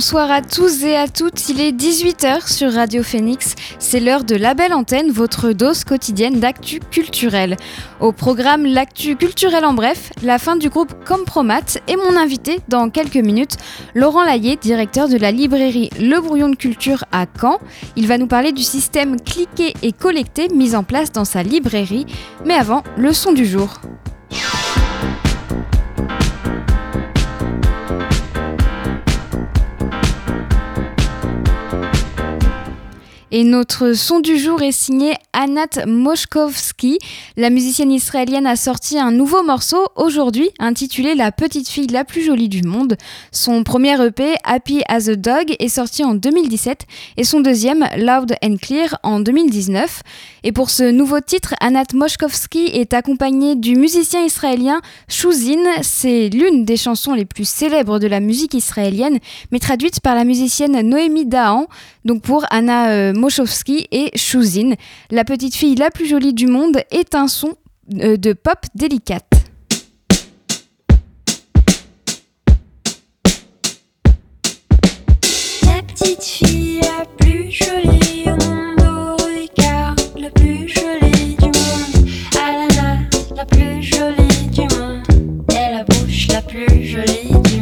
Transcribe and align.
Bonsoir 0.00 0.30
à 0.30 0.40
tous 0.40 0.82
et 0.84 0.96
à 0.96 1.08
toutes, 1.08 1.50
il 1.50 1.60
est 1.60 1.72
18h 1.72 2.50
sur 2.50 2.72
Radio 2.72 3.02
Phoenix, 3.02 3.54
c'est 3.78 4.00
l'heure 4.00 4.24
de 4.24 4.34
la 4.34 4.54
belle 4.54 4.72
antenne, 4.72 5.10
votre 5.10 5.52
dose 5.52 5.84
quotidienne 5.84 6.40
d'actu 6.40 6.80
culturel. 6.80 7.58
Au 8.00 8.10
programme 8.10 8.64
L'actu 8.64 9.14
culturel 9.16 9.62
en 9.66 9.74
bref, 9.74 10.10
la 10.22 10.38
fin 10.38 10.56
du 10.56 10.70
groupe 10.70 10.94
Compromat 11.06 11.76
et 11.86 11.96
mon 11.96 12.16
invité 12.16 12.60
dans 12.68 12.88
quelques 12.88 13.16
minutes, 13.16 13.58
Laurent 13.94 14.24
Laillé, 14.24 14.56
directeur 14.56 15.06
de 15.06 15.18
la 15.18 15.32
librairie 15.32 15.90
Le 16.00 16.18
Brouillon 16.18 16.48
de 16.48 16.56
Culture 16.56 17.04
à 17.12 17.26
Caen. 17.38 17.58
Il 17.94 18.06
va 18.06 18.16
nous 18.16 18.26
parler 18.26 18.52
du 18.52 18.62
système 18.62 19.20
cliquer 19.20 19.74
et 19.82 19.92
collecter 19.92 20.48
mis 20.48 20.74
en 20.74 20.82
place 20.82 21.12
dans 21.12 21.26
sa 21.26 21.42
librairie, 21.42 22.06
mais 22.46 22.54
avant, 22.54 22.84
le 22.96 23.12
son 23.12 23.34
du 23.34 23.44
jour. 23.44 23.82
Et 33.32 33.44
notre 33.44 33.92
son 33.92 34.18
du 34.18 34.38
jour 34.38 34.60
est 34.60 34.72
signé 34.72 35.14
Anat 35.32 35.86
Moshkovski. 35.86 36.98
La 37.36 37.48
musicienne 37.48 37.92
israélienne 37.92 38.46
a 38.46 38.56
sorti 38.56 38.98
un 38.98 39.12
nouveau 39.12 39.44
morceau 39.44 39.86
aujourd'hui 39.94 40.50
intitulé 40.58 41.14
La 41.14 41.30
petite 41.30 41.68
fille 41.68 41.86
la 41.86 42.04
plus 42.04 42.22
jolie 42.22 42.48
du 42.48 42.62
monde. 42.62 42.96
Son 43.30 43.62
premier 43.62 44.04
EP, 44.04 44.34
Happy 44.42 44.82
as 44.88 45.08
a 45.08 45.14
Dog, 45.14 45.54
est 45.60 45.68
sorti 45.68 46.02
en 46.02 46.14
2017 46.14 46.86
et 47.18 47.22
son 47.22 47.38
deuxième, 47.38 47.86
Loud 47.96 48.34
and 48.42 48.56
Clear, 48.60 48.98
en 49.04 49.20
2019. 49.20 50.02
Et 50.42 50.50
pour 50.50 50.68
ce 50.68 50.90
nouveau 50.90 51.20
titre, 51.20 51.54
Anat 51.60 51.94
Moshkovski 51.94 52.64
est 52.72 52.94
accompagnée 52.94 53.54
du 53.54 53.76
musicien 53.76 54.24
israélien 54.24 54.80
Shuzin. 55.06 55.62
C'est 55.82 56.30
l'une 56.30 56.64
des 56.64 56.76
chansons 56.76 57.14
les 57.14 57.26
plus 57.26 57.48
célèbres 57.48 58.00
de 58.00 58.08
la 58.08 58.18
musique 58.18 58.54
israélienne, 58.54 59.20
mais 59.52 59.60
traduite 59.60 60.00
par 60.00 60.16
la 60.16 60.24
musicienne 60.24 60.80
Noémie 60.80 61.26
Dahan, 61.26 61.68
donc 62.04 62.22
pour 62.22 62.44
Anna 62.50 62.90
euh, 62.90 63.12
et 63.92 64.10
Shuzin. 64.14 64.74
La 65.10 65.24
petite 65.24 65.54
fille 65.54 65.74
la 65.74 65.90
plus 65.90 66.06
jolie 66.06 66.34
du 66.34 66.46
monde 66.46 66.82
est 66.90 67.14
un 67.14 67.28
son 67.28 67.54
euh, 68.00 68.16
de 68.16 68.32
pop 68.32 68.58
délicate. 68.74 69.24
La 75.62 75.82
petite 75.82 76.22
fille 76.22 76.80
la 76.80 77.04
plus 77.18 77.50
jolie 77.50 78.24
au 78.26 78.30
monde, 78.30 78.80
au 78.80 79.16
regard 79.16 79.94
la 80.18 80.30
plus 80.30 80.68
jolie 80.68 81.36
du 81.36 81.46
monde, 81.46 82.08
main 82.76 82.98
la 83.36 83.44
plus 83.44 83.82
jolie 83.82 84.46
du 84.52 84.62
monde, 84.62 85.02
et 85.50 85.74
la 85.74 85.84
bouche 85.84 86.28
la 86.28 86.42
plus 86.42 86.84
jolie 86.84 87.28
du 87.28 87.56
monde. 87.56 87.59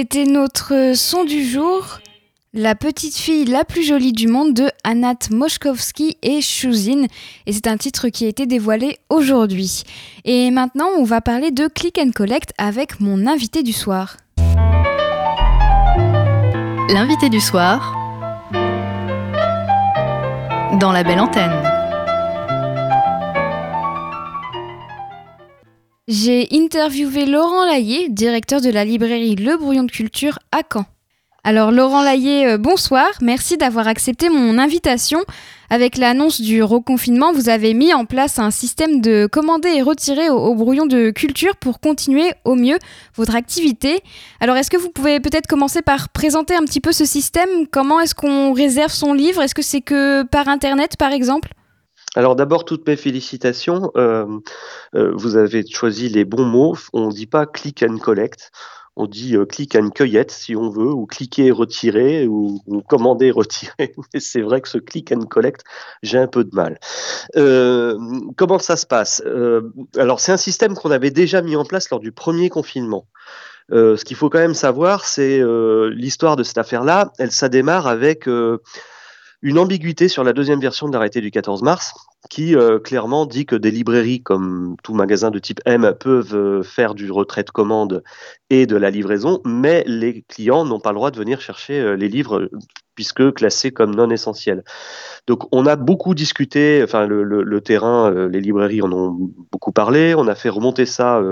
C'était 0.00 0.26
notre 0.26 0.92
son 0.94 1.24
du 1.24 1.44
jour, 1.44 1.98
la 2.54 2.76
petite 2.76 3.16
fille 3.16 3.44
la 3.46 3.64
plus 3.64 3.82
jolie 3.82 4.12
du 4.12 4.28
monde 4.28 4.54
de 4.54 4.70
Anat 4.84 5.26
Moshkovski 5.32 6.16
et 6.22 6.40
Shuzin. 6.40 7.06
Et 7.46 7.52
c'est 7.52 7.66
un 7.66 7.76
titre 7.76 8.08
qui 8.08 8.24
a 8.24 8.28
été 8.28 8.46
dévoilé 8.46 8.98
aujourd'hui. 9.08 9.82
Et 10.24 10.52
maintenant, 10.52 10.86
on 10.96 11.02
va 11.02 11.20
parler 11.20 11.50
de 11.50 11.66
Click 11.66 11.98
and 11.98 12.12
Collect 12.14 12.52
avec 12.58 13.00
mon 13.00 13.26
invité 13.26 13.64
du 13.64 13.72
soir. 13.72 14.18
L'invité 16.88 17.28
du 17.28 17.40
soir 17.40 17.92
dans 20.78 20.92
la 20.92 21.02
belle 21.02 21.18
antenne. 21.18 21.77
J'ai 26.10 26.48
interviewé 26.52 27.26
Laurent 27.26 27.66
Laillé, 27.66 28.08
directeur 28.08 28.62
de 28.62 28.70
la 28.70 28.86
librairie 28.86 29.36
Le 29.36 29.58
Brouillon 29.58 29.82
de 29.82 29.90
Culture 29.90 30.38
à 30.52 30.62
Caen. 30.72 30.86
Alors 31.44 31.70
Laurent 31.70 32.02
Laillé, 32.02 32.46
euh, 32.46 32.56
bonsoir. 32.56 33.06
Merci 33.20 33.58
d'avoir 33.58 33.86
accepté 33.86 34.30
mon 34.30 34.56
invitation. 34.56 35.18
Avec 35.68 35.98
l'annonce 35.98 36.40
du 36.40 36.62
reconfinement, 36.62 37.34
vous 37.34 37.50
avez 37.50 37.74
mis 37.74 37.92
en 37.92 38.06
place 38.06 38.38
un 38.38 38.50
système 38.50 39.02
de 39.02 39.28
commander 39.30 39.68
et 39.68 39.82
retirer 39.82 40.30
au, 40.30 40.38
au 40.38 40.54
brouillon 40.54 40.86
de 40.86 41.10
culture 41.10 41.56
pour 41.56 41.78
continuer 41.78 42.32
au 42.46 42.54
mieux 42.54 42.78
votre 43.14 43.36
activité. 43.36 44.00
Alors 44.40 44.56
est-ce 44.56 44.70
que 44.70 44.78
vous 44.78 44.88
pouvez 44.88 45.20
peut-être 45.20 45.46
commencer 45.46 45.82
par 45.82 46.08
présenter 46.08 46.54
un 46.54 46.64
petit 46.64 46.80
peu 46.80 46.92
ce 46.92 47.04
système? 47.04 47.66
Comment 47.70 48.00
est-ce 48.00 48.14
qu'on 48.14 48.54
réserve 48.54 48.92
son 48.92 49.12
livre? 49.12 49.42
Est-ce 49.42 49.54
que 49.54 49.60
c'est 49.60 49.82
que 49.82 50.22
par 50.22 50.48
Internet 50.48 50.96
par 50.96 51.12
exemple? 51.12 51.50
Alors 52.16 52.36
d'abord, 52.36 52.64
toutes 52.64 52.86
mes 52.86 52.96
félicitations. 52.96 53.90
Euh, 53.96 54.26
euh, 54.94 55.12
vous 55.14 55.36
avez 55.36 55.66
choisi 55.66 56.08
les 56.08 56.24
bons 56.24 56.44
mots. 56.44 56.76
On 56.92 57.08
ne 57.08 57.12
dit 57.12 57.26
pas 57.26 57.46
click 57.46 57.84
and 57.88 57.98
collect. 57.98 58.50
On 58.96 59.06
dit 59.06 59.36
euh, 59.36 59.44
click 59.44 59.76
and 59.76 59.90
cueillette 59.90 60.32
si 60.32 60.56
on 60.56 60.70
veut, 60.70 60.90
ou 60.90 61.06
cliquer 61.06 61.46
et 61.46 61.50
retirer, 61.52 62.26
ou, 62.26 62.60
commander 62.88 63.26
et 63.26 63.30
retirer. 63.30 63.94
Mais 64.14 64.20
c'est 64.20 64.40
vrai 64.40 64.60
que 64.60 64.68
ce 64.68 64.78
click 64.78 65.12
and 65.12 65.26
collect, 65.26 65.62
j'ai 66.02 66.18
un 66.18 66.26
peu 66.26 66.44
de 66.44 66.54
mal. 66.54 66.78
Comment 68.36 68.58
ça 68.58 68.76
se 68.76 68.86
passe? 68.86 69.22
Alors 69.96 70.20
c'est 70.20 70.32
un 70.32 70.38
système 70.38 70.74
qu'on 70.74 70.90
avait 70.90 71.10
déjà 71.10 71.42
mis 71.42 71.56
en 71.56 71.64
place 71.64 71.90
lors 71.90 72.00
du 72.00 72.10
premier 72.10 72.48
confinement. 72.48 73.06
Ce 73.70 74.02
qu'il 74.02 74.16
faut 74.16 74.30
quand 74.30 74.38
même 74.38 74.54
savoir, 74.54 75.04
c'est 75.04 75.40
l'histoire 75.92 76.34
de 76.34 76.42
cette 76.42 76.58
affaire-là. 76.58 77.12
Elle, 77.18 77.30
ça 77.30 77.48
démarre 77.48 77.86
avec 77.86 78.26
une 79.42 79.58
ambiguïté 79.58 80.08
sur 80.08 80.24
la 80.24 80.32
deuxième 80.32 80.60
version 80.60 80.88
de 80.88 80.92
l'arrêté 80.92 81.20
du 81.20 81.30
14 81.30 81.62
mars, 81.62 81.94
qui 82.30 82.56
euh, 82.56 82.78
clairement 82.78 83.26
dit 83.26 83.46
que 83.46 83.56
des 83.56 83.70
librairies, 83.70 84.22
comme 84.22 84.76
tout 84.82 84.94
magasin 84.94 85.30
de 85.30 85.38
type 85.38 85.60
M, 85.64 85.94
peuvent 85.98 86.34
euh, 86.34 86.62
faire 86.62 86.94
du 86.94 87.10
retrait 87.10 87.44
de 87.44 87.50
commande 87.50 88.02
et 88.50 88.66
de 88.66 88.76
la 88.76 88.90
livraison, 88.90 89.40
mais 89.44 89.84
les 89.86 90.22
clients 90.22 90.64
n'ont 90.64 90.80
pas 90.80 90.90
le 90.90 90.96
droit 90.96 91.10
de 91.10 91.18
venir 91.18 91.40
chercher 91.40 91.78
euh, 91.78 91.94
les 91.94 92.08
livres 92.08 92.50
puisque 92.94 93.32
classés 93.34 93.70
comme 93.70 93.94
non 93.94 94.10
essentiels. 94.10 94.64
Donc 95.28 95.44
on 95.52 95.66
a 95.66 95.76
beaucoup 95.76 96.14
discuté, 96.14 96.80
enfin 96.82 97.06
le, 97.06 97.60
terrain, 97.60 98.10
les 98.28 98.40
librairies 98.40 98.82
en 98.82 98.90
ont 98.90 99.16
beaucoup 99.52 99.70
parlé, 99.70 100.16
on 100.16 100.26
a 100.26 100.34
fait 100.34 100.48
remonter 100.48 100.84
ça 100.84 101.22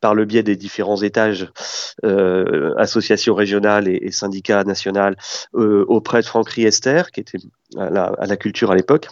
par 0.00 0.16
le 0.16 0.24
biais 0.24 0.42
des 0.42 0.56
différents 0.56 1.00
étages, 1.00 1.48
associations 2.02 3.36
régionales 3.36 3.86
et, 3.86 4.10
syndicats 4.10 4.64
nationaux, 4.64 5.14
auprès 5.54 6.22
de 6.22 6.26
Franck 6.26 6.48
Riester, 6.48 7.02
qui 7.14 7.20
était 7.20 7.38
à 7.76 8.26
la 8.26 8.36
culture 8.36 8.72
à 8.72 8.74
l'époque 8.74 9.06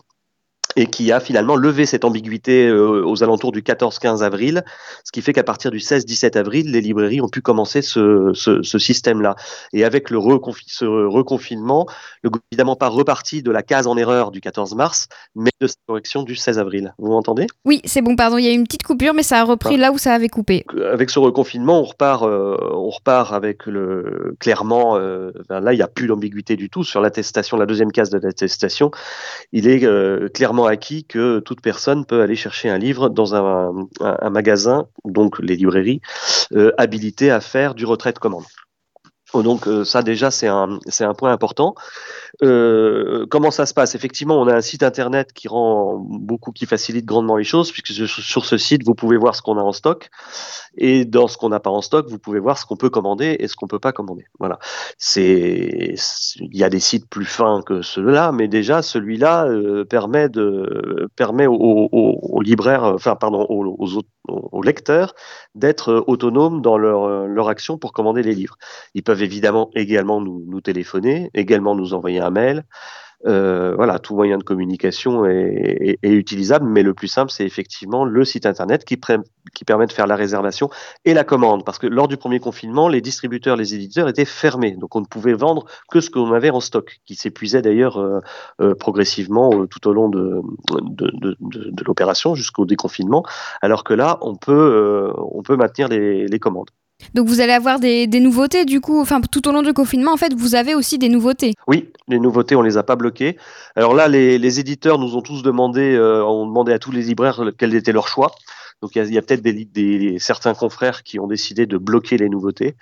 et 0.76 0.86
qui 0.86 1.12
a 1.12 1.20
finalement 1.20 1.56
levé 1.56 1.86
cette 1.86 2.04
ambiguïté 2.04 2.66
euh, 2.66 3.04
aux 3.04 3.22
alentours 3.22 3.52
du 3.52 3.62
14-15 3.62 4.22
avril, 4.22 4.64
ce 5.04 5.12
qui 5.12 5.22
fait 5.22 5.32
qu'à 5.32 5.44
partir 5.44 5.70
du 5.70 5.78
16-17 5.78 6.36
avril, 6.38 6.70
les 6.72 6.80
librairies 6.80 7.20
ont 7.20 7.28
pu 7.28 7.40
commencer 7.40 7.82
ce, 7.82 8.30
ce, 8.34 8.62
ce 8.62 8.78
système-là. 8.78 9.36
Et 9.72 9.84
avec 9.84 10.10
le 10.10 10.18
reconfi- 10.18 10.64
ce 10.66 10.84
reconfinement, 10.84 11.86
le 12.22 12.30
gouvernement 12.30 12.44
n'est 12.50 12.56
évidemment 12.56 12.76
pas 12.76 12.88
reparti 12.88 13.42
de 13.42 13.50
la 13.50 13.62
case 13.62 13.86
en 13.86 13.96
erreur 13.96 14.30
du 14.30 14.40
14 14.40 14.74
mars, 14.74 15.08
mais 15.34 15.50
de 15.60 15.66
cette 15.66 15.78
correction 15.86 16.22
du 16.22 16.34
16 16.36 16.58
avril. 16.58 16.94
Vous 16.98 17.08
m'entendez? 17.10 17.46
Oui, 17.64 17.80
c'est 17.84 18.02
bon, 18.02 18.16
pardon, 18.16 18.38
il 18.38 18.44
y 18.44 18.48
a 18.48 18.50
eu 18.52 18.54
une 18.54 18.64
petite 18.64 18.82
coupure, 18.82 19.14
mais 19.14 19.22
ça 19.22 19.40
a 19.40 19.44
repris 19.44 19.76
là 19.76 19.92
où 19.92 19.98
ça 19.98 20.12
avait 20.14 20.28
coupé. 20.28 20.64
avec 20.92 21.10
ce 21.10 21.18
reconfinement, 21.18 21.80
on 21.80 21.84
repart, 21.84 22.22
euh, 22.24 22.56
on 22.72 22.90
repart 22.90 23.32
avec 23.32 23.66
le 23.66 24.34
clairement. 24.40 24.96
euh, 24.96 25.30
ben 25.48 25.60
là, 25.60 25.72
il 25.72 25.76
n'y 25.76 25.82
a 25.82 25.88
plus 25.88 26.06
d'ambiguïté 26.06 26.56
du 26.56 26.68
tout 26.70 26.84
sur 26.84 27.00
l'attestation, 27.00 27.56
la 27.56 27.66
deuxième 27.66 27.92
case 27.92 28.10
de 28.10 28.18
l'attestation. 28.18 28.90
Il 29.52 29.66
est 29.68 29.84
euh, 29.84 30.28
clairement 30.28 30.63
acquis 30.66 31.04
que 31.04 31.40
toute 31.40 31.60
personne 31.60 32.06
peut 32.06 32.22
aller 32.22 32.36
chercher 32.36 32.68
un 32.68 32.78
livre 32.78 33.08
dans 33.08 33.34
un, 33.34 33.88
magasin, 34.30 34.86
donc 35.04 35.38
les 35.38 35.56
librairies, 35.56 36.00
euh, 36.52 36.72
habilité 36.78 37.30
à 37.30 37.40
faire 37.40 37.74
du 37.74 37.84
retrait 37.84 38.12
de 38.12 38.18
commande. 38.18 38.44
Oh, 39.32 39.42
Donc 39.42 39.66
euh, 39.66 39.84
ça 39.84 40.02
déjà 40.02 40.30
c'est 40.30 40.46
un 40.46 40.78
c'est 40.86 41.04
un 41.04 41.14
point 41.14 41.32
important. 41.32 41.74
Euh, 42.42 43.26
comment 43.30 43.50
ça 43.50 43.66
se 43.66 43.74
passe? 43.74 43.94
Effectivement, 43.94 44.40
on 44.40 44.48
a 44.48 44.54
un 44.54 44.60
site 44.60 44.82
internet 44.82 45.32
qui 45.32 45.48
rend 45.48 45.98
beaucoup, 45.98 46.52
qui 46.52 46.66
facilite 46.66 47.04
grandement 47.04 47.36
les 47.36 47.44
choses, 47.44 47.70
puisque 47.70 47.92
sur, 48.08 48.44
ce 48.44 48.58
site 48.58 48.84
vous 48.84 48.94
pouvez 48.94 49.16
voir 49.16 49.34
ce 49.34 49.42
qu'on 49.42 49.58
a 49.58 49.62
en 49.62 49.72
stock, 49.72 50.10
et 50.76 51.04
dans 51.04 51.28
ce 51.28 51.36
qu'on 51.36 51.50
n'a 51.50 51.60
pas 51.60 51.70
en 51.70 51.80
stock, 51.80 52.08
vous 52.08 52.18
pouvez 52.18 52.40
voir 52.40 52.58
ce 52.58 52.66
qu'on 52.66 52.76
peut 52.76 52.90
commander 52.90 53.36
et 53.38 53.48
ce 53.48 53.56
qu'on 53.56 53.68
peut 53.68 53.78
pas 53.78 53.92
commander. 53.92 54.24
Voilà. 54.38 54.58
Il 55.16 55.96
y 56.52 56.64
a 56.64 56.70
des 56.70 56.80
sites 56.80 57.08
plus 57.08 57.24
fins 57.24 57.62
que 57.64 57.82
ceux-là, 57.82 58.32
mais 58.32 58.48
déjà 58.48 58.82
celui-là 58.82 59.46
euh, 59.46 59.84
permet 59.84 60.28
permet 61.16 61.46
aux, 61.46 62.40
libraires, 62.40 62.84
enfin 62.84 63.16
pardon, 63.16 63.46
aux, 63.48 63.86
aux 64.28 64.62
lecteurs 64.62 65.14
d'être 65.54 66.04
autonomes 66.06 66.62
dans 66.62 66.78
leur 66.78 67.26
leur 67.26 67.48
action 67.48 67.78
pour 67.78 67.92
commander 67.92 68.22
les 68.22 68.34
livres. 68.34 68.56
Ils 68.94 69.02
peuvent 69.02 69.22
évidemment 69.22 69.70
également 69.74 70.20
nous, 70.20 70.44
nous 70.46 70.60
téléphoner, 70.60 71.30
également 71.34 71.74
nous 71.74 71.94
envoyer 71.94 72.20
mail. 72.30 72.64
Euh, 73.26 73.74
voilà, 73.74 73.98
tout 73.98 74.14
moyen 74.14 74.36
de 74.36 74.42
communication 74.42 75.24
est, 75.24 75.98
utilisable, 76.02 76.66
mais 76.66 76.82
le 76.82 76.92
plus 76.92 77.08
simple, 77.08 77.30
c'est 77.30 77.46
effectivement 77.46 78.04
le 78.04 78.24
site 78.24 78.44
internet 78.44 78.84
qui, 78.84 78.96
permet 78.98 79.86
de 79.86 79.92
faire 79.92 80.06
la 80.06 80.16
réservation 80.16 80.68
et 81.06 81.14
la 81.14 81.24
commande. 81.24 81.64
Parce 81.64 81.78
que 81.78 81.86
lors 81.86 82.06
du 82.06 82.18
premier 82.18 82.38
confinement, 82.38 82.88
les 82.88 83.00
distributeurs, 83.00 83.56
les 83.56 83.74
éditeurs 83.74 84.08
étaient 84.08 84.26
fermés, 84.26 84.72
donc 84.72 84.94
on 84.94 85.00
ne 85.00 85.06
pouvait 85.06 85.32
vendre 85.32 85.64
que 85.90 86.00
ce 86.00 86.10
qu'on 86.10 86.32
avait 86.32 86.50
en 86.50 86.60
stock, 86.60 87.00
qui 87.06 87.14
s'épuisait 87.14 87.62
d'ailleurs 87.62 87.98
euh, 87.98 88.20
euh, 88.60 88.74
progressivement 88.74 89.66
tout 89.66 89.88
au 89.88 89.94
long 89.94 90.10
de, 90.10 90.42
l'opération 91.86 92.34
jusqu'au 92.34 92.66
déconfinement. 92.66 93.24
Alors 93.62 93.84
que 93.84 93.94
là, 93.94 94.18
on 94.20 94.36
peut, 94.36 95.12
maintenir 95.56 95.88
les 95.88 96.38
commandes. 96.38 96.70
Donc 97.12 97.28
vous 97.28 97.40
allez 97.40 97.52
avoir 97.52 97.78
des, 97.80 98.06
nouveautés 98.06 98.64
du 98.64 98.80
coup, 98.80 99.04
tout 99.30 99.48
au 99.48 99.52
long 99.52 99.62
du 99.62 99.72
confinement, 99.72 100.12
en 100.12 100.16
fait, 100.16 100.32
vous 100.34 100.54
avez 100.54 100.74
aussi 100.74 100.98
des 100.98 101.08
nouveautés. 101.08 101.52
Oui, 101.66 101.90
les 102.08 102.18
nouveautés, 102.18 102.56
on 102.56 102.62
les 102.62 102.76
a 102.76 102.82
pas 102.82 102.96
bloquées. 102.96 103.36
Alors 103.76 103.94
là, 103.94 104.08
les, 104.08 104.60
éditeurs 104.60 104.98
nous 104.98 105.16
ont 105.16 105.22
tous 105.22 105.42
demandé, 105.42 105.94
euh, 105.94 106.24
ont 106.24 106.46
demandé 106.46 106.72
à 106.72 106.78
tous 106.78 106.92
les 106.92 107.02
libraires 107.02 107.42
quel 107.58 107.74
était 107.74 107.92
leur 107.92 108.08
choix. 108.08 108.32
Donc 108.82 108.96
il 108.96 109.12
y 109.12 109.18
a, 109.18 109.22
peut-être 109.22 109.42
certains 110.18 110.54
confrères 110.54 111.02
qui 111.02 111.18
ont 111.18 111.26
décidé 111.26 111.66
de 111.66 111.78
bloquer 111.78 112.18
les 112.18 112.28
nouveautés 112.28 112.76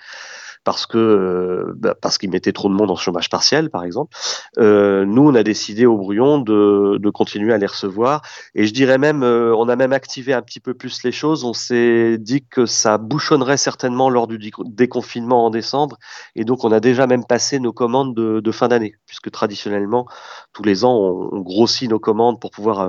parce 0.64 0.86
que 0.86 0.98
euh, 0.98 1.72
bah, 1.76 1.94
parce 2.00 2.18
qu'ils 2.18 2.30
mettaient 2.30 2.52
trop 2.52 2.68
de 2.68 2.74
monde 2.74 2.90
en 2.90 2.96
chômage 2.96 3.28
partiel, 3.28 3.70
par 3.70 3.84
exemple. 3.84 4.16
Euh, 4.58 5.04
nous, 5.04 5.28
on 5.28 5.34
a 5.34 5.42
décidé 5.42 5.86
au 5.86 5.96
brouillon 5.96 6.38
de, 6.38 6.98
de 6.98 7.10
continuer 7.10 7.52
à 7.52 7.58
les 7.58 7.66
recevoir. 7.66 8.22
Et 8.54 8.66
je 8.66 8.72
dirais 8.72 8.98
même, 8.98 9.22
euh, 9.22 9.54
on 9.56 9.68
a 9.68 9.76
même 9.76 9.92
activé 9.92 10.32
un 10.32 10.42
petit 10.42 10.60
peu 10.60 10.74
plus 10.74 11.02
les 11.02 11.12
choses. 11.12 11.44
On 11.44 11.52
s'est 11.52 12.16
dit 12.18 12.44
que 12.44 12.66
ça 12.66 12.98
bouchonnerait 12.98 13.56
certainement 13.56 14.08
lors 14.10 14.26
du 14.26 14.38
déconfinement 14.64 15.46
en 15.46 15.50
décembre. 15.50 15.98
Et 16.36 16.44
donc, 16.44 16.64
on 16.64 16.72
a 16.72 16.80
déjà 16.80 17.06
même 17.06 17.24
passé 17.24 17.58
nos 17.58 17.72
commandes 17.72 18.14
de, 18.14 18.52
fin 18.52 18.68
d'année, 18.68 18.94
puisque 19.06 19.30
traditionnellement, 19.30 20.06
tous 20.52 20.62
les 20.62 20.84
ans, 20.84 20.94
on, 21.32 21.40
grossit 21.40 21.90
nos 21.90 21.98
commandes 21.98 22.40
pour 22.40 22.50
pouvoir, 22.50 22.88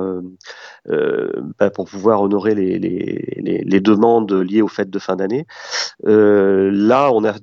bah, 1.58 1.70
pour 1.70 1.86
pouvoir 1.86 2.20
honorer 2.20 2.54
les, 2.54 2.78
les, 2.78 3.62
les, 3.64 3.80
demandes 3.80 4.32
liées 4.32 4.62
aux 4.62 4.68
fêtes 4.68 4.90
de 4.90 4.98
fin 4.98 5.16
d'année. 5.16 5.46
Là, 6.04 7.10
on 7.12 7.24
a, 7.24 7.34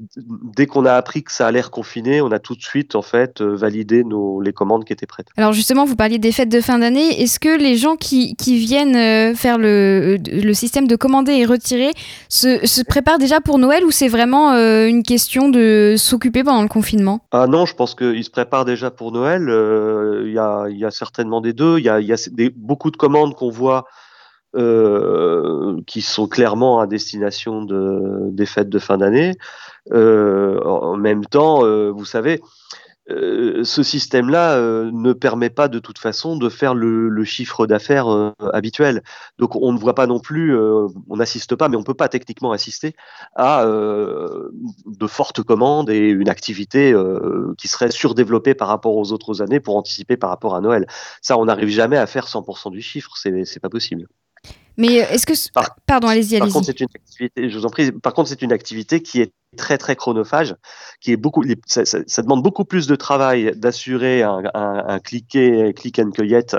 dès 0.55 0.65
qu'on 0.65 0.85
a 0.85 0.93
appris 0.93 1.23
que 1.23 1.31
ça 1.31 1.47
allait 1.47 1.61
reconfiner, 1.61 2.21
on 2.21 2.31
a 2.31 2.39
tout 2.39 2.55
de 2.55 2.61
suite 2.61 2.95
en 2.95 3.01
fait 3.01 3.41
euh, 3.41 3.55
validé 3.55 4.03
nos, 4.03 4.41
les 4.41 4.53
commandes 4.53 4.85
qui 4.85 4.93
étaient 4.93 5.05
prêtes. 5.05 5.27
Alors 5.37 5.53
justement, 5.53 5.85
vous 5.85 5.95
parliez 5.95 6.19
des 6.19 6.31
fêtes 6.31 6.49
de 6.49 6.61
fin 6.61 6.79
d'année. 6.79 7.21
Est-ce 7.21 7.39
que 7.39 7.57
les 7.57 7.75
gens 7.75 7.95
qui, 7.95 8.35
qui 8.35 8.57
viennent 8.57 8.95
euh, 8.95 9.35
faire 9.35 9.57
le, 9.57 10.17
le 10.31 10.53
système 10.53 10.87
de 10.87 10.95
commander 10.95 11.33
et 11.33 11.45
retirer 11.45 11.91
se, 12.29 12.65
se 12.65 12.83
préparent 12.83 13.19
déjà 13.19 13.41
pour 13.41 13.57
Noël 13.57 13.83
ou 13.85 13.91
c'est 13.91 14.07
vraiment 14.07 14.53
euh, 14.53 14.87
une 14.87 15.03
question 15.03 15.49
de 15.49 15.95
s'occuper 15.97 16.43
pendant 16.43 16.61
le 16.61 16.67
confinement? 16.67 17.21
Ah 17.31 17.47
non, 17.47 17.65
je 17.65 17.75
pense 17.75 17.95
qu'ils 17.95 18.23
se 18.23 18.29
préparent 18.29 18.65
déjà 18.65 18.91
pour 18.91 19.11
Noël. 19.11 19.49
Euh, 19.49 20.23
Il 20.25 20.33
y, 20.33 20.39
a, 20.39 20.67
il 20.69 20.77
y 20.77 20.85
a 20.85 20.91
certainement 20.91 21.41
des 21.41 21.53
deux. 21.53 21.77
Il 21.79 21.85
y 21.85 21.89
a, 21.89 21.99
il 21.99 22.07
y 22.07 22.13
a 22.13 22.29
des, 22.31 22.49
beaucoup 22.49 22.91
de 22.91 22.97
commandes 22.97 23.35
qu'on 23.35 23.49
voit 23.49 23.85
euh, 24.55 25.77
qui 25.87 26.01
sont 26.01 26.27
clairement 26.27 26.79
à 26.79 26.87
destination 26.87 27.63
de, 27.63 28.29
des 28.31 28.45
fêtes 28.45 28.69
de 28.69 28.79
fin 28.79 28.97
d'année. 28.97 29.33
Euh, 29.91 30.59
en 30.63 30.97
même 30.97 31.25
temps, 31.25 31.65
euh, 31.65 31.89
vous 31.91 32.05
savez, 32.05 32.41
euh, 33.09 33.63
ce 33.63 33.81
système-là 33.83 34.53
euh, 34.57 34.89
ne 34.93 35.11
permet 35.11 35.49
pas 35.49 35.67
de 35.67 35.79
toute 35.79 35.97
façon 35.97 36.37
de 36.37 36.49
faire 36.49 36.75
le, 36.75 37.09
le 37.09 37.23
chiffre 37.25 37.65
d'affaires 37.65 38.07
euh, 38.09 38.31
habituel. 38.53 39.01
Donc 39.39 39.55
on 39.55 39.73
ne 39.73 39.77
voit 39.79 39.95
pas 39.95 40.05
non 40.07 40.19
plus, 40.19 40.55
on 40.57 41.15
n'assiste 41.17 41.55
pas, 41.55 41.67
mais 41.67 41.75
on 41.77 41.83
peut 41.83 41.95
pas 41.95 42.07
techniquement 42.09 42.51
assister 42.51 42.95
à 43.35 43.65
de 43.65 45.07
fortes 45.07 45.41
commandes 45.41 45.89
et 45.89 46.09
une 46.09 46.29
activité 46.29 46.93
qui 47.57 47.67
serait 47.67 47.91
surdéveloppée 47.91 48.53
par 48.53 48.67
rapport 48.67 48.95
aux 48.95 49.11
autres 49.11 49.41
années 49.41 49.59
pour 49.59 49.75
anticiper 49.75 50.15
par 50.15 50.29
rapport 50.29 50.55
à 50.55 50.61
Noël. 50.61 50.85
Ça, 51.21 51.37
on 51.37 51.45
n'arrive 51.45 51.69
jamais 51.69 51.97
à 51.97 52.05
faire 52.05 52.27
100% 52.27 52.71
du 52.71 52.81
chiffre, 52.81 53.11
c'est 53.15 53.59
pas 53.59 53.69
possible. 53.69 54.07
Mais 54.77 54.95
est-ce 54.95 55.25
que... 55.25 55.33
Par- 55.53 55.75
Pardon, 55.85 56.07
allez-y, 56.07 56.37
Par 56.37 56.43
allez-y. 56.43 56.53
contre, 56.53 56.65
c'est 56.67 56.79
une 56.79 56.87
activité, 56.95 57.49
je 57.49 57.57
vous 57.57 57.65
en 57.65 57.69
prie, 57.69 57.91
par 57.91 58.13
contre, 58.13 58.29
c'est 58.29 58.41
une 58.41 58.53
activité 58.53 59.01
qui 59.01 59.21
est 59.21 59.33
très 59.57 59.77
très 59.77 59.95
chronophage, 59.95 60.55
qui 61.01 61.11
est 61.11 61.17
beaucoup, 61.17 61.43
ça, 61.65 61.83
demande 62.21 62.41
beaucoup 62.41 62.65
plus 62.65 62.87
de 62.87 62.95
travail 62.95 63.51
d'assurer 63.55 64.23
un, 64.23 64.43
un, 64.53 64.83
un 64.87 64.99
cliquet, 64.99 65.73
click 65.75 65.99
and 65.99 66.11
cueillette 66.11 66.55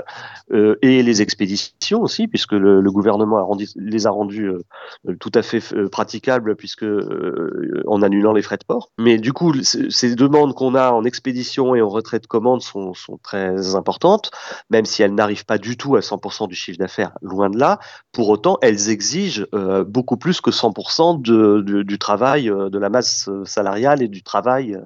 euh, 0.51 0.75
et 0.81 1.01
les 1.01 1.21
expéditions 1.21 2.01
aussi, 2.01 2.27
puisque 2.27 2.53
le, 2.53 2.81
gouvernement 2.91 3.57
les 3.75 4.05
a 4.05 4.11
rendus 4.11 4.47
euh, 4.47 4.61
tout 5.19 5.31
à 5.33 5.41
fait 5.41 5.73
euh, 5.73 5.89
praticables, 5.89 6.55
puisque 6.55 6.83
euh, 6.83 7.83
en 7.87 8.01
annulant 8.01 8.33
les 8.33 8.41
frais 8.41 8.57
de 8.57 8.65
port. 8.65 8.91
Mais 8.99 9.17
du 9.17 9.33
coup, 9.33 9.53
ces 9.63 10.15
demandes 10.15 10.53
qu'on 10.53 10.75
a 10.75 10.91
en 10.91 11.03
expédition 11.03 11.75
et 11.75 11.81
en 11.81 11.89
retrait 11.89 12.19
de 12.19 12.27
commande 12.27 12.61
sont, 12.61 12.93
très 13.21 13.75
importantes, 13.75 14.31
même 14.69 14.85
si 14.85 15.01
elles 15.03 15.13
n'arrivent 15.13 15.45
pas 15.45 15.57
du 15.57 15.77
tout 15.77 15.95
à 15.95 15.99
100% 15.99 16.47
du 16.47 16.55
chiffre 16.55 16.77
d'affaires, 16.77 17.11
loin 17.21 17.49
de 17.49 17.57
là. 17.57 17.79
Pour 18.11 18.29
autant, 18.29 18.57
elles 18.61 18.89
exigent 18.89 19.45
euh, 19.53 19.83
beaucoup 19.83 20.17
plus 20.17 20.41
que 20.41 20.51
100% 20.51 21.21
de, 21.21 21.61
de, 21.61 21.83
du 21.83 21.97
travail 21.97 22.49
euh, 22.49 22.69
de 22.69 22.77
la 22.77 22.82
masse 22.89 23.27
euh, 23.29 23.45
salariale 23.45 24.01
et 24.01 24.07
du 24.07 24.23
travail 24.23 24.77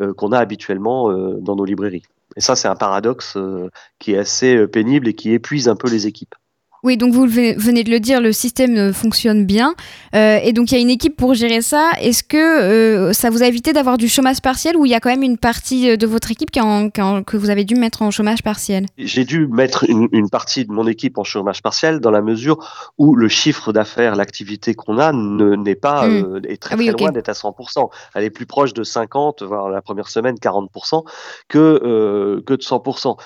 euh, 0.00 0.12
qu'on 0.14 0.32
a 0.32 0.38
habituellement 0.38 1.10
euh, 1.10 1.38
dans 1.40 1.56
nos 1.56 1.64
librairies. 1.64 2.04
Et 2.36 2.40
ça, 2.40 2.56
c'est 2.56 2.68
un 2.68 2.76
paradoxe 2.76 3.36
euh, 3.36 3.70
qui 3.98 4.12
est 4.12 4.18
assez 4.18 4.66
pénible 4.66 5.08
et 5.08 5.14
qui 5.14 5.32
épuise 5.32 5.68
un 5.68 5.76
peu 5.76 5.88
les 5.88 6.06
équipes. 6.06 6.34
Oui, 6.82 6.96
donc 6.96 7.12
vous 7.12 7.26
venez 7.26 7.84
de 7.84 7.90
le 7.90 8.00
dire, 8.00 8.20
le 8.20 8.32
système 8.32 8.76
euh, 8.76 8.92
fonctionne 8.92 9.44
bien. 9.44 9.74
Euh, 10.14 10.38
et 10.42 10.52
donc 10.52 10.70
il 10.70 10.74
y 10.74 10.78
a 10.78 10.80
une 10.80 10.90
équipe 10.90 11.16
pour 11.16 11.34
gérer 11.34 11.60
ça. 11.60 11.90
Est-ce 12.00 12.22
que 12.22 12.36
euh, 12.36 13.12
ça 13.12 13.30
vous 13.30 13.42
a 13.42 13.46
évité 13.46 13.72
d'avoir 13.72 13.98
du 13.98 14.08
chômage 14.08 14.40
partiel 14.40 14.76
ou 14.76 14.86
il 14.86 14.90
y 14.90 14.94
a 14.94 15.00
quand 15.00 15.10
même 15.10 15.22
une 15.22 15.38
partie 15.38 15.96
de 15.96 16.06
votre 16.06 16.30
équipe 16.30 16.50
qui 16.50 16.60
en, 16.60 16.90
qui 16.90 17.00
en, 17.00 17.22
que 17.22 17.36
vous 17.36 17.50
avez 17.50 17.64
dû 17.64 17.74
mettre 17.74 18.02
en 18.02 18.10
chômage 18.10 18.42
partiel? 18.42 18.86
J'ai 18.98 19.24
dû 19.24 19.46
mettre 19.48 19.88
une, 19.88 20.08
une, 20.12 20.30
partie 20.30 20.64
de 20.64 20.72
mon 20.72 20.86
équipe 20.86 21.18
en 21.18 21.24
chômage 21.24 21.62
partiel 21.62 22.00
dans 22.00 22.10
la 22.10 22.22
mesure 22.22 22.92
où 22.98 23.14
le 23.14 23.28
chiffre 23.28 23.72
d'affaires, 23.72 24.14
l'activité 24.16 24.74
qu'on 24.74 24.98
a 24.98 25.12
n'est 25.12 25.74
pas 25.74 26.06
mmh. 26.06 26.40
est 26.48 26.60
très, 26.60 26.74
ah 26.74 26.78
oui, 26.78 26.86
très 26.86 26.94
okay. 26.94 27.04
loin 27.04 27.12
d'être 27.12 27.28
à 27.28 27.32
100%. 27.32 27.88
Elle 28.14 28.24
est 28.24 28.30
plus 28.30 28.46
proche 28.46 28.74
de 28.74 28.84
50, 28.84 29.42
voire 29.42 29.70
la 29.70 29.82
première 29.82 30.08
semaine 30.08 30.36
40% 30.36 31.04
que, 31.48 32.42
que 32.46 32.54
de 32.54 32.62
100%. 32.62 33.16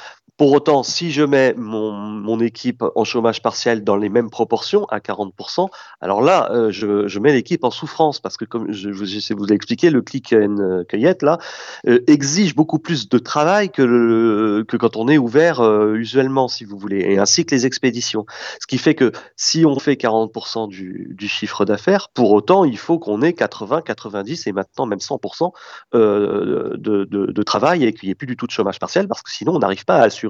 Pour 0.40 0.52
autant, 0.52 0.82
si 0.82 1.12
je 1.12 1.23
mets 1.23 1.52
mon, 1.59 1.92
mon, 1.92 2.40
équipe 2.40 2.82
en 2.94 3.04
chômage 3.04 3.42
partiel 3.42 3.85
dans 3.85 3.99
les 3.99 4.09
mêmes 4.09 4.30
proportions, 4.30 4.87
à 4.87 4.99
40%, 4.99 5.68
alors 6.00 6.23
là, 6.23 6.50
euh, 6.50 6.70
je, 6.70 7.06
je, 7.09 7.18
mets 7.18 7.35
l'équipe 7.35 7.62
en 7.62 7.70
souffrance 7.70 8.20
parce 8.20 8.38
que, 8.38 8.47
comme 8.47 8.73
je, 8.73 8.90
je 8.90 9.35
vous 9.35 9.52
ai 9.52 9.54
expliqué, 9.54 9.90
le 9.90 10.00
click 10.00 10.32
and 10.32 10.85
cueillette 10.88 11.23
là 11.23 11.37
euh, 11.87 12.02
exige 12.06 12.54
beaucoup 12.54 12.78
plus 12.78 13.11
de 13.11 13.18
travail 13.18 13.68
que, 13.68 13.82
le, 13.82 14.64
que 14.66 14.78
quand 14.78 14.97
on 14.97 15.09
est 15.09 15.18
ouvert 15.18 15.61
euh, 15.61 15.97
usuellement, 15.97 16.49
si 16.49 16.64
vous 16.64 16.78
voulez, 16.78 17.00
et 17.00 17.18
ainsi 17.18 17.44
que 17.44 17.54
les 17.54 17.66
expéditions. 17.66 18.25
Ce 18.62 18.66
qui 18.66 18.78
fait 18.78 18.94
que 18.94 19.12
si 19.37 19.66
on 19.66 19.78
fait 19.78 20.00
40% 20.00 20.68
du, 20.68 21.09
du, 21.11 21.28
chiffre 21.28 21.66
d'affaires, 21.66 22.09
pour 22.14 22.32
autant, 22.32 22.64
il 22.64 22.78
faut 22.78 22.99
qu'on 22.99 23.20
ait 23.20 23.35
80, 23.35 23.82
90 23.82 24.47
et 24.47 24.52
maintenant 24.52 24.87
même 24.87 25.00
100% 25.00 25.52
de, 25.92 26.76
de, 26.78 27.04
de, 27.04 27.42
travail 27.42 27.85
et 27.85 27.92
qu'il 27.92 28.06
n'y 28.06 28.12
ait 28.12 28.14
plus 28.14 28.26
du 28.26 28.38
tout 28.38 28.47
de 28.47 28.52
chômage 28.52 28.78
partiel 28.78 29.06
parce 29.06 29.20
que 29.20 29.30
sinon 29.30 29.56
on 29.56 29.59
n'arrive 29.59 29.85
pas 29.85 29.97
à 29.97 30.04
assurer 30.04 30.29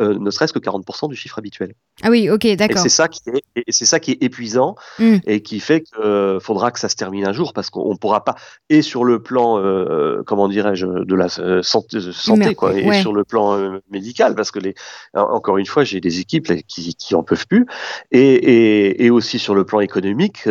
euh, 0.00 0.18
ne 0.18 0.30
serait-ce 0.30 0.52
que 0.52 0.58
40% 0.58 1.08
du 1.08 1.16
chiffre 1.16 1.38
habituel. 1.38 1.74
Ah 2.02 2.10
oui, 2.10 2.30
ok, 2.30 2.46
d'accord. 2.56 2.78
Et 2.78 2.80
c'est 2.80 2.88
ça 2.88 3.08
qui 3.08 3.20
est, 3.28 3.64
c'est 3.68 3.84
ça 3.84 4.00
qui 4.00 4.12
est 4.12 4.22
épuisant 4.22 4.74
mm. 4.98 5.16
et 5.26 5.42
qui 5.42 5.60
fait 5.60 5.82
qu'il 5.82 5.98
euh, 5.98 6.40
faudra 6.40 6.70
que 6.70 6.78
ça 6.78 6.88
se 6.88 6.96
termine 6.96 7.26
un 7.26 7.32
jour 7.32 7.52
parce 7.52 7.70
qu'on 7.70 7.96
pourra 7.96 8.24
pas 8.24 8.34
et 8.70 8.82
sur 8.82 9.04
le 9.04 9.22
plan, 9.22 9.58
euh, 9.58 10.22
comment 10.26 10.48
dirais-je, 10.48 10.86
de 10.86 11.14
la 11.14 11.28
santé, 11.62 11.98
santé 12.12 12.54
quoi, 12.54 12.74
et 12.78 12.86
ouais. 12.86 13.00
sur 13.00 13.12
le 13.12 13.24
plan 13.24 13.78
médical 13.90 14.34
parce 14.34 14.50
que 14.50 14.58
les, 14.58 14.74
encore 15.14 15.58
une 15.58 15.66
fois, 15.66 15.84
j'ai 15.84 16.00
des 16.00 16.20
équipes 16.20 16.52
qui, 16.66 16.94
qui 16.94 17.14
en 17.14 17.22
peuvent 17.22 17.46
plus 17.46 17.66
et, 18.10 18.20
et, 18.20 19.04
et 19.04 19.10
aussi 19.10 19.38
sur 19.38 19.54
le 19.54 19.64
plan 19.64 19.80
économique, 19.80 20.48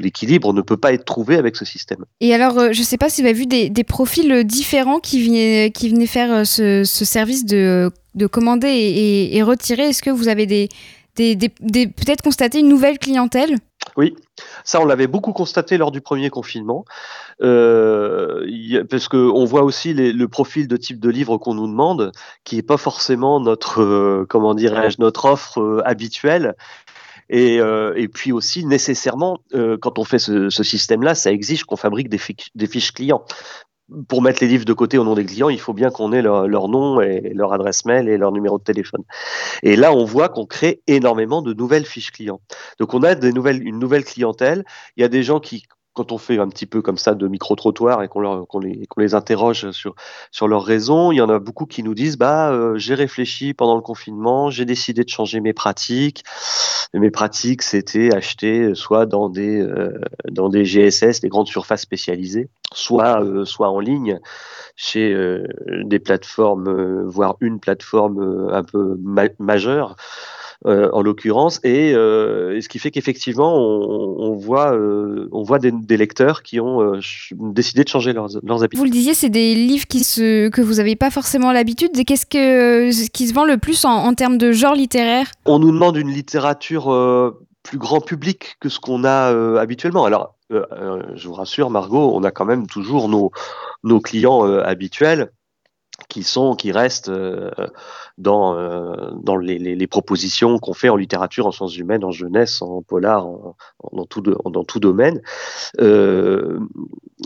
l'équilibre 0.00 0.52
ne 0.52 0.62
peut 0.62 0.76
pas 0.76 0.92
être 0.92 1.04
trouvé 1.04 1.36
avec 1.36 1.56
ce 1.56 1.64
système. 1.64 2.04
Et 2.20 2.34
alors, 2.34 2.72
je 2.72 2.82
sais 2.82 2.98
pas 2.98 3.08
si 3.08 3.22
vous 3.22 3.28
avez 3.28 3.38
vu 3.38 3.46
des, 3.46 3.70
des 3.70 3.84
profils 3.84 4.44
différents 4.44 4.98
qui 4.98 5.24
venaient, 5.24 5.70
qui 5.70 5.88
venaient 5.88 6.06
faire 6.06 6.46
ce, 6.46 6.84
ce 6.84 7.04
service 7.04 7.44
de 7.44 7.81
de 8.14 8.26
commander 8.26 8.68
et, 8.68 9.34
et, 9.34 9.36
et 9.36 9.42
retirer. 9.42 9.88
Est-ce 9.88 10.02
que 10.02 10.10
vous 10.10 10.28
avez 10.28 10.68
peut-être 11.16 12.22
constaté 12.22 12.60
une 12.60 12.68
nouvelle 12.68 12.98
clientèle? 12.98 13.56
Oui, 13.96 14.14
ça 14.64 14.80
on 14.80 14.84
l'avait 14.84 15.06
beaucoup 15.06 15.32
constaté 15.32 15.76
lors 15.76 15.90
du 15.90 16.00
premier 16.00 16.30
confinement, 16.30 16.84
euh, 17.42 18.84
parce 18.88 19.08
qu'on 19.08 19.44
voit 19.44 19.62
aussi 19.62 19.92
le 19.92 20.26
profil 20.28 20.68
de 20.68 20.76
type 20.76 21.00
de 21.00 21.10
livre 21.10 21.36
qu'on 21.36 21.54
nous 21.54 21.66
demande, 21.66 22.12
qui 22.44 22.56
n'est 22.56 22.62
pas 22.62 22.76
forcément 22.76 23.40
notre, 23.40 23.82
euh, 23.82 24.24
comment 24.28 24.54
notre 24.54 25.24
offre 25.26 25.60
euh, 25.60 25.82
habituelle. 25.84 26.54
Et, 27.34 28.08
puis 28.12 28.30
aussi, 28.30 28.66
nécessairement, 28.66 29.38
quand 29.80 29.98
on 29.98 30.04
fait 30.04 30.18
ce, 30.18 30.50
système-là, 30.50 31.14
ça 31.14 31.32
exige 31.32 31.64
qu'on 31.64 31.76
fabrique 31.76 32.10
des, 32.10 32.18
fiches 32.18 32.92
clients 32.92 33.24
pour 34.08 34.22
mettre 34.22 34.42
les 34.42 34.48
livres 34.48 34.64
de 34.64 34.72
côté 34.72 34.98
au 34.98 35.04
nom 35.04 35.14
des 35.14 35.24
clients, 35.24 35.48
il 35.48 35.60
faut 35.60 35.72
bien 35.72 35.90
qu'on 35.90 36.12
ait 36.12 36.22
leur, 36.22 36.68
nom 36.68 37.00
et 37.00 37.32
leur 37.34 37.52
adresse 37.52 37.84
mail 37.84 38.08
et 38.08 38.18
leur 38.18 38.32
numéro 38.32 38.58
de 38.58 38.64
téléphone. 38.64 39.02
Et 39.62 39.76
là, 39.76 39.92
on 39.92 40.04
voit 40.04 40.28
qu'on 40.28 40.46
crée 40.46 40.82
énormément 40.86 41.42
de 41.42 41.52
nouvelles 41.52 41.86
fiches 41.86 42.10
clients. 42.10 42.40
Donc, 42.78 42.94
on 42.94 43.02
a 43.02 43.12
une 43.12 43.78
nouvelle 43.78 44.04
clientèle. 44.04 44.64
Il 44.96 45.02
y 45.02 45.04
a 45.04 45.08
des 45.08 45.22
gens 45.22 45.40
qui 45.40 45.64
quand 45.94 46.12
on 46.12 46.18
fait 46.18 46.38
un 46.38 46.48
petit 46.48 46.66
peu 46.66 46.82
comme 46.82 46.96
ça 46.96 47.14
de 47.14 47.28
micro-trottoirs 47.28 48.02
et 48.02 48.08
qu'on 48.08 48.44
qu 48.46 48.58
les, 48.98 49.14
interroge 49.14 49.70
sur, 49.70 50.48
leurs 50.48 50.64
raisons, 50.64 51.12
il 51.12 51.16
y 51.16 51.20
en 51.20 51.28
a 51.28 51.38
beaucoup 51.38 51.66
qui 51.66 51.82
nous 51.82 51.94
disent 51.94 52.16
bah 52.16 52.50
euh, 52.50 52.76
j'ai 52.78 52.94
réfléchi 52.94 53.54
pendant 53.54 53.74
le 53.74 53.82
confinement, 53.82 54.50
j'ai 54.50 54.64
décidé 54.64 55.04
de 55.04 55.08
changer 55.08 55.40
mes 55.40 55.52
pratiques. 55.52 56.24
Mes 56.94 57.10
pratiques, 57.10 57.62
c'était 57.62 58.14
acheter 58.14 58.74
soit 58.74 59.06
dans 59.06 59.30
des, 59.30 59.60
euh, 59.60 59.98
dans 60.30 60.50
des 60.50 60.66
GSS, 60.66 61.20
des 61.20 61.30
grandes 61.30 61.48
surfaces 61.48 61.80
spécialisées, 61.80 62.50
soit, 62.74 63.22
euh, 63.22 63.44
en 63.60 63.80
ligne 63.80 64.20
chez 64.76 65.12
euh, 65.12 65.46
des 65.84 65.98
plateformes, 65.98 66.68
euh, 66.68 67.04
voire 67.06 67.36
une 67.40 67.60
plateforme 67.60 68.20
euh, 68.20 68.54
un 68.54 68.64
peu 68.64 68.96
ma 69.02 69.24
majeure. 69.38 69.96
Euh, 70.64 70.88
en 70.92 71.02
l'occurrence, 71.02 71.58
et, 71.64 71.92
euh, 71.92 72.56
et, 72.56 72.60
ce 72.60 72.68
qui 72.68 72.78
fait 72.78 72.92
qu'effectivement, 72.92 73.56
on, 73.56 74.30
on, 74.30 74.34
voit, 74.34 74.72
euh, 74.72 75.28
on 75.32 75.42
voit 75.42 75.58
des, 75.58 75.72
des, 75.72 75.96
lecteurs 75.96 76.44
qui 76.44 76.60
ont 76.60 77.00
décidé 77.32 77.82
de 77.82 77.88
changer 77.88 78.12
leurs, 78.12 78.28
leurs, 78.44 78.62
habitudes. 78.62 78.78
Vous 78.78 78.84
le 78.84 78.90
disiez, 78.90 79.12
c'est 79.12 79.28
des 79.28 79.56
livres 79.56 79.88
qui 79.88 80.04
se, 80.04 80.50
que 80.50 80.60
vous 80.60 80.74
n'avez 80.74 80.94
pas 80.94 81.10
forcément 81.10 81.50
l'habitude. 81.50 81.90
Qu'est-ce 82.06 82.26
que, 82.26 82.90
qui 83.08 83.26
se 83.26 83.34
vend 83.34 83.44
le 83.44 83.58
plus 83.58 83.84
en, 83.84 83.90
en, 83.90 84.14
termes 84.14 84.38
de 84.38 84.52
genre 84.52 84.76
littéraire? 84.76 85.32
On 85.46 85.58
nous 85.58 85.72
demande 85.72 85.96
une 85.96 86.10
littérature 86.10 86.84
plus 87.64 87.78
grand 87.78 88.00
public 88.00 88.56
que 88.60 88.68
ce 88.68 88.78
qu'on 88.78 89.02
a 89.02 89.58
habituellement. 89.58 90.04
Alors, 90.04 90.36
je 90.48 91.26
vous 91.26 91.34
rassure, 91.34 91.70
Margot, 91.70 92.12
on 92.14 92.22
a 92.22 92.30
quand 92.30 92.44
même 92.44 92.68
toujours 92.68 93.08
nos, 93.08 93.32
nos 93.82 93.98
clients 93.98 94.44
habituels 94.44 95.32
qui 96.12 96.24
sont 96.24 96.54
qui 96.54 96.72
restent 96.72 97.08
euh, 97.08 97.50
dans 98.18 98.54
euh, 98.54 99.12
dans 99.14 99.36
les, 99.36 99.58
les, 99.58 99.86
propositions 99.86 100.58
qu'on 100.58 100.74
fait 100.74 100.90
en 100.90 100.96
littérature, 100.96 101.46
en 101.46 101.52
sciences 101.52 101.78
humaines, 101.78 102.04
en 102.04 102.10
jeunesse, 102.10 102.60
en 102.60 102.82
polar, 102.82 103.26
en, 103.26 103.56
dans 103.92 104.04
tout 104.04 104.20
dans 104.20 104.64
tout 104.64 104.78
domaine. 104.78 105.22
Euh, 105.80 106.58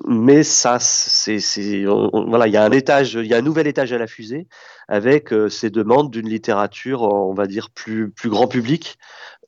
mais 0.07 0.45
ça, 0.45 0.79
c'est 0.79 1.85
voilà, 1.85 2.47
il 2.47 2.53
y 2.53 2.57
a 2.57 2.63
un 2.63 2.71
étage, 2.71 3.15
il 3.15 3.27
y 3.27 3.35
a 3.35 3.39
un 3.39 3.43
nouvel 3.43 3.67
étage 3.67 3.93
à 3.93 3.99
la 3.99 4.07
fusée 4.07 4.47
avec 4.89 5.33
euh, 5.33 5.49
ces 5.49 5.71
demandes 5.71 6.11
d'une 6.11 6.29
littérature, 6.29 7.03
on 7.03 7.35
va 7.35 7.47
dire 7.47 7.71
plus 7.71 8.13
grand 8.25 8.47
public, 8.47 8.99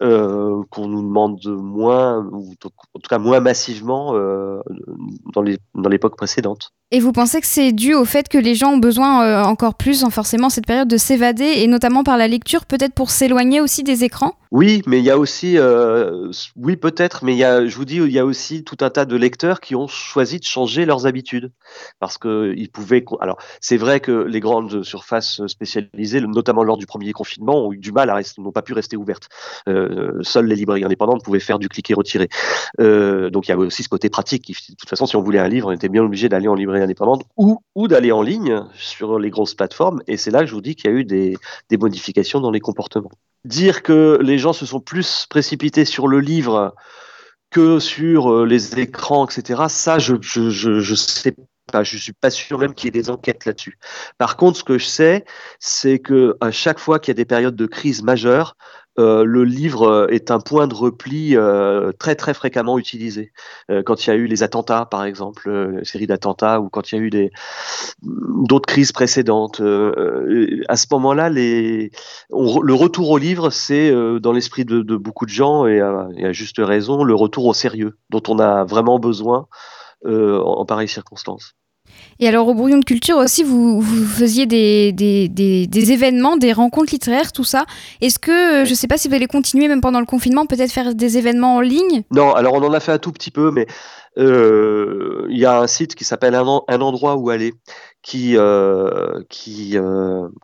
euh, 0.02 0.62
qu'on 0.71 0.88
nous 0.88 1.02
demande 1.02 1.40
moins, 1.47 2.25
ou 2.33 2.52
en 2.52 3.00
tout 3.00 3.09
cas 3.09 3.18
moins 3.18 3.40
massivement 3.40 4.14
euh, 4.14 4.61
dans 5.35 5.88
l'époque 5.88 6.16
précédente. 6.16 6.73
Et 6.90 7.00
vous 7.00 7.12
pensez 7.12 7.40
que 7.40 7.47
c'est 7.47 7.73
dû 7.73 7.95
au 7.95 8.04
fait 8.04 8.28
que 8.28 8.38
les 8.38 8.54
gens 8.54 8.73
ont 8.73 8.78
besoin 8.78 9.45
encore 9.45 9.75
plus, 9.75 10.04
en 10.04 10.11
forcément 10.11 10.50
cette 10.50 10.66
période, 10.66 10.88
de 10.88 10.97
s'évader, 10.97 11.52
et 11.57 11.66
notamment 11.66 12.02
par 12.02 12.16
la 12.16 12.28
lecture, 12.28 12.64
peut-être 12.64 12.95
pour 12.95 13.11
s'éloigner 13.11 13.61
aussi 13.61 13.83
des 13.83 14.04
écrans? 14.04 14.35
Oui, 14.50 14.83
mais 14.87 14.99
il 14.99 15.05
y 15.05 15.11
a 15.11 15.19
aussi, 15.19 15.59
euh, 15.59 16.31
oui 16.57 16.76
peut-être, 16.76 17.25
mais 17.25 17.35
il 17.35 17.38
y 17.38 17.45
a, 17.45 17.67
je 17.67 17.76
vous 17.76 17.85
dis, 17.85 17.97
il 17.97 18.12
y 18.12 18.19
a 18.19 18.25
aussi 18.25 18.64
tout 18.64 18.78
un 18.81 18.90
tas 18.90 19.05
de 19.05 19.17
lecteurs 19.17 19.61
qui 19.61 19.75
ont 19.75 19.88
choisi 19.88 20.38
de 20.38 20.45
changer 20.45 20.87
leurs 20.87 21.07
habitudes, 21.07 21.52
parce 22.00 22.17
que 22.19 22.55
ils 22.57 22.71
pouvaient. 22.71 23.05
Alors, 23.21 23.38
c'est 23.61 23.76
vrai 23.76 24.00
que 24.00 24.12
les 24.12 24.40
grandes 24.40 24.83
surfaces 24.83 25.47
spécialisées, 25.47 26.21
notamment 26.23 26.62
lors 26.62 26.78
du 26.78 26.87
premier 26.87 27.12
confinement, 27.12 27.67
ont 27.67 27.73
eu 27.73 27.78
du 27.78 27.93
mal 27.93 28.09
à 28.11 28.14
rester, 28.14 28.40
n'ont 28.40 28.52
pas 28.52 28.62
pu 28.62 28.73
rester 28.73 28.97
ouvertes. 28.97 29.28
Euh, 29.69 30.19
seules 30.23 30.47
les 30.47 30.57
librairies 30.57 30.85
indépendantes 30.85 31.23
pouvaient 31.23 31.40
faire 31.40 31.59
du 31.59 31.69
cliquer 31.69 31.95
retirer. 31.95 32.28
Euh, 32.81 33.31
donc 33.31 33.49
il 33.49 33.50
y 33.50 33.52
avait 33.52 33.64
aussi 33.64 33.83
ce 33.83 33.88
côté 33.88 34.09
pratique. 34.09 34.49
De 34.49 34.75
toute 34.76 34.88
façon, 34.88 35.07
si 35.07 35.17
on 35.17 35.23
voulait 35.23 35.38
un 35.38 35.49
livre, 35.49 35.69
on 35.69 35.73
était 35.73 35.88
bien 35.88 36.02
obligé 36.02 36.28
d'aller 36.28 36.49
en 36.49 36.55
librairie 36.55 36.83
indépendante 36.83 37.23
ou, 37.37 37.61
d'aller 37.88 38.12
en 38.12 38.23
ligne 38.23 38.64
sur 38.75 39.19
les 39.19 39.31
grosses 39.31 39.55
plateformes. 39.55 40.02
Et 40.07 40.17
c'est 40.17 40.31
là 40.31 40.40
que 40.40 40.47
je 40.47 40.55
vous 40.55 40.61
dis 40.61 40.75
qu'il 40.75 40.90
y 40.90 40.95
a 40.95 40.97
eu 40.97 41.05
des, 41.05 41.37
modifications 41.78 42.40
dans 42.40 42.50
les 42.50 42.61
comportements. 42.61 43.11
Dire 43.45 43.83
que 43.83 44.18
les 44.23 44.38
gens 44.38 44.52
se 44.52 44.66
sont 44.66 44.80
plus 44.80 45.26
précipités 45.28 45.85
sur 45.85 46.09
le 46.09 46.21
livre 46.21 46.75
que 47.50 47.78
sur 47.78 48.45
les 48.45 48.78
écrans, 48.78 49.26
etc., 49.26 49.62
ça, 49.68 49.99
je, 49.99 50.14
je 50.21 50.95
sais 50.95 51.33
pas. 51.33 51.83
Je 51.83 51.99
suis 51.99 52.12
pas 52.14 52.30
sûr 52.30 52.59
même 52.59 52.75
qu'il 52.75 52.87
y 52.87 52.88
ait 52.88 53.02
des 53.02 53.11
enquêtes 53.11 53.45
là-dessus. 53.45 53.78
Par 54.16 54.37
contre, 54.37 54.59
ce 54.59 54.64
que 54.64 54.78
je 54.78 54.87
sais, 54.87 55.25
c'est 55.59 55.99
que 55.99 56.35
à 56.40 56.50
chaque 56.50 56.78
fois 56.78 56.99
qu'il 56.99 57.09
y 57.09 57.16
a 57.16 57.21
des 57.21 57.26
périodes 57.26 57.57
de 57.57 57.66
crise 57.66 58.02
majeure, 58.02 58.57
euh, 58.99 59.25
le 59.25 59.45
livre 59.45 60.09
est 60.11 60.31
un 60.31 60.40
point 60.40 60.67
de 60.67 60.75
repli 60.75 61.37
euh, 61.37 61.93
très 61.99 62.14
très 62.14 62.35
fréquemment 62.35 62.78
utilisé. 62.78 63.33
Euh, 63.71 63.83
quand 63.83 64.07
il 64.07 64.11
y 64.11 64.12
a 64.12 64.17
eu 64.17 64.26
les 64.26 64.43
attentats, 64.43 64.87
par 64.87 65.05
exemple, 65.05 65.49
euh, 65.49 65.85
série 65.85 66.07
d'attentats, 66.07 66.61
ou 66.61 66.69
quand 66.69 66.90
il 66.90 66.95
y 66.97 66.99
a 66.99 67.02
eu 67.02 67.31
d'autres 68.02 68.67
crises 68.67 68.93
précédentes, 68.93 69.61
euh, 69.61 70.62
à 70.69 70.76
ce 70.76 70.87
moment-là, 70.90 71.31
le 71.31 72.75
retour 72.75 73.11
au 73.11 73.19
livre, 73.19 73.50
c'est 73.50 73.90
euh, 73.90 74.19
dans 74.19 74.33
l'esprit 74.33 74.64
de, 74.64 74.83
beaucoup 74.97 75.26
de 75.26 75.31
gens 75.31 75.67
et 75.67 75.81
à, 75.81 76.09
et 76.17 76.26
à 76.26 76.33
juste 76.33 76.59
raison 76.59 77.05
le 77.05 77.14
retour 77.14 77.47
au 77.47 77.55
sérieux 77.55 77.99
dont 78.11 78.23
on 78.28 78.38
a 78.38 78.64
vraiment 78.64 78.99
besoin 78.99 79.47
euh, 80.07 80.38
en, 80.40 80.64
pareilles 80.64 80.88
circonstances. 80.88 81.55
Et 82.20 82.26
alors 82.26 82.48
au 82.48 82.54
Brouillon 82.54 82.78
de 82.78 82.84
Culture 82.84 83.16
aussi, 83.16 83.44
vous, 83.44 83.80
faisiez 83.80 84.46
des, 84.46 84.92
des, 84.92 85.92
événements, 85.92 86.37
des 86.37 86.52
rencontres 86.52 86.92
littéraires, 86.92 87.30
tout 87.30 87.44
ça. 87.44 87.64
Est-ce 88.00 88.18
que, 88.18 88.62
euh, 88.62 88.64
je 88.64 88.70
ne 88.70 88.75
sais 88.75 88.88
pas 88.88 88.98
si 88.98 89.08
vous 89.08 89.14
allez 89.14 89.28
continuer 89.28 89.68
même 89.68 89.80
pendant 89.80 90.00
le 90.00 90.06
confinement, 90.06 90.44
peut-être 90.46 90.72
faire 90.72 90.94
des 90.94 91.16
événements 91.16 91.56
en 91.56 91.60
ligne? 91.60 92.02
Non, 92.10 92.32
alors 92.34 92.54
on 92.54 92.62
en 92.64 92.72
a 92.72 92.80
fait 92.80 92.90
un 92.92 92.98
tout 92.98 93.12
petit 93.12 93.30
peu, 93.30 93.52
mais 93.52 93.66
euh, 94.18 95.26
il 95.30 95.38
y 95.38 95.44
a 95.44 95.60
un 95.60 95.68
site 95.68 95.94
qui 95.94 96.04
s'appelle 96.04 96.34
un, 96.34 96.46
en- 96.46 96.64
un 96.66 96.80
endroit 96.80 97.14
où 97.16 97.30
aller, 97.30 97.54
qui, 98.02 98.34
euh, 98.37 99.20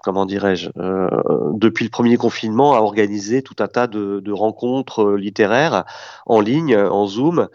comment 0.05 0.27
dirais-je, 0.27 0.71
depuis 1.55 1.85
le 1.85 1.91
premier 1.91 2.17
confinement, 2.17 2.75
a 2.75 2.81
organisé 2.81 3.43
tout 3.43 3.57
un 3.59 3.67
tas 3.69 3.89
de, 3.89 4.31
rencontres 4.31 5.15
littéraires 5.15 5.85
en 6.27 6.41
ligne, 6.41 6.77
en 6.77 7.07
Zoom. 7.07 7.49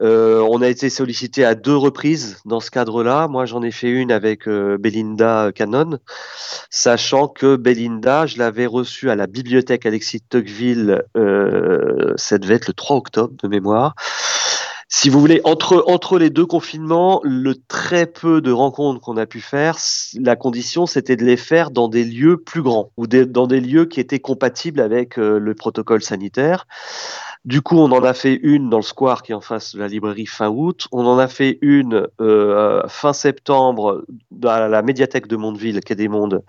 Euh, 0.00 0.40
on 0.48 0.62
a 0.62 0.68
été 0.68 0.90
sollicité 0.90 1.44
à 1.44 1.54
deux 1.54 1.76
reprises 1.76 2.40
dans 2.44 2.60
ce 2.60 2.70
cadre-là. 2.70 3.28
Moi, 3.28 3.46
j'en 3.46 3.62
ai 3.62 3.70
fait 3.70 3.90
une 3.90 4.12
avec 4.12 4.46
euh, 4.46 4.78
Belinda 4.78 5.50
Cannon, 5.54 5.98
sachant 6.70 7.28
que 7.28 7.56
Belinda, 7.56 8.26
je 8.26 8.38
l'avais 8.38 8.66
reçue 8.66 9.10
à 9.10 9.16
la 9.16 9.26
bibliothèque 9.26 9.86
Alexis 9.86 10.20
Tocqueville, 10.20 11.02
euh, 11.16 12.12
ça 12.16 12.38
devait 12.38 12.54
être 12.54 12.68
le 12.68 12.74
3 12.74 12.96
octobre 12.96 13.34
de 13.42 13.48
mémoire. 13.48 13.94
Si 14.90 15.10
vous 15.10 15.20
voulez, 15.20 15.42
entre, 15.44 15.84
entre 15.86 16.18
les 16.18 16.30
deux 16.30 16.46
confinements, 16.46 17.20
le 17.22 17.54
très 17.54 18.06
peu 18.06 18.40
de 18.40 18.50
rencontres 18.50 19.02
qu'on 19.02 19.18
a 19.18 19.26
pu 19.26 19.42
faire, 19.42 19.76
la 20.18 20.34
condition, 20.34 20.86
c'était 20.86 21.14
de 21.14 21.26
les 21.26 21.36
faire 21.36 21.70
dans 21.70 21.88
des 21.88 22.04
lieux 22.04 22.38
plus 22.38 22.62
grands 22.62 22.90
ou 22.96 23.06
dans 23.06 23.46
des 23.46 23.60
lieux 23.60 23.84
qui 23.84 24.00
étaient 24.00 24.18
compatibles 24.18 24.80
avec 24.80 25.18
euh, 25.18 25.38
le 25.38 25.54
protocole 25.54 26.02
sanitaire. 26.02 26.66
Du 27.44 27.62
coup, 27.62 27.78
on 27.78 27.90
en 27.92 28.02
a 28.02 28.14
fait 28.14 28.34
une 28.42 28.68
dans 28.68 28.78
le 28.78 28.82
square 28.82 29.22
qui 29.22 29.32
est 29.32 29.34
en 29.34 29.40
face 29.40 29.74
de 29.74 29.80
la 29.80 29.88
librairie 29.88 30.26
fin 30.26 30.48
août. 30.48 30.88
On 30.92 31.06
en 31.06 31.18
a 31.18 31.28
fait 31.28 31.58
une 31.62 32.06
euh, 32.20 32.82
fin 32.88 33.12
septembre 33.12 34.04
à 34.44 34.68
la 34.68 34.82
médiathèque 34.82 35.28
de 35.28 35.36
Mondeville, 35.36 35.80
quai 35.80 35.94
des 35.94 36.08
Mondes, 36.08 36.42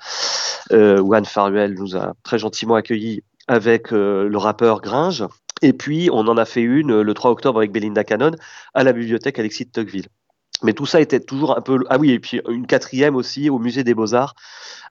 euh, 0.72 1.00
où 1.00 1.14
Anne 1.14 1.26
Faruel 1.26 1.76
nous 1.76 1.96
a 1.96 2.14
très 2.24 2.40
gentiment 2.40 2.76
accueillis 2.76 3.24
avec 3.50 3.92
euh, 3.92 4.30
le 4.30 4.38
rappeur 4.38 4.80
Gringe. 4.80 5.26
Et 5.62 5.74
puis, 5.74 6.10
on 6.14 6.28
en 6.28 6.38
a 6.38 6.46
fait 6.46 6.62
une 6.62 6.92
euh, 6.92 7.04
le 7.04 7.14
3 7.14 7.32
octobre 7.32 7.60
avec 7.60 7.72
Belinda 7.72 8.04
Cannon 8.04 8.32
à 8.74 8.84
la 8.84 8.94
bibliothèque 8.94 9.40
Alexis 9.40 9.66
de 9.66 9.72
Tocqueville. 9.72 10.08
Mais 10.64 10.74
tout 10.74 10.86
ça 10.86 11.00
était 11.00 11.20
toujours 11.20 11.58
un 11.58 11.62
peu. 11.62 11.80
Ah 11.90 11.98
oui, 11.98 12.12
et 12.12 12.20
puis 12.20 12.42
une 12.50 12.68
quatrième 12.68 13.16
aussi 13.16 13.50
au 13.50 13.60
musée 13.60 13.84
des 13.84 13.94
Beaux-Arts 13.94 14.36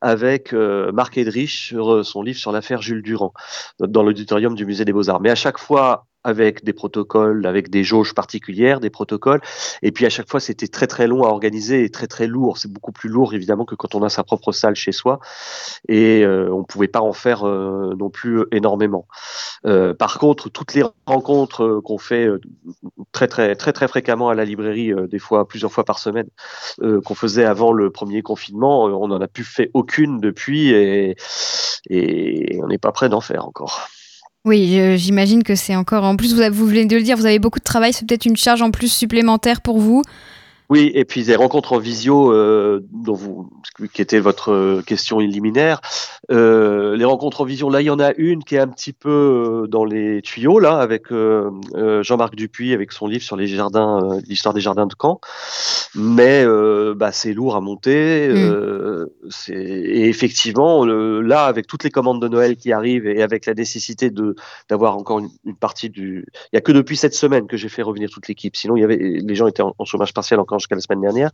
avec 0.00 0.52
euh, 0.52 0.92
Marc 0.92 1.18
Edrich 1.18 1.68
sur 1.68 1.92
euh, 1.92 2.02
son 2.02 2.22
livre 2.22 2.38
sur 2.38 2.52
l'affaire 2.52 2.80
Jules 2.80 3.02
Durand 3.02 3.32
dans 3.78 4.02
l'auditorium 4.02 4.54
du 4.54 4.64
musée 4.64 4.84
des 4.84 4.92
Beaux-Arts. 4.92 5.20
Mais 5.20 5.30
à 5.30 5.34
chaque 5.34 5.58
fois 5.58 6.07
avec 6.24 6.64
des 6.64 6.72
protocoles, 6.72 7.46
avec 7.46 7.70
des 7.70 7.84
jauges 7.84 8.14
particulières, 8.14 8.80
des 8.80 8.90
protocoles. 8.90 9.40
Et 9.82 9.92
puis 9.92 10.04
à 10.06 10.10
chaque 10.10 10.28
fois, 10.28 10.40
c'était 10.40 10.68
très 10.68 10.86
très 10.86 11.06
long 11.06 11.24
à 11.24 11.28
organiser 11.28 11.84
et 11.84 11.90
très 11.90 12.06
très 12.06 12.26
lourd. 12.26 12.58
C'est 12.58 12.70
beaucoup 12.70 12.92
plus 12.92 13.08
lourd 13.08 13.34
évidemment 13.34 13.64
que 13.64 13.74
quand 13.74 13.94
on 13.94 14.02
a 14.02 14.08
sa 14.08 14.24
propre 14.24 14.52
salle 14.52 14.74
chez 14.74 14.92
soi. 14.92 15.20
Et 15.88 16.24
euh, 16.24 16.52
on 16.52 16.64
pouvait 16.64 16.88
pas 16.88 17.00
en 17.00 17.12
faire 17.12 17.46
euh, 17.46 17.94
non 17.98 18.10
plus 18.10 18.44
énormément. 18.52 19.06
Euh, 19.66 19.94
par 19.94 20.18
contre, 20.18 20.48
toutes 20.50 20.74
les 20.74 20.84
rencontres 21.06 21.64
euh, 21.64 21.80
qu'on 21.80 21.98
fait 21.98 22.26
euh, 22.26 22.40
très 23.12 23.28
très 23.28 23.54
très 23.56 23.72
très 23.72 23.88
fréquemment 23.88 24.28
à 24.28 24.34
la 24.34 24.44
librairie, 24.44 24.92
euh, 24.92 25.06
des 25.06 25.18
fois 25.18 25.46
plusieurs 25.48 25.72
fois 25.72 25.84
par 25.84 25.98
semaine, 25.98 26.28
euh, 26.82 27.00
qu'on 27.00 27.14
faisait 27.14 27.44
avant 27.44 27.72
le 27.72 27.90
premier 27.90 28.22
confinement, 28.22 28.88
euh, 28.88 28.92
on 28.92 29.08
n'en 29.08 29.20
a 29.20 29.28
plus 29.28 29.44
fait 29.44 29.70
aucune 29.74 30.20
depuis 30.20 30.70
et, 30.70 31.16
et 31.90 32.60
on 32.62 32.66
n'est 32.68 32.78
pas 32.78 32.92
prêt 32.92 33.08
d'en 33.08 33.20
faire 33.20 33.46
encore. 33.46 33.88
Oui, 34.44 34.96
j'imagine 34.96 35.42
que 35.42 35.54
c'est 35.54 35.76
encore. 35.76 36.04
En 36.04 36.16
plus, 36.16 36.34
vous 36.50 36.66
venez 36.66 36.86
de 36.86 36.96
le 36.96 37.02
dire, 37.02 37.16
vous 37.16 37.26
avez 37.26 37.38
beaucoup 37.38 37.58
de 37.58 37.64
travail, 37.64 37.92
c'est 37.92 38.06
peut-être 38.06 38.24
une 38.24 38.36
charge 38.36 38.62
en 38.62 38.70
plus 38.70 38.90
supplémentaire 38.90 39.60
pour 39.60 39.78
vous. 39.78 40.02
Oui, 40.70 40.90
et 40.94 41.06
puis 41.06 41.24
des 41.24 41.34
rencontres 41.34 41.72
en 41.72 41.78
visio, 41.78 42.30
euh, 42.30 42.84
dont 42.92 43.14
vous, 43.14 43.48
qui 43.94 44.02
était 44.02 44.18
votre 44.20 44.52
euh, 44.52 44.82
question 44.82 45.18
liminaire. 45.18 45.80
Euh, 46.30 46.94
les 46.94 47.06
rencontres 47.06 47.40
en 47.40 47.44
visio, 47.46 47.70
là, 47.70 47.80
il 47.80 47.86
y 47.86 47.90
en 47.90 47.98
a 47.98 48.12
une 48.18 48.44
qui 48.44 48.56
est 48.56 48.58
un 48.58 48.68
petit 48.68 48.92
peu 48.92 49.62
euh, 49.64 49.66
dans 49.66 49.86
les 49.86 50.20
tuyaux, 50.20 50.58
là, 50.58 50.78
avec 50.78 51.10
euh, 51.10 51.50
Jean-Marc 52.02 52.34
Dupuis, 52.36 52.74
avec 52.74 52.92
son 52.92 53.06
livre 53.06 53.22
sur 53.22 53.34
les 53.36 53.46
jardins, 53.46 54.18
l'histoire 54.28 54.52
des 54.52 54.60
jardins 54.60 54.84
de 54.86 54.94
Caen. 55.00 55.20
Mais 55.94 56.44
bah, 56.94 57.12
c'est 57.12 57.32
lourd 57.32 57.56
à 57.56 57.62
monter. 57.62 58.30
c'est- 59.30 59.54
et 59.54 60.08
effectivement, 60.08 60.84
le- 60.84 61.22
là, 61.22 61.44
avec 61.46 61.66
toutes 61.66 61.84
les 61.84 61.90
commandes 61.90 62.20
de 62.20 62.28
Noël 62.28 62.56
qui 62.56 62.72
arrivent 62.72 63.06
et 63.06 63.22
avec 63.22 63.46
la 63.46 63.54
nécessité 63.54 64.10
de 64.10 64.34
d'avoir 64.68 64.96
encore 64.96 65.18
une, 65.20 65.28
une 65.46 65.56
partie 65.56 65.88
du. 65.88 66.26
Il 66.52 66.56
y 66.56 66.58
a 66.58 66.60
que 66.60 66.72
depuis 66.72 66.96
cette 66.96 67.14
semaine 67.14 67.46
que 67.46 67.56
j'ai 67.56 67.68
fait 67.70 67.82
revenir 67.82 68.10
toute 68.10 68.28
l'équipe. 68.28 68.54
Sinon, 68.54 68.76
il 68.76 68.80
y 68.80 68.84
avait 68.84 68.96
les 68.98 69.34
gens 69.34 69.46
étaient 69.46 69.62
en, 69.62 69.74
en 69.78 69.84
chômage 69.86 70.12
partiel 70.12 70.40
encore 70.40 70.57
jusqu'à 70.58 70.74
la 70.74 70.80
semaine 70.80 71.00
dernière. 71.00 71.30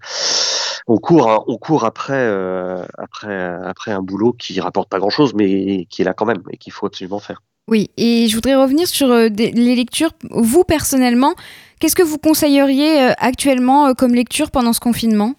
On 0.87 0.99
court, 0.99 1.31
hein, 1.31 1.93
euh, 2.11 2.85
après, 2.99 3.37
après 3.65 3.91
un 3.91 4.03
boulot 4.03 4.33
qui 4.33 4.61
rapporte 4.61 4.89
pas 4.91 4.99
grand-chose, 4.99 5.33
mais 5.35 5.87
qui 5.87 6.03
est 6.03 6.05
là 6.05 6.13
quand 6.13 6.27
même 6.27 6.43
et 6.51 6.59
qu'il 6.59 6.73
faut 6.73 6.87
absolument 6.87 7.21
faire. 7.21 7.41
Oui, 7.67 7.91
et 7.97 8.29
je 8.29 8.35
voudrais 8.35 8.57
revenir 8.57 8.87
sur 8.87 9.11
euh, 9.11 9.29
les 9.29 9.75
lectures. 9.75 10.11
Vous, 10.31 10.65
personnellement, 10.65 11.35
qu'est-ce 11.81 11.97
que 11.97 12.03
vous 12.03 12.19
conseilleriez 12.19 13.03
euh, 13.03 13.13
actuellement 13.17 13.95
comme 13.95 14.15
lecture 14.15 14.51
pendant 14.51 14.75
ce 14.75 14.81
confinement? 14.81 15.35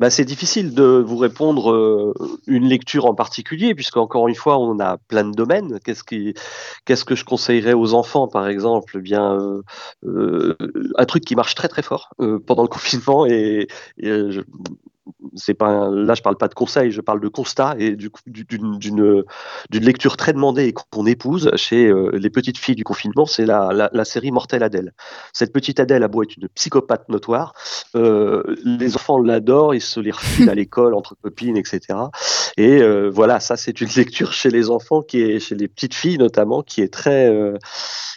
Bah, 0.00 0.10
c'est 0.10 0.24
difficile 0.24 0.74
de 0.74 1.04
vous 1.06 1.18
répondre 1.18 1.70
euh, 1.72 2.14
une 2.46 2.66
lecture 2.66 3.04
en 3.06 3.14
particulier, 3.14 3.74
puisque 3.74 3.98
encore 3.98 4.28
une 4.28 4.34
fois, 4.34 4.58
on 4.58 4.80
a 4.80 4.96
plein 4.96 5.24
de 5.24 5.32
domaines. 5.36 5.78
Qu'est-ce 5.84 6.02
que 7.04 7.14
je 7.14 7.24
conseillerais 7.24 7.74
aux 7.74 7.94
enfants, 7.94 8.26
par 8.28 8.48
exemple? 8.48 8.94
Eh 8.98 9.02
Bien, 9.02 9.34
euh, 9.38 9.62
euh, 10.06 10.56
un 10.96 11.04
truc 11.04 11.24
qui 11.24 11.36
marche 11.36 11.54
très 11.54 11.68
très 11.68 11.82
fort 11.82 12.10
pendant 12.46 12.62
le 12.62 12.68
confinement 12.76 13.26
et, 13.26 13.68
et, 13.98 14.08
je- 14.30 14.40
c'est 15.34 15.54
pas 15.54 15.88
là 15.90 16.14
je 16.14 16.22
parle 16.22 16.36
pas 16.36 16.48
de 16.48 16.54
conseils, 16.54 16.90
je 16.90 17.00
parle 17.00 17.20
de 17.20 17.28
constat 17.28 17.74
et 17.78 17.96
du 17.96 18.10
du- 18.26 18.44
d'une 18.44 18.78
d'une 18.78 19.22
d'une 19.70 19.84
lecture 19.84 20.16
très 20.16 20.32
demandée 20.32 20.64
et 20.66 20.72
qu'on 20.72 21.06
épouse 21.06 21.50
chez 21.56 21.86
euh, 21.86 22.10
les 22.14 22.30
petites 22.30 22.58
filles 22.58 22.74
du 22.74 22.84
confinement, 22.84 23.26
c'est 23.26 23.46
la, 23.46 23.72
la, 23.72 23.90
la 23.92 24.04
série 24.04 24.30
Mortelle 24.32 24.62
Adèle. 24.62 24.92
Cette 25.32 25.52
petite 25.52 25.80
Adèle 25.80 26.02
a 26.02 26.08
beau 26.08 26.22
être 26.22 26.36
une 26.36 26.48
psychopathe 26.48 27.08
notoire, 27.08 27.52
euh, 27.96 28.42
les 28.64 28.96
enfants 28.96 29.18
l'adorent, 29.18 29.74
ils 29.74 29.80
se 29.80 30.00
les 30.00 30.10
refilent 30.10 30.48
à 30.50 30.54
l'école 30.54 30.94
entre 30.94 31.16
copines, 31.22 31.56
etc. 31.56 32.10
Et 32.56 32.82
euh, 32.82 33.10
voilà, 33.12 33.40
ça 33.40 33.56
c'est 33.56 33.80
une 33.80 33.88
lecture 33.96 34.32
chez 34.32 34.50
les 34.50 34.70
enfants 34.70 35.02
qui 35.02 35.20
est 35.22 35.38
chez 35.40 35.54
les 35.54 35.68
petites 35.68 35.94
filles 35.94 36.18
notamment 36.18 36.62
qui 36.62 36.80
est 36.82 36.92
très 36.92 37.30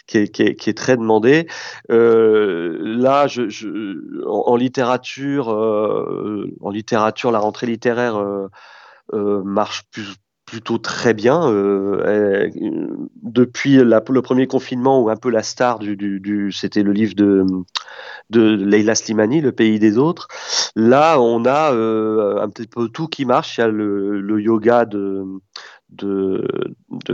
qui 0.06 0.18
est, 0.18 0.28
qui 0.28 0.42
est, 0.42 0.54
qui 0.54 0.70
est 0.70 0.74
très 0.76 0.96
demandée. 0.96 1.46
Là, 1.88 3.26
je, 3.26 3.48
je, 3.48 3.68
en, 4.26 4.52
en 4.52 4.56
littérature, 4.56 5.48
en 5.48 6.70
littérature, 6.70 6.83
la 6.92 7.38
rentrée 7.38 7.66
littéraire 7.66 8.16
euh, 8.16 8.48
euh, 9.12 9.42
marche 9.44 9.84
plutôt 10.46 10.78
très 10.78 11.14
bien. 11.14 11.50
Euh, 11.50 12.50
depuis 13.22 13.76
le 13.76 14.20
premier 14.20 14.46
confinement, 14.46 15.00
où 15.02 15.10
un 15.10 15.16
peu 15.16 15.30
la 15.30 15.42
star 15.42 15.78
du, 15.78 16.52
c'était 16.52 16.82
le 16.82 16.92
livre 16.92 17.14
de, 17.14 17.44
Leila 18.30 18.94
Slimani, 18.94 19.40
Le 19.40 19.52
pays 19.52 19.78
des 19.78 19.98
autres. 19.98 20.28
Là, 20.76 21.18
on 21.20 21.44
a 21.46 21.70
un 21.70 22.48
petit 22.48 22.66
peu 22.66 22.88
tout 22.88 23.08
qui 23.08 23.24
marche. 23.24 23.58
Il 23.58 23.60
y 23.62 23.64
a 23.64 23.68
le 23.68 24.40
yoga 24.40 24.84
de 24.84 25.24
de, 25.90 26.46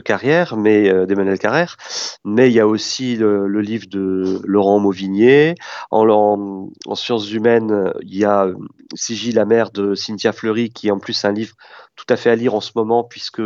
Carrière, 0.05 0.57
mais 0.57 0.89
euh, 0.89 1.07
d'Emmanuel 1.07 1.39
Carrère, 1.39 1.77
mais 2.25 2.49
il 2.49 2.55
y 2.55 2.61
a 2.61 2.67
aussi 2.67 3.17
le, 3.17 3.47
livre 3.61 3.87
de 3.89 4.41
Laurent 4.45 4.79
Mauvigné. 4.79 5.55
En, 5.91 6.09
en, 6.09 6.71
en 6.87 6.95
sciences 6.95 7.31
humaines, 7.33 7.93
il 8.03 8.17
y 8.17 8.25
a 8.25 8.49
Sigy 8.95 9.33
la 9.33 9.45
mère 9.45 9.71
de 9.71 9.95
Cynthia 9.95 10.33
Fleury, 10.33 10.71
qui 10.71 10.89
est 10.89 10.93
en 10.93 10.99
plus 10.99 11.25
un 11.25 11.33
livre 11.33 11.55
tout 11.97 12.07
à 12.09 12.17
fait 12.17 12.31
à 12.31 12.37
lire 12.37 12.55
en 12.55 12.61
ce 12.61 12.73
moment, 12.75 13.05
puisque 13.05 13.43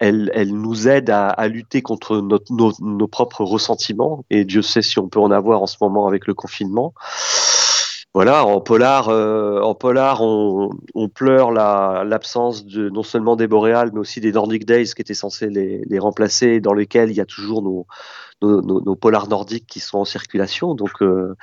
elle, 0.00 0.30
nous 0.52 0.88
aide 0.88 1.10
à, 1.10 1.48
lutter 1.48 1.82
contre 1.82 2.26
nos 2.50 3.08
propres 3.08 3.44
ressentiments, 3.44 4.24
et 4.30 4.44
Dieu 4.44 4.62
sait 4.62 4.82
si 4.82 4.98
on 4.98 5.08
peut 5.08 5.20
en 5.20 5.30
avoir 5.30 5.62
en 5.62 5.66
ce 5.66 5.76
moment 5.80 6.06
avec 6.06 6.26
le 6.26 6.34
confinement 6.34 6.94
voilà, 8.12 8.44
en 8.44 8.60
polar, 8.60 9.08
euh, 9.08 9.60
en 9.60 9.74
polar, 9.74 10.20
on, 10.22 10.70
on 10.94 11.08
pleure 11.08 11.52
la- 11.52 12.02
l'absence 12.04 12.66
de 12.66 12.90
non 12.90 13.04
seulement 13.04 13.36
des 13.36 13.46
boréales, 13.46 13.90
mais 13.92 14.00
aussi 14.00 14.20
des 14.20 14.32
Nordic 14.32 14.64
Days 14.64 14.92
qui 14.94 15.02
étaient 15.02 15.14
censés 15.14 15.48
les, 15.48 15.98
remplacer, 15.98 16.60
dans 16.60 16.74
lesquels 16.74 17.10
il 17.10 17.16
y 17.16 17.20
a 17.20 17.26
toujours 17.26 17.62
nos, 17.62 17.86
nos 18.42 18.96
polars 18.96 19.28
nordiques 19.28 19.66
qui 19.66 19.80
sont 19.80 19.98
en 19.98 20.04
circulation. 20.04 20.74
Donc, 20.74 21.02
euh, 21.02 21.36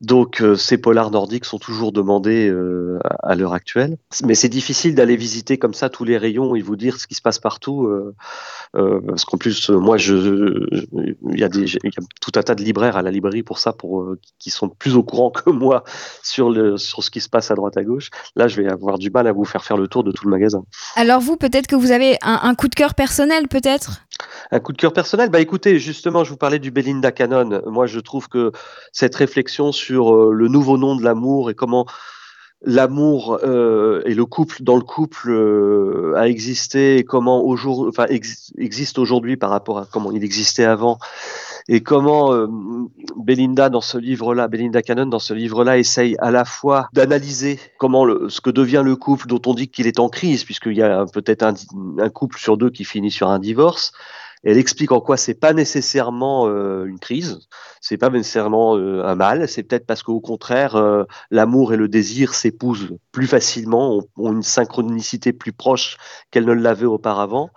Donc 0.00 0.42
euh, 0.42 0.56
ces 0.56 0.78
polars 0.78 1.10
nordiques 1.10 1.44
sont 1.44 1.58
toujours 1.58 1.92
demandés 1.92 2.48
euh, 2.48 2.98
à, 3.22 3.34
l'heure 3.34 3.54
actuelle. 3.54 3.96
Mais 4.24 4.34
c'est 4.34 4.48
difficile 4.48 4.94
d'aller 4.94 5.16
visiter 5.16 5.58
comme 5.58 5.74
ça 5.74 5.88
tous 5.88 6.04
les 6.04 6.18
rayons 6.18 6.54
et 6.54 6.60
vous 6.60 6.76
dire 6.76 6.98
ce 6.98 7.06
qui 7.06 7.14
se 7.14 7.22
passe 7.22 7.38
partout. 7.38 7.86
euh, 7.86 9.00
parce 9.06 9.24
qu'en 9.24 9.38
plus, 9.38 9.70
moi, 9.70 9.96
je, 9.96 10.66
il 10.92 11.38
y, 11.38 11.44
a 11.44 11.48
y 11.48 11.76
a 11.76 12.02
tout 12.20 12.32
un 12.34 12.42
tas 12.42 12.54
de 12.54 12.62
libraires 12.62 12.96
à 12.96 13.02
la 13.02 13.10
librairie 13.10 13.42
pour 13.42 13.58
ça, 13.58 13.72
pour, 13.72 14.14
qui 14.38 14.50
sont 14.50 14.68
plus 14.68 14.96
au 14.96 15.02
courant 15.02 15.30
que 15.30 15.50
moi 15.50 15.82
sur, 16.22 16.50
le, 16.50 16.76
sur 16.76 17.02
ce 17.02 17.10
qui 17.10 17.20
se 17.20 17.28
passe 17.28 17.50
à 17.50 17.54
droite 17.54 17.76
à 17.76 17.84
gauche. 17.84 18.10
Là, 18.34 18.48
je 18.48 18.60
vais 18.60 18.68
avoir 18.70 18.98
du 18.98 19.10
mal 19.10 19.26
à 19.26 19.32
vous 19.32 19.44
faire 19.44 19.64
faire 19.64 19.78
le 19.78 19.88
tour 19.88 20.04
de 20.04 20.12
tout 20.12 20.26
le 20.26 20.30
magasin. 20.30 20.62
Alors 20.96 21.20
vous, 21.20 21.36
peut-être 21.36 21.66
que 21.66 21.76
vous 21.76 21.90
avez 21.90 22.16
un, 22.22 22.40
un 22.42 22.54
coup 22.54 22.68
de 22.68 22.74
cœur 22.74 22.94
personnel, 22.94 23.48
peut-être? 23.48 24.05
Un 24.50 24.60
coup 24.60 24.72
de 24.72 24.78
cœur 24.78 24.92
personnel? 24.92 25.30
Bah 25.30 25.40
écoutez, 25.40 25.78
justement, 25.78 26.24
je 26.24 26.30
vous 26.30 26.36
parlais 26.36 26.58
du 26.58 26.70
Belinda 26.70 27.12
Canon. 27.12 27.62
Moi, 27.66 27.86
je 27.86 28.00
trouve 28.00 28.28
que 28.28 28.52
cette 28.92 29.14
réflexion 29.14 29.72
sur 29.72 30.14
euh, 30.14 30.32
le 30.32 30.48
nouveau 30.48 30.78
nom 30.78 30.96
de 30.96 31.02
l'amour 31.02 31.50
et 31.50 31.54
comment 31.54 31.86
l'amour 32.62 33.38
euh, 33.44 34.02
et 34.06 34.14
le 34.14 34.24
couple 34.24 34.62
dans 34.62 34.76
le 34.76 34.82
couple 34.82 35.30
euh, 35.30 36.14
a 36.16 36.26
existé 36.26 37.04
comment 37.04 37.44
aujourd'hui, 37.44 37.88
enfin 37.88 38.06
ex- 38.08 38.52
existe 38.58 38.98
aujourd'hui 38.98 39.36
par 39.36 39.50
rapport 39.50 39.78
à 39.78 39.86
comment 39.90 40.10
il 40.10 40.24
existait 40.24 40.64
avant 40.64 40.98
et 41.68 41.82
comment 41.82 42.32
euh, 42.32 42.46
Belinda 43.16 43.68
dans 43.68 43.80
ce 43.80 43.98
livre-là, 43.98 44.48
Belinda 44.48 44.82
Cannon 44.82 45.06
dans 45.06 45.18
ce 45.18 45.34
livre-là 45.34 45.78
essaye 45.78 46.16
à 46.18 46.30
la 46.30 46.44
fois 46.44 46.88
d'analyser 46.92 47.58
comment 47.78 48.04
le, 48.04 48.28
ce 48.28 48.40
que 48.40 48.50
devient 48.50 48.82
le 48.84 48.96
couple 48.96 49.26
dont 49.26 49.42
on 49.46 49.54
dit 49.54 49.68
qu'il 49.68 49.86
est 49.86 50.00
en 50.00 50.08
crise 50.08 50.44
puisqu'il 50.44 50.76
y 50.76 50.82
a 50.82 51.04
peut-être 51.06 51.42
un 51.42 52.08
couple 52.08 52.38
sur 52.38 52.56
deux 52.56 52.70
qui 52.70 52.84
finit 52.84 53.10
sur 53.10 53.28
un 53.28 53.38
divorce. 53.38 53.92
Elle 54.44 54.58
explique 54.58 54.92
en 54.92 55.00
quoi 55.00 55.16
c'est 55.16 55.34
pas 55.34 55.52
nécessairement 55.52 56.46
euh, 56.46 56.84
une 56.84 56.98
crise, 56.98 57.40
c'est 57.80 57.96
pas 57.96 58.10
nécessairement 58.10 58.76
euh, 58.76 59.02
un 59.04 59.14
mal, 59.14 59.48
c'est 59.48 59.62
peut-être 59.62 59.86
parce 59.86 60.02
qu'au 60.02 60.20
contraire 60.20 60.76
euh, 60.76 61.04
l'amour 61.30 61.72
et 61.72 61.76
le 61.76 61.88
désir 61.88 62.34
s'épousent 62.34 62.96
plus 63.12 63.26
facilement, 63.26 64.02
ont, 64.16 64.32
une 64.32 64.42
synchronicité 64.42 65.32
plus 65.32 65.52
proche 65.52 65.96
qu'elle 66.30 66.44
ne 66.44 66.52
l'avait 66.52 66.86
auparavant, 66.86 67.50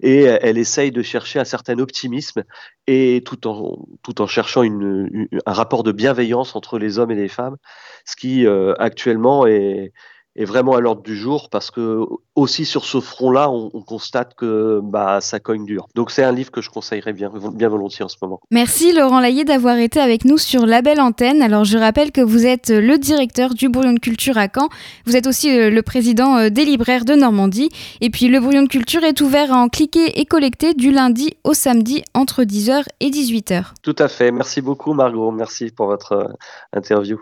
et 0.00 0.22
elle 0.22 0.58
essaye 0.58 0.90
de 0.90 1.02
chercher 1.02 1.38
un 1.38 1.44
certain 1.44 1.78
optimisme 1.78 2.44
et 2.86 3.22
tout 3.24 3.46
en 3.46 3.86
tout 4.02 4.20
en 4.20 4.26
cherchant 4.26 4.62
une, 4.62 5.28
un 5.46 5.52
rapport 5.52 5.82
de 5.82 5.92
bienveillance 5.92 6.56
entre 6.56 6.78
les 6.78 6.98
hommes 6.98 7.10
et 7.10 7.16
les 7.16 7.28
femmes, 7.28 7.56
ce 8.04 8.16
qui 8.16 8.46
actuellement 8.78 9.46
est 9.46 9.92
est 10.36 10.44
vraiment 10.44 10.74
à 10.74 10.80
l'ordre 10.80 11.02
du 11.02 11.16
jour 11.16 11.48
parce 11.50 11.70
que 11.70 12.00
aussi 12.34 12.64
sur 12.64 12.84
ce 12.84 13.00
front-là, 13.00 13.50
on, 13.50 13.70
on 13.74 13.82
constate 13.82 14.34
que 14.34 14.80
bah, 14.82 15.20
ça 15.20 15.40
cogne 15.40 15.64
dur. 15.64 15.86
Donc 15.94 16.10
c'est 16.10 16.24
un 16.24 16.32
livre 16.32 16.50
que 16.50 16.62
je 16.62 16.70
conseillerais 16.70 17.12
bien, 17.12 17.30
bien 17.52 17.68
volontiers 17.68 18.04
en 18.04 18.08
ce 18.08 18.16
moment. 18.22 18.40
Merci 18.50 18.92
Laurent 18.92 19.20
Laillé 19.20 19.44
d'avoir 19.44 19.76
été 19.76 20.00
avec 20.00 20.24
nous 20.24 20.38
sur 20.38 20.64
la 20.66 20.82
belle 20.82 21.00
antenne. 21.00 21.42
Alors 21.42 21.64
je 21.64 21.76
rappelle 21.76 22.12
que 22.12 22.20
vous 22.20 22.46
êtes 22.46 22.70
le 22.70 22.98
directeur 22.98 23.54
du 23.54 23.68
Brouillon 23.68 23.92
de 23.92 23.98
Culture 23.98 24.38
à 24.38 24.48
Caen. 24.52 24.68
Vous 25.06 25.16
êtes 25.16 25.26
aussi 25.26 25.50
euh, 25.50 25.70
le 25.70 25.82
président 25.82 26.36
euh, 26.36 26.48
des 26.48 26.64
libraires 26.64 27.04
de 27.04 27.14
Normandie. 27.14 27.68
Et 28.00 28.10
puis 28.10 28.28
le 28.28 28.40
Brouillon 28.40 28.62
de 28.62 28.68
Culture 28.68 29.04
est 29.04 29.20
ouvert 29.20 29.52
à 29.52 29.56
en 29.56 29.68
cliquer 29.68 30.20
et 30.20 30.24
collecter 30.24 30.74
du 30.74 30.90
lundi 30.90 31.34
au 31.44 31.54
samedi 31.54 32.02
entre 32.14 32.42
10h 32.44 32.84
et 33.00 33.10
18h. 33.10 33.72
Tout 33.82 33.96
à 33.98 34.08
fait. 34.08 34.30
Merci 34.30 34.62
beaucoup 34.62 34.94
Margot. 34.94 35.30
Merci 35.30 35.70
pour 35.70 35.86
votre 35.86 36.12
euh, 36.12 36.28
interview. 36.72 37.20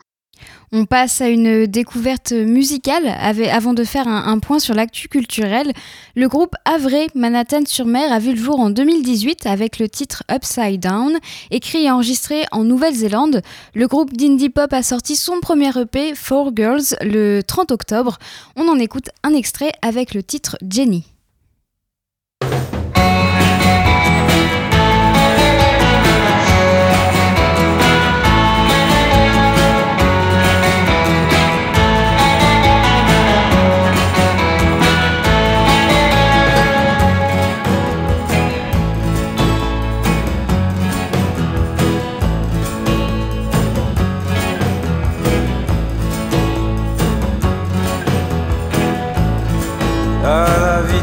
On 0.73 0.85
passe 0.85 1.21
à 1.21 1.29
une 1.29 1.67
découverte 1.67 2.31
musicale 2.31 3.09
avant 3.09 3.75
de 3.75 3.83
faire 3.83 4.07
un, 4.07 4.39
point 4.39 4.61
sur 4.61 4.73
l'actu 4.73 5.09
culturel. 5.09 5.73
Le 6.15 6.29
groupe 6.29 6.55
Havre 6.65 7.09
Manhattan-sur-Mer 7.17 8.13
a 8.13 8.21
vu 8.21 8.31
le 8.35 8.41
jour 8.41 8.61
en 8.61 8.71
2018 8.71 9.47
avec 9.47 9.81
le 9.81 9.89
titre 9.89 10.23
Upside 10.31 10.81
Down, 10.81 11.19
écrit 11.51 11.87
et 11.87 11.91
enregistré 11.91 12.45
en 12.53 12.63
Nouvelle-Zélande. 12.63 13.43
Le 13.75 13.89
groupe 13.89 14.13
d'indie 14.13 14.49
pop 14.49 14.73
a 14.73 14.85
sorti 14.85 15.17
son 15.17 15.41
premier 15.41 15.77
EP 15.77 16.15
Four 16.15 16.53
Girls 16.55 16.95
le 17.01 17.41
30 17.41 17.73
octobre. 17.73 18.19
On 18.55 18.69
en 18.69 18.79
écoute 18.79 19.11
un 19.25 19.35
extrait 19.35 19.73
avec 19.83 20.15
le 20.15 20.23
titre 20.23 20.57
Jenny. 20.69 21.05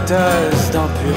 Vitesse 0.07 0.71
d'un 0.71 0.87
pur. 0.99 1.15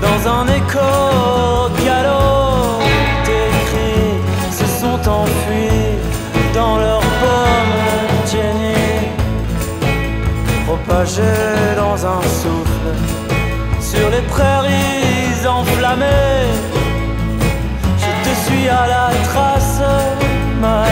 Dans 0.00 0.30
un 0.30 0.46
écho 0.46 1.70
galop, 1.84 2.80
tes 3.24 3.50
cris 3.66 4.18
se 4.50 4.66
sont 4.80 5.00
enfuis 5.08 5.98
dans 6.54 6.78
leur 6.78 7.00
pomme 7.00 7.76
Jenny, 8.30 9.08
propagés 10.66 11.76
dans 11.76 12.06
un 12.06 12.22
souffle 12.22 12.90
sur 13.80 14.08
les 14.10 14.22
prairies 14.22 15.46
enflammées. 15.46 16.48
Je 17.98 18.30
te 18.30 18.34
suis 18.44 18.68
à 18.68 18.86
la 18.86 19.10
trace, 19.28 19.82
ma 20.60 20.84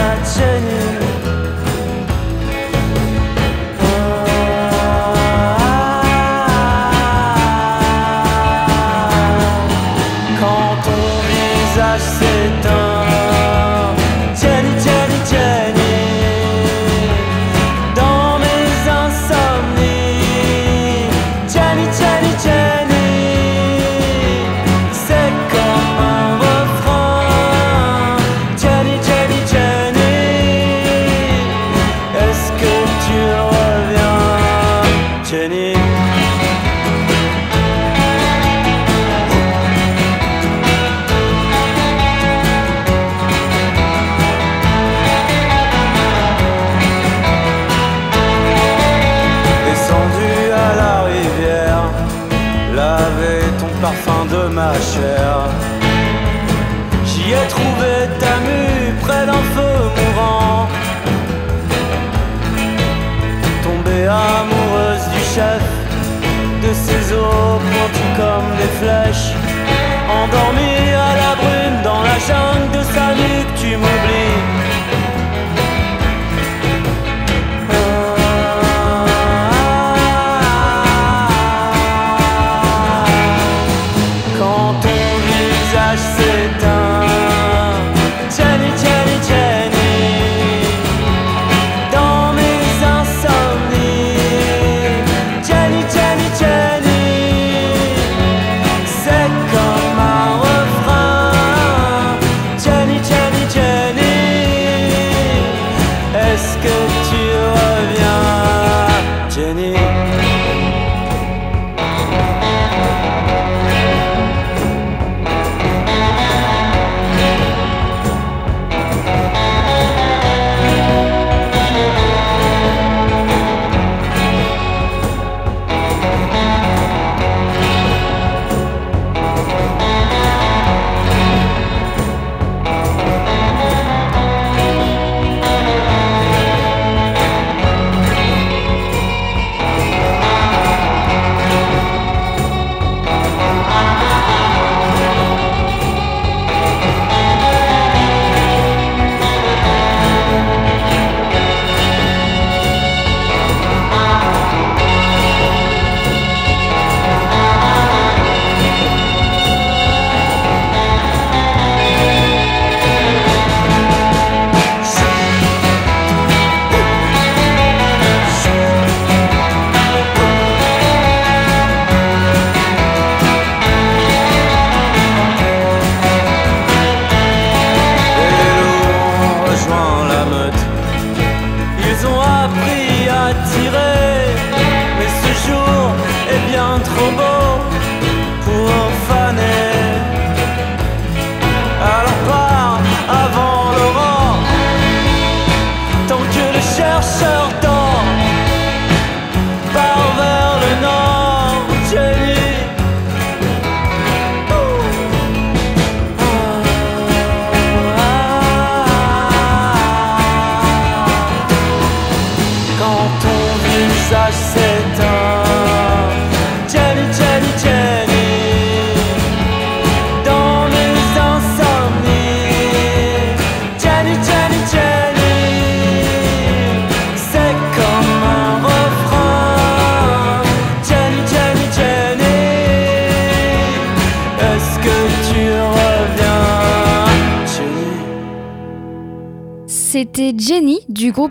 Çeni 35.29 35.78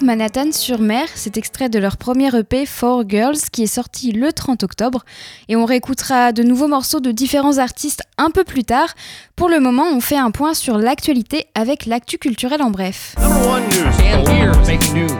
du 0.08 0.16
groupe 0.16 0.18
Manhattan 0.18 0.52
sur 0.52 0.80
mer. 0.80 1.06
C'est 1.14 1.36
extrait 1.36 1.68
de 1.68 1.78
leur 1.78 1.96
premier 1.96 2.34
EP 2.34 2.64
Four 2.66 3.04
Girls 3.08 3.38
qui 3.52 3.64
est 3.64 3.66
sorti 3.66 4.12
le 4.12 4.32
30 4.32 4.62
octobre. 4.62 5.04
Et 5.48 5.56
on 5.56 5.66
réécoutera 5.66 6.32
de 6.32 6.42
nouveaux 6.42 6.68
morceaux 6.68 7.00
de 7.00 7.10
différents 7.12 7.58
artistes 7.58 8.02
un 8.16 8.30
peu 8.30 8.44
plus 8.44 8.64
tard. 8.64 8.94
Pour 9.36 9.48
le 9.48 9.60
moment, 9.60 9.84
on 9.92 10.00
fait 10.00 10.16
un 10.16 10.30
point 10.30 10.54
sur 10.54 10.78
l'actualité 10.78 11.46
avec 11.54 11.84
l'actu 11.86 12.18
culturel 12.18 12.62
en 12.62 12.70
bref. 12.70 13.14
Number 13.18 13.48
one 13.48 13.62
news. 13.68 13.84
And 14.02 14.26
here's 14.28 14.66
making 14.66 14.94
news. 14.94 15.12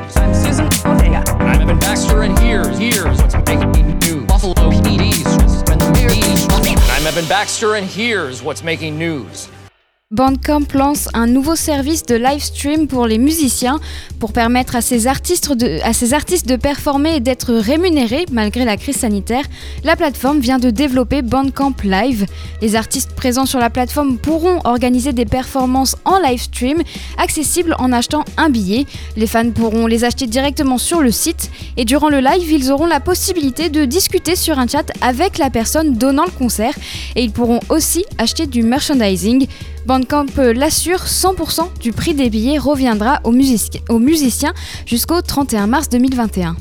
I'm 6.91 7.07
Evan 7.07 7.27
Baxter, 7.29 7.75
and 7.75 7.87
here's 7.87 8.43
what's 8.43 8.65
making 8.65 8.99
news. 8.99 9.49
Bandcamp 10.11 10.73
lance 10.73 11.11
un 11.13 11.27
nouveau 11.27 11.55
service 11.55 12.03
de 12.07 12.15
live 12.15 12.43
stream 12.43 12.89
pour 12.89 13.07
les 13.07 13.19
musiciens 13.19 13.79
pour 14.19 14.33
permettre 14.33 14.75
à 14.75 14.81
ces 14.81 15.07
artistes 15.07 15.53
de, 15.53 16.57
performer 16.57 17.17
et 17.17 17.21
d'être 17.21 17.53
rémunérés 17.53 18.25
malgré 18.33 18.65
la 18.65 18.79
crise 18.79 18.97
sanitaire. 18.97 19.45
La 19.85 19.97
plateforme 19.97 20.41
vient 20.41 20.59
de 20.59 20.71
développer 20.71 21.21
Bandcamp 21.21 21.75
Live. 21.85 22.25
Les 22.63 22.75
artistes 22.75 23.13
présents 23.13 23.45
sur 23.45 23.59
la 23.59 23.69
plateforme 23.69 24.17
pourront 24.17 24.61
organiser 24.65 25.13
des 25.13 25.27
performances 25.27 25.95
en 26.07 26.19
live 26.21 26.41
stream 26.41 26.83
accessibles 27.19 27.77
en 27.79 27.93
achetant 27.93 28.25
un 28.39 28.49
billet. 28.49 28.87
Les 29.15 29.27
fans 29.27 29.51
pourront 29.51 29.87
les 29.87 30.05
acheter 30.05 30.27
directement 30.27 30.79
sur 30.79 31.03
le 31.03 31.11
site 31.11 31.51
et 31.77 31.85
durant 31.85 32.09
le 32.09 32.21
live, 32.21 32.51
ils 32.51 32.73
auront 32.73 32.87
la 32.87 33.01
possibilité 33.01 33.69
de 33.69 33.85
discuter 33.85 34.37
sur 34.37 34.59
un 34.59 34.69
chat 34.69 34.91
avec 35.03 35.37
la 35.37 35.51
personne 35.51 35.99
donnant 35.99 36.25
le 36.25 36.31
concert 36.31 36.73
et 37.15 37.23
ils 37.23 37.31
pourront 37.31 37.61
aussi 37.69 38.07
acheter 38.17 38.47
du 38.47 38.63
merchandising. 38.63 39.47
Bandcamp 39.89 40.27
l'assure, 40.37 41.07
100% 41.07 41.81
du 41.81 41.93
prix 41.93 42.13
des 42.13 42.29
billets 42.29 42.59
reviendra 42.59 43.21
aux, 43.25 43.33
aux 43.89 43.99
musiciens 43.99 44.53
jusqu'au 44.85 45.23
31 45.23 45.67
mars 45.67 45.89
2021. 45.89 46.57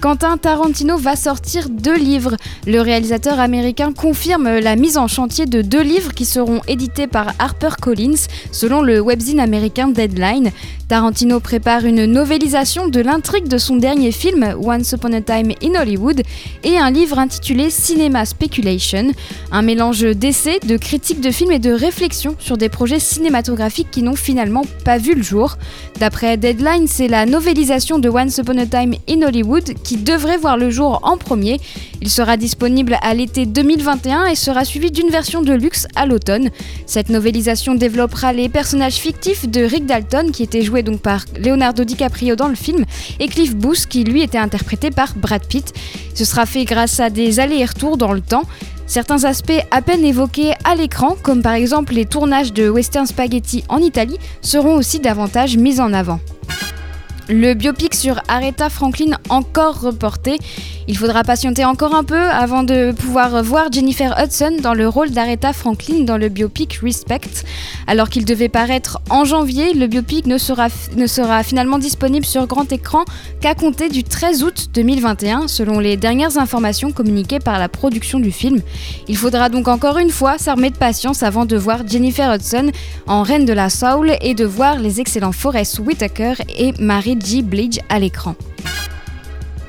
Quentin 0.00 0.36
Tarantino 0.36 0.98
va 0.98 1.16
sortir 1.16 1.68
deux 1.70 1.96
livres. 1.96 2.36
Le 2.66 2.80
réalisateur 2.80 3.40
américain 3.40 3.92
confirme 3.92 4.58
la 4.58 4.76
mise 4.76 4.98
en 4.98 5.08
chantier 5.08 5.46
de 5.46 5.62
deux 5.62 5.82
livres 5.82 6.12
qui 6.12 6.24
seront 6.24 6.60
édités 6.68 7.06
par 7.06 7.32
HarperCollins 7.38 8.26
selon 8.52 8.82
le 8.82 9.00
webzine 9.00 9.40
américain 9.40 9.88
Deadline. 9.88 10.52
Tarantino 10.88 11.40
prépare 11.40 11.84
une 11.84 12.04
novélisation 12.04 12.86
de 12.86 13.00
l'intrigue 13.00 13.48
de 13.48 13.58
son 13.58 13.74
dernier 13.74 14.12
film 14.12 14.54
Once 14.62 14.92
Upon 14.92 15.12
a 15.14 15.20
Time 15.20 15.52
in 15.60 15.74
Hollywood 15.80 16.22
et 16.62 16.78
un 16.78 16.92
livre 16.92 17.18
intitulé 17.18 17.70
Cinema 17.70 18.24
Speculation, 18.24 19.10
un 19.50 19.62
mélange 19.62 20.02
d'essais, 20.02 20.60
de 20.60 20.76
critiques 20.76 21.20
de 21.20 21.32
films 21.32 21.50
et 21.50 21.58
de 21.58 21.72
réflexions 21.72 22.36
sur 22.38 22.56
des 22.56 22.68
projets 22.68 23.00
cinématographiques 23.00 23.90
qui 23.90 24.02
n'ont 24.02 24.14
finalement 24.14 24.62
pas 24.84 24.98
vu 24.98 25.14
le 25.16 25.22
jour. 25.22 25.56
D'après 25.98 26.36
Deadline, 26.36 26.86
c'est 26.86 27.08
la 27.08 27.26
novélisation 27.26 27.98
de 27.98 28.08
Once 28.08 28.38
Upon 28.38 28.58
a 28.58 28.66
Time 28.66 28.94
in 29.08 29.22
Hollywood 29.22 29.74
qui 29.86 29.96
devrait 29.96 30.36
voir 30.36 30.56
le 30.56 30.68
jour 30.68 30.98
en 31.04 31.16
premier. 31.16 31.60
Il 32.02 32.10
sera 32.10 32.36
disponible 32.36 32.98
à 33.02 33.14
l'été 33.14 33.46
2021 33.46 34.26
et 34.26 34.34
sera 34.34 34.64
suivi 34.64 34.90
d'une 34.90 35.10
version 35.10 35.42
de 35.42 35.52
luxe 35.52 35.86
à 35.94 36.06
l'automne. 36.06 36.50
Cette 36.86 37.08
novélisation 37.08 37.76
développera 37.76 38.32
les 38.32 38.48
personnages 38.48 38.96
fictifs 38.96 39.48
de 39.48 39.62
Rick 39.62 39.86
Dalton 39.86 40.32
qui 40.32 40.42
était 40.42 40.62
joué 40.62 40.82
donc 40.82 41.00
par 41.00 41.24
Leonardo 41.38 41.84
DiCaprio 41.84 42.34
dans 42.34 42.48
le 42.48 42.56
film 42.56 42.84
et 43.20 43.28
Cliff 43.28 43.54
Booth 43.54 43.86
qui 43.86 44.02
lui 44.02 44.22
était 44.22 44.38
interprété 44.38 44.90
par 44.90 45.14
Brad 45.14 45.46
Pitt. 45.46 45.72
Ce 46.14 46.24
sera 46.24 46.46
fait 46.46 46.64
grâce 46.64 46.98
à 46.98 47.08
des 47.08 47.38
allers 47.38 47.60
et 47.60 47.64
retours 47.64 47.96
dans 47.96 48.12
le 48.12 48.20
temps. 48.20 48.44
Certains 48.88 49.22
aspects 49.22 49.62
à 49.70 49.82
peine 49.82 50.04
évoqués 50.04 50.52
à 50.64 50.74
l'écran, 50.74 51.16
comme 51.22 51.42
par 51.42 51.54
exemple 51.54 51.94
les 51.94 52.06
tournages 52.06 52.52
de 52.52 52.68
Western 52.68 53.06
Spaghetti 53.06 53.62
en 53.68 53.78
Italie, 53.78 54.18
seront 54.42 54.74
aussi 54.74 54.98
davantage 54.98 55.56
mis 55.56 55.80
en 55.80 55.92
avant. 55.92 56.18
Le 57.28 57.54
biopic 57.54 57.92
sur 57.94 58.20
Aretha 58.28 58.70
Franklin 58.70 59.18
encore 59.30 59.80
reporté. 59.80 60.38
Il 60.88 60.96
faudra 60.96 61.24
patienter 61.24 61.64
encore 61.64 61.96
un 61.96 62.04
peu 62.04 62.20
avant 62.30 62.62
de 62.62 62.92
pouvoir 62.92 63.42
voir 63.42 63.72
Jennifer 63.72 64.14
Hudson 64.22 64.58
dans 64.62 64.72
le 64.72 64.88
rôle 64.88 65.10
d'Aretha 65.10 65.52
Franklin 65.52 66.04
dans 66.04 66.16
le 66.16 66.28
biopic 66.28 66.78
Respect. 66.80 67.44
Alors 67.88 68.08
qu'il 68.08 68.24
devait 68.24 68.48
paraître 68.48 69.00
en 69.10 69.24
janvier, 69.24 69.74
le 69.74 69.88
biopic 69.88 70.26
ne 70.26 70.38
sera, 70.38 70.68
finalement 71.42 71.78
disponible 71.78 72.24
sur 72.24 72.46
grand 72.46 72.70
écran 72.72 73.04
qu'à 73.40 73.56
compter 73.56 73.88
du 73.88 74.04
13 74.04 74.44
août 74.44 74.68
2021, 74.74 75.48
selon 75.48 75.80
les 75.80 75.96
dernières 75.96 76.38
informations 76.38 76.92
communiquées 76.92 77.40
par 77.40 77.58
la 77.58 77.68
production 77.68 78.20
du 78.20 78.30
film. 78.30 78.60
Il 79.08 79.16
faudra 79.16 79.48
donc 79.48 79.66
encore 79.66 79.98
une 79.98 80.10
fois 80.10 80.38
s'armer 80.38 80.70
de 80.70 80.76
patience 80.76 81.24
avant 81.24 81.46
de 81.46 81.56
voir 81.56 81.86
Jennifer 81.86 82.32
Hudson 82.32 82.70
en 83.08 83.24
Reine 83.24 83.44
de 83.44 83.52
la 83.52 83.70
Soul 83.70 84.12
et 84.20 84.34
de 84.34 84.44
voir 84.44 84.78
les 84.78 85.00
excellents 85.00 85.32
Forrest 85.32 85.80
Whitaker 85.80 86.34
et 86.56 86.72
Mary 86.78 87.18
G. 87.20 87.42
Blige 87.42 87.80
à 87.88 87.98
l'écran. 87.98 88.36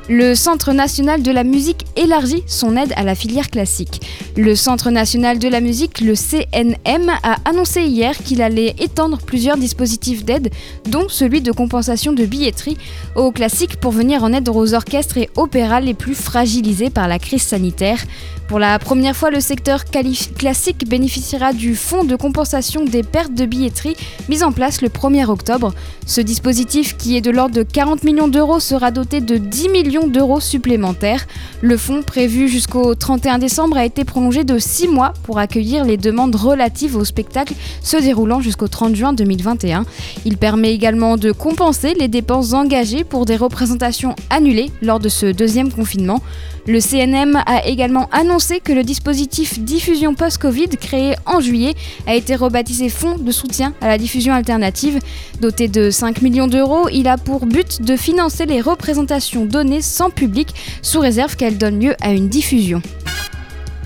Le 0.10 0.36
Centre 0.36 0.72
national 0.72 1.22
de 1.22 1.32
la 1.34 1.44
musique 1.44 1.86
élargit 1.98 2.42
son 2.48 2.78
aide 2.78 2.94
à 2.96 3.04
la 3.04 3.14
filière 3.14 3.50
classique. 3.50 4.00
Le 4.38 4.56
Centre 4.56 4.90
national 4.90 5.38
de 5.38 5.50
la 5.50 5.60
musique, 5.60 6.00
le 6.00 6.16
CNM, 6.16 7.10
a 7.24 7.36
annoncé 7.44 7.82
hier 7.82 8.18
qu'il 8.18 8.42
allait 8.42 8.74
étendre 8.80 9.18
plusieurs 9.18 9.58
dispositifs 9.58 10.24
d'aide, 10.24 10.50
dont 10.86 11.10
celui 11.10 11.42
de 11.42 11.52
compensation 11.52 12.14
de 12.14 12.26
billetterie, 12.26 12.78
aux 13.16 13.34
classiques 13.34 13.82
pour 13.82 13.92
venir 13.92 14.24
en 14.24 14.32
aide 14.32 14.48
aux 14.48 14.74
orchestres 14.74 15.18
et 15.18 15.30
opéras 15.36 15.82
les 15.82 15.94
plus 15.94 16.16
fragilisés 16.16 16.90
par 16.90 17.10
la 17.10 17.20
crise 17.20 17.42
sanitaire. 17.42 18.00
Pour 18.48 18.60
la 18.60 18.80
première 18.80 19.14
fois, 19.14 19.30
le 19.30 19.42
secteur 19.42 19.84
classique 19.84 20.88
bénéficiera 20.88 21.52
du 21.52 21.76
fonds 21.76 22.06
de 22.06 22.16
compensation 22.16 22.86
des 22.86 23.04
pertes 23.04 23.34
de 23.34 23.46
billetterie 23.46 23.98
mis 24.30 24.42
en 24.42 24.54
place 24.54 24.82
le 24.82 24.88
1er 24.88 25.26
octobre. 25.26 25.74
Ce 26.06 26.22
dispositif, 26.22 26.96
qui 26.96 27.18
est 27.18 27.22
de 27.22 27.30
l'ordre 27.32 27.56
de 27.56 27.64
40 27.64 28.06
millions 28.06 28.30
d'euros, 28.30 28.62
sera 28.62 28.92
doté 28.92 29.20
de 29.20 29.36
10 29.36 29.68
millions 29.68 29.97
d'euros 30.06 30.40
supplémentaires. 30.40 31.26
Le 31.62 31.76
fonds, 31.78 32.04
prévu 32.04 32.48
jusqu'au 32.48 32.94
31 32.94 33.40
décembre, 33.40 33.78
a 33.78 33.86
été 33.86 34.04
prolongé 34.06 34.44
de 34.44 34.60
6 34.60 34.90
mois 34.90 35.14
pour 35.24 35.40
accueillir 35.40 35.84
les 35.86 35.98
demandes 35.98 36.36
relatives 36.36 36.96
au 36.96 37.04
spectacle 37.04 37.56
se 37.82 37.98
déroulant 37.98 38.42
jusqu'au 38.42 38.68
30 38.68 38.96
juin 38.96 39.14
2021. 39.14 39.86
Il 40.26 40.38
permet 40.38 40.74
également 40.74 41.18
de 41.18 41.32
compenser 41.32 41.96
les 41.96 42.08
dépenses 42.08 42.54
engagées 42.54 43.04
pour 43.04 43.26
des 43.26 43.38
représentations 43.38 44.16
annulées 44.30 44.70
lors 44.84 45.00
de 45.00 45.10
ce 45.10 45.26
deuxième 45.26 45.72
confinement. 45.72 46.22
Le 46.68 46.82
CNM 46.82 47.42
a 47.46 47.66
également 47.66 48.10
annoncé 48.12 48.60
que 48.60 48.74
le 48.74 48.84
dispositif 48.84 49.58
diffusion 49.58 50.16
post-Covid 50.16 50.68
créé 50.68 51.16
en 51.26 51.40
juillet 51.40 51.76
a 52.08 52.14
été 52.14 52.36
rebaptisé 52.36 52.90
Fonds 52.90 53.18
de 53.18 53.32
soutien 53.32 53.74
à 53.80 53.88
la 53.88 53.98
diffusion 53.98 54.34
alternative. 54.34 55.00
Doté 55.40 55.70
de 55.70 55.90
5 55.90 56.22
millions 56.22 56.48
d'euros, 56.48 56.90
il 56.92 57.08
a 57.08 57.18
pour 57.18 57.46
but 57.46 57.82
de 57.82 57.96
financer 57.96 58.46
les 58.46 58.60
représentations 58.60 59.46
données 59.46 59.82
sans 59.82 60.10
public 60.10 60.50
sous 60.82 61.00
réserve 61.00 61.38
qu'elles 61.38 61.58
donnent 61.58 61.80
lieu 61.80 61.96
à 62.02 62.12
une 62.12 62.28
diffusion. 62.28 62.82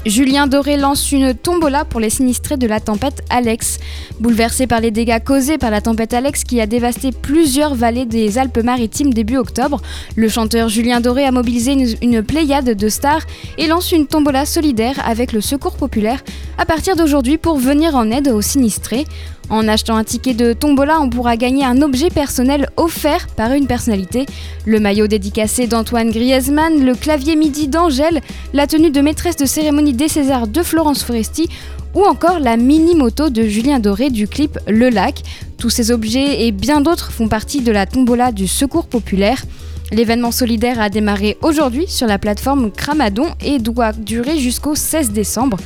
Julien 0.06 0.48
Doré 0.48 0.78
lance 0.78 1.12
une 1.12 1.36
tombola 1.36 1.86
pour 1.86 2.00
les 2.00 2.10
sinistrés 2.10 2.58
de 2.58 2.66
la 2.66 2.80
tempête 2.80 3.22
Alex. 3.30 3.78
Bouleversé 4.20 4.66
par 4.66 4.80
les 4.80 4.90
dégâts 4.90 5.24
causés 5.24 5.60
par 5.60 5.70
la 5.70 5.80
tempête 5.80 6.16
Alex 6.16 6.44
qui 6.44 6.60
a 6.60 6.66
dévasté 6.66 7.12
plusieurs 7.12 7.76
vallées 7.76 8.08
des 8.08 8.40
Alpes-Maritimes 8.40 9.14
début 9.14 9.38
octobre, 9.38 9.80
le 10.16 10.28
chanteur 10.28 10.70
Julien 10.70 11.02
Doré 11.02 11.24
a 11.26 11.32
mobilisé 11.32 11.74
une, 12.02 12.24
pléiade 12.24 12.76
de 12.76 12.90
stars 12.90 13.22
et 13.60 13.68
lance 13.68 13.92
une 13.92 14.08
tombola 14.08 14.48
solidaire 14.48 15.00
avec 15.06 15.34
le 15.34 15.42
Secours 15.42 15.78
populaire 15.78 16.24
à 16.58 16.66
partir 16.66 16.96
d'aujourd'hui 16.96 17.38
pour 17.38 17.60
venir 17.60 17.96
en 17.96 18.10
aide 18.10 18.30
aux 18.30 18.42
sinistrés. 18.42 19.06
En 19.52 19.68
achetant 19.68 19.98
un 19.98 20.06
ticket 20.06 20.34
de 20.34 20.54
tombola, 20.54 21.02
on 21.02 21.10
pourra 21.10 21.36
gagner 21.36 21.66
un 21.66 21.82
objet 21.82 22.10
personnel 22.10 22.70
offert 22.78 23.28
par 23.28 23.52
une 23.52 23.68
personnalité. 23.68 24.26
Le 24.66 24.80
maillot 24.80 25.08
dédicacé 25.08 25.68
d'Antoine 25.68 26.10
Griezmann, 26.10 26.86
le 26.86 26.96
clavier 26.96 27.36
MIDI 27.36 27.68
d'Angèle, 27.68 28.22
la 28.54 28.66
tenue 28.66 28.92
de 28.92 29.02
maîtresse 29.02 29.36
de 29.36 29.46
cérémonie 29.46 29.92
des 29.92 30.08
Césars 30.08 30.48
de 30.48 30.64
Florence 30.64 31.04
Foresti 31.04 31.50
ou 31.94 32.06
encore 32.06 32.40
la 32.40 32.56
mini-moto 32.56 33.30
de 33.30 33.44
Julien 33.44 33.80
Doré 33.80 34.10
du 34.10 34.26
clip 34.26 34.58
Le 34.68 34.90
Lac. 34.90 35.22
Tous 35.58 35.70
ces 35.70 35.92
objets 35.92 36.48
et 36.48 36.54
bien 36.54 36.80
d'autres 36.80 37.12
font 37.12 37.28
partie 37.28 37.60
de 37.60 37.74
la 37.74 37.86
tombola 37.86 38.32
du 38.32 38.48
Secours 38.48 38.86
populaire. 38.86 39.44
L'événement 39.92 40.32
solidaire 40.32 40.80
a 40.80 40.90
démarré 40.90 41.38
aujourd'hui 41.42 41.86
sur 41.86 42.08
la 42.08 42.18
plateforme 42.18 42.72
Cramadon 42.72 43.28
et 43.42 43.60
doit 43.60 43.92
durer 43.92 44.40
jusqu'au 44.40 44.74
16 44.74 45.12
décembre. 45.12 45.58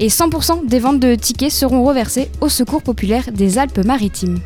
Et 0.00 0.08
100% 0.08 0.66
des 0.66 0.78
ventes 0.78 1.00
de 1.00 1.14
tickets 1.14 1.52
seront 1.52 1.84
reversées 1.84 2.30
au 2.40 2.48
Secours 2.48 2.82
populaire 2.82 3.30
des 3.30 3.58
Alpes-Maritimes. 3.58 4.40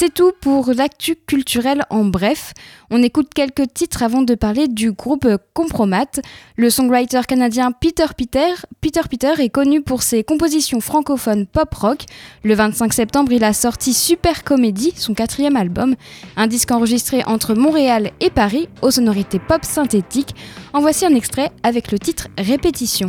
C'est 0.00 0.14
tout 0.14 0.30
pour 0.40 0.72
l'actu 0.74 1.16
culturel 1.16 1.82
en 1.90 2.04
bref. 2.04 2.52
On 2.88 3.02
écoute 3.02 3.30
quelques 3.34 3.74
titres 3.74 4.04
avant 4.04 4.22
de 4.22 4.36
parler 4.36 4.68
du 4.68 4.92
groupe 4.92 5.26
Compromat. 5.54 6.20
Le 6.56 6.70
songwriter 6.70 7.22
canadien 7.26 7.72
Peter 7.72 8.04
Peter, 8.16 8.54
Peter 8.80 9.00
Peter 9.10 9.32
est 9.38 9.48
connu 9.48 9.82
pour 9.82 10.02
ses 10.02 10.22
compositions 10.22 10.78
francophones 10.78 11.46
pop-rock. 11.46 12.04
Le 12.44 12.54
25 12.54 12.92
septembre, 12.92 13.32
il 13.32 13.42
a 13.42 13.52
sorti 13.52 13.92
Super 13.92 14.44
Comédie, 14.44 14.92
son 14.94 15.14
quatrième 15.14 15.56
album, 15.56 15.96
un 16.36 16.46
disque 16.46 16.70
enregistré 16.70 17.24
entre 17.24 17.54
Montréal 17.54 18.12
et 18.20 18.30
Paris 18.30 18.68
aux 18.82 18.92
sonorités 18.92 19.40
pop 19.40 19.64
synthétiques. 19.64 20.36
En 20.74 20.80
voici 20.80 21.06
un 21.06 21.14
extrait 21.16 21.50
avec 21.64 21.90
le 21.90 21.98
titre 21.98 22.28
Répétition. 22.38 23.08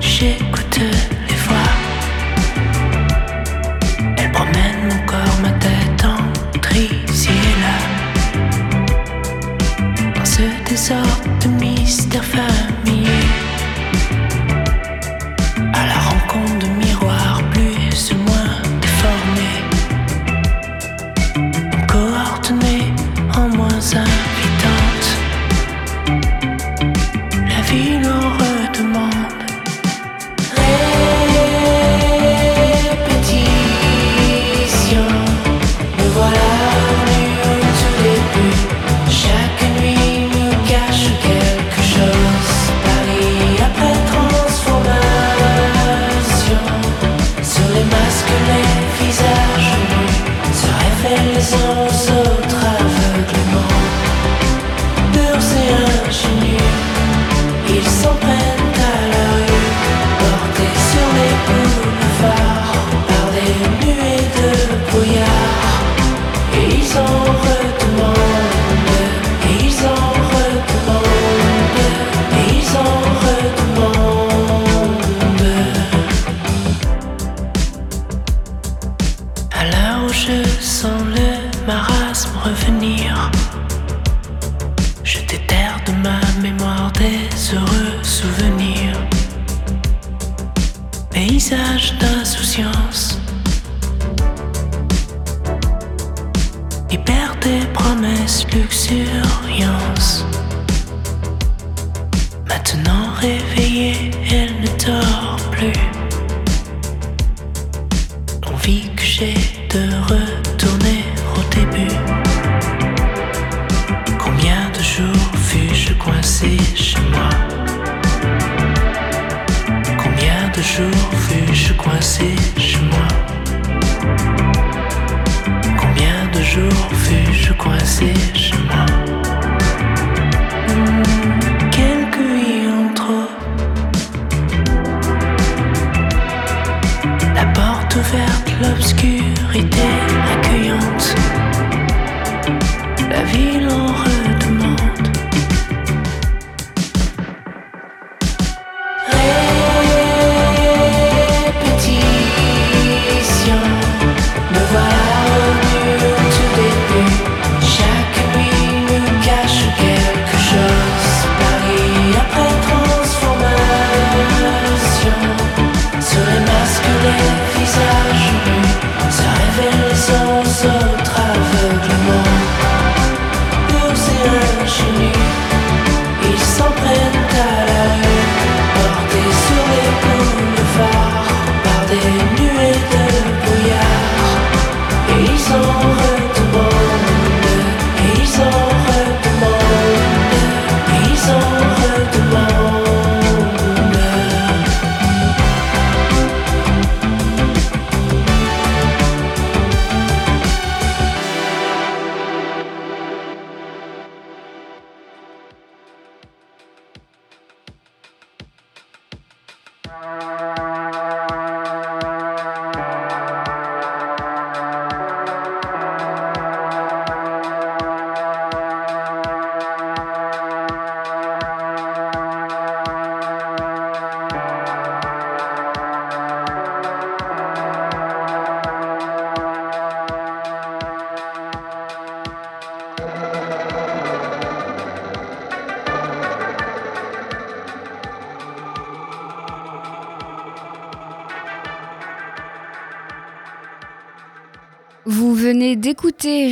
J'écoute 0.00 0.78
les 1.28 1.34
voix. 1.46 1.72
Elle 4.16 4.32
promène 4.32 4.88
mon 4.88 5.06
corps, 5.06 5.38
ma 5.42 5.50
tête 5.52 6.04
entre 6.04 6.76
ici 6.76 7.30
et 7.30 7.56
là. 7.62 7.76
Dans 10.14 10.24
ce 10.24 10.42
désordre 10.68 11.24
de 11.42 11.48
mystères 11.64 12.24
familiers. 12.24 12.57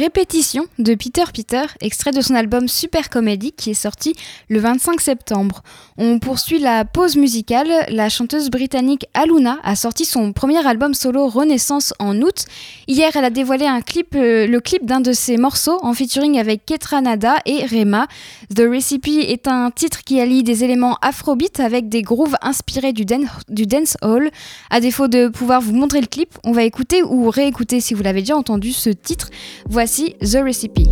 Répétition 0.07 0.67
de 0.79 0.95
Peter 0.95 1.25
Peter, 1.35 1.65
extrait 1.81 2.13
de 2.13 2.21
son 2.21 2.37
album 2.37 2.69
Super 2.69 3.11
Comedy 3.11 3.51
qui 3.51 3.71
est 3.71 3.75
sorti 3.75 4.15
le 4.49 4.61
25 4.61 5.01
septembre. 5.01 5.65
On 5.99 6.21
poursuit 6.21 6.61
la 6.61 6.85
pause 6.85 7.17
musicale. 7.17 7.69
La 7.89 8.09
chanteuse 8.09 8.49
britannique 8.49 9.07
Aluna 9.15 9.59
a 9.65 9.75
sorti 9.75 10.05
son 10.05 10.33
premier 10.33 10.65
album 10.65 10.95
solo 10.95 11.27
Renaissance 11.27 11.93
en 11.99 12.23
août. 12.23 12.45
Hier, 12.87 13.11
elle 13.17 13.25
a 13.25 13.31
dévoilé 13.31 13.67
un 13.67 13.81
clip, 13.81 14.15
euh, 14.15 14.47
le 14.47 14.61
clip 14.61 14.87
d'un 14.87 15.01
de 15.01 15.13
ses 15.13 15.39
morceaux 15.39 15.81
en 15.83 15.93
featuring 15.93 16.39
avec 16.39 16.65
Ketra 16.65 17.01
Nada 17.01 17.39
et 17.45 17.67
Rema. 17.67 18.07
The 18.55 18.63
Recipe 18.71 19.09
est 19.09 19.49
un 19.49 19.73
titre 19.73 20.05
qui 20.05 20.21
allie 20.21 20.45
des 20.45 20.63
éléments 20.63 20.99
afrobeat 21.03 21.59
avec 21.59 21.89
des 21.89 22.03
grooves 22.03 22.37
inspirés 22.43 22.93
du, 22.93 23.05
du 23.49 23.67
dance 23.67 23.97
hall. 24.03 24.31
À 24.71 24.79
défaut 24.79 25.09
de 25.09 25.27
pouvoir 25.27 25.61
vous 25.61 25.75
montrer 25.75 26.01
le 26.01 26.07
clip, 26.07 26.39
on 26.45 26.53
va 26.53 26.63
écouter 26.63 27.03
ou 27.03 27.29
réécouter 27.29 27.81
si 27.81 27.93
vous 27.93 28.05
l'avez 28.05 28.21
déjà 28.21 28.37
entendu 28.37 28.73
ce 28.73 28.91
titre. 28.91 29.31
Voici 29.69 29.96
The 29.97 30.43
Recipe. 30.45 30.85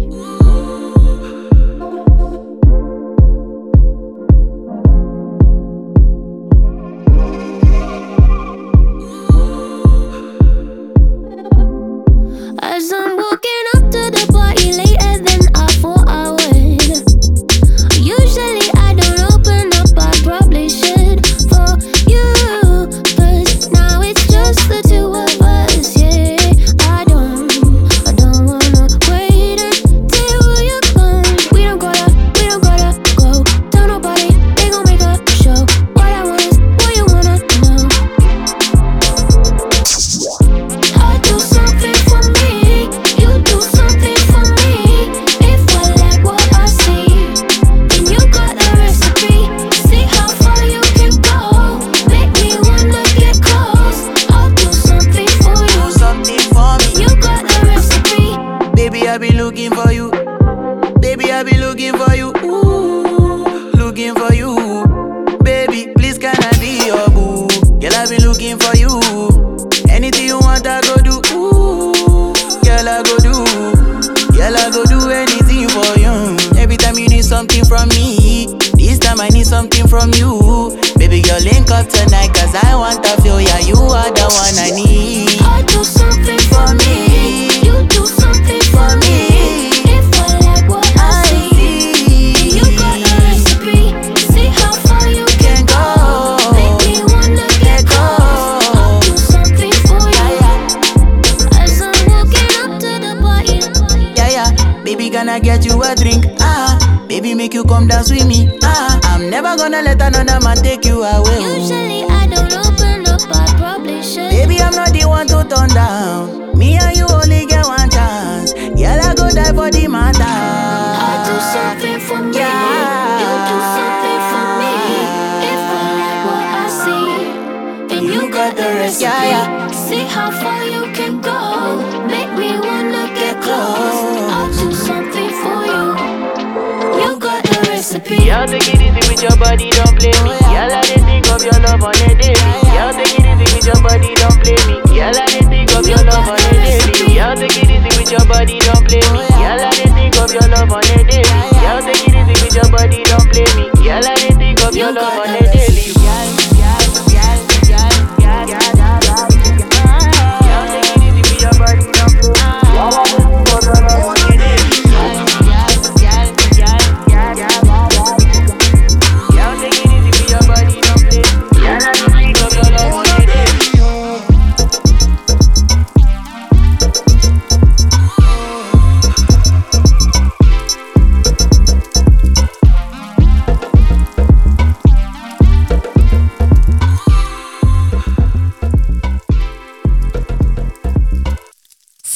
Recipe. 137.95 138.25
Girl, 138.27 138.47
take 138.47 138.69
it 138.75 138.81
easy 138.81 139.03
with 139.09 139.23
your 139.23 139.37
body, 139.37 139.71
don't 139.71 139.95
play 139.99 140.15
me. 140.23 140.35
Girl, 140.51 140.71
I 140.71 140.83
didn't 140.83 141.07
think 141.07 141.31
of 141.31 141.43
your 141.43 141.59
love 141.63 141.83
on 141.83 141.95
a 141.95 142.15
daily. 142.15 142.55
Girl, 142.75 142.93
take 142.93 143.15
it 143.15 143.27
easy 143.27 143.47
with 143.55 143.67
your 143.67 143.81
body, 143.83 144.15
don't 144.15 144.39
play 144.43 144.59
me. 144.67 144.77
Girl, 144.91 145.15
I 145.15 145.27
didn't 145.27 145.51
think 145.51 145.71
of 145.75 145.87
your 145.87 146.03
love 146.03 146.29
on 146.29 146.39
a 146.39 146.51
daily. 146.51 147.15
Girl, 147.15 147.37
take 147.37 147.57
it 147.57 147.71
easy 147.71 147.93
with 147.99 148.11
your 148.11 148.27
body, 148.27 148.59
don't 148.61 148.85
play 148.87 149.05
me. 149.15 149.23
Girl, 149.39 149.61
I 149.63 149.71
didn't 149.71 149.95
think 149.95 150.17
of 150.19 150.33
your 150.33 150.49
love 150.51 150.73
on 150.73 150.83
a 150.83 150.99
daily. 151.07 151.23
Girl, 151.63 151.81
take 151.83 152.05
it 152.09 152.15
easy 152.15 152.37
with 152.43 152.55
your 152.55 152.69
body, 152.71 153.01
don't 153.05 153.29
play 153.31 153.49
me. 153.55 153.71
Girl, 153.83 154.05
I 154.05 154.15
didn't 154.17 154.39
think 154.39 154.65
of 154.65 154.75
your 154.75 154.93
love 154.93 155.15
on 155.15 155.31
a 155.31 155.43
daily. 155.53 156.44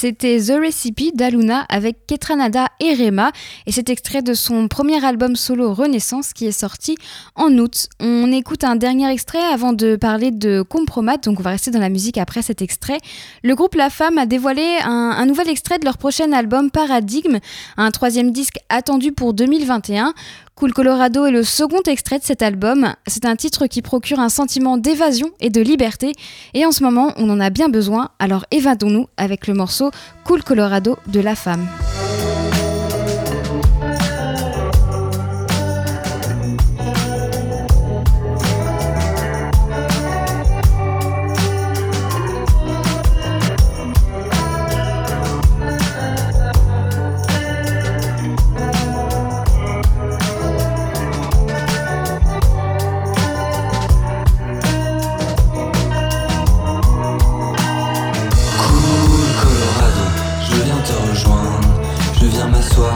C'était 0.08 0.40
The 0.40 0.58
Recipe 0.58 1.14
d'Aluna 1.14 1.66
avec 1.68 2.06
Ketranada 2.06 2.68
et 2.80 2.94
Rema 2.94 3.30
et 3.66 3.72
cet 3.72 3.90
extrait 3.90 4.22
de 4.22 4.32
son 4.32 4.66
premier 4.66 5.04
album 5.04 5.36
solo 5.36 5.74
Renaissance 5.74 6.32
qui 6.32 6.46
est 6.46 6.50
sorti 6.50 6.96
en 7.34 7.52
août. 7.58 7.90
On 8.00 8.32
écoute 8.32 8.64
un 8.64 8.76
dernier 8.76 9.12
extrait 9.12 9.42
avant 9.52 9.74
de 9.74 9.96
parler 9.96 10.30
de 10.30 10.62
Compromat, 10.62 11.18
donc 11.18 11.38
on 11.40 11.42
va 11.42 11.50
rester 11.50 11.70
dans 11.70 11.78
la 11.78 11.90
musique 11.90 12.16
après 12.16 12.40
cet 12.40 12.62
extrait. 12.62 12.96
Le 13.42 13.54
groupe 13.54 13.74
La 13.74 13.90
Femme 13.90 14.16
a 14.16 14.24
dévoilé 14.24 14.78
un, 14.82 15.14
un 15.18 15.26
nouvel 15.26 15.50
extrait 15.50 15.78
de 15.78 15.84
leur 15.84 15.98
prochain 15.98 16.32
album 16.32 16.70
Paradigme, 16.70 17.36
un 17.76 17.90
troisième 17.90 18.30
disque 18.30 18.60
attendu 18.70 19.12
pour 19.12 19.34
2021. 19.34 20.14
Cool 20.58 20.72
Colorado 20.72 21.24
est 21.24 21.30
le 21.30 21.44
second 21.44 21.82
extrait 21.86 22.18
de 22.18 22.24
cet 22.24 22.42
album. 22.42 22.92
C'est 23.06 23.24
un 23.26 23.36
titre 23.36 23.68
qui 23.68 23.80
procure 23.80 24.18
un 24.18 24.28
sentiment 24.28 24.76
d'évasion 24.76 25.30
et 25.38 25.50
de 25.50 25.60
liberté. 25.60 26.14
Et 26.52 26.66
en 26.66 26.72
ce 26.72 26.82
moment, 26.82 27.12
on 27.16 27.30
en 27.30 27.38
a 27.38 27.48
bien 27.48 27.68
besoin. 27.68 28.08
Alors 28.18 28.44
évadons-nous 28.50 29.06
avec 29.16 29.46
le 29.46 29.54
morceau 29.54 29.92
Cool 30.24 30.42
Colorado 30.42 30.98
de 31.06 31.20
La 31.20 31.36
Femme. 31.36 31.64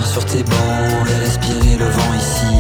Sur 0.04 0.24
tes 0.24 0.42
bancs 0.42 1.08
et 1.08 1.24
respirer 1.24 1.76
le 1.78 1.86
vent 1.86 2.14
ici. 2.16 2.54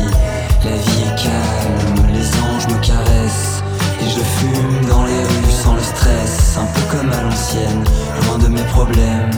La 0.64 0.76
vie 0.76 1.02
est 1.02 1.16
calme, 1.16 2.06
les 2.12 2.26
anges 2.40 2.66
me 2.68 2.78
caressent. 2.84 3.62
Et 4.00 4.08
je 4.08 4.20
fume 4.20 4.88
dans 4.88 5.04
les 5.04 5.22
rues 5.22 5.52
sans 5.62 5.74
le 5.74 5.82
stress, 5.82 6.58
un 6.58 6.66
peu 6.74 6.96
comme 6.96 7.12
à 7.12 7.22
l'ancienne, 7.22 7.84
loin 8.26 8.38
de 8.38 8.48
mes 8.48 8.62
problèmes. 8.62 9.30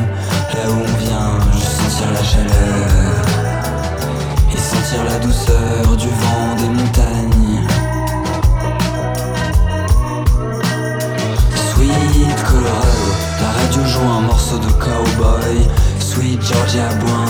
Là 0.55 0.71
où 0.71 0.81
on 0.81 1.05
vient, 1.05 1.39
juste 1.53 1.73
sentir 1.81 2.11
la 2.13 2.23
chaleur 2.23 3.15
et 4.53 4.59
sentir 4.59 5.05
la 5.05 5.19
douceur 5.19 5.97
du 5.97 6.09
vent 6.09 6.55
des 6.57 6.69
montagnes. 6.69 7.61
Sweet 11.73 12.43
Colorado, 12.49 13.07
la 13.41 13.51
radio 13.61 13.85
joue 13.85 14.09
un 14.09 14.21
morceau 14.23 14.59
de 14.59 14.73
cowboy. 14.73 15.69
Sweet 15.99 16.41
Georgia 16.43 16.89
boin 17.01 17.24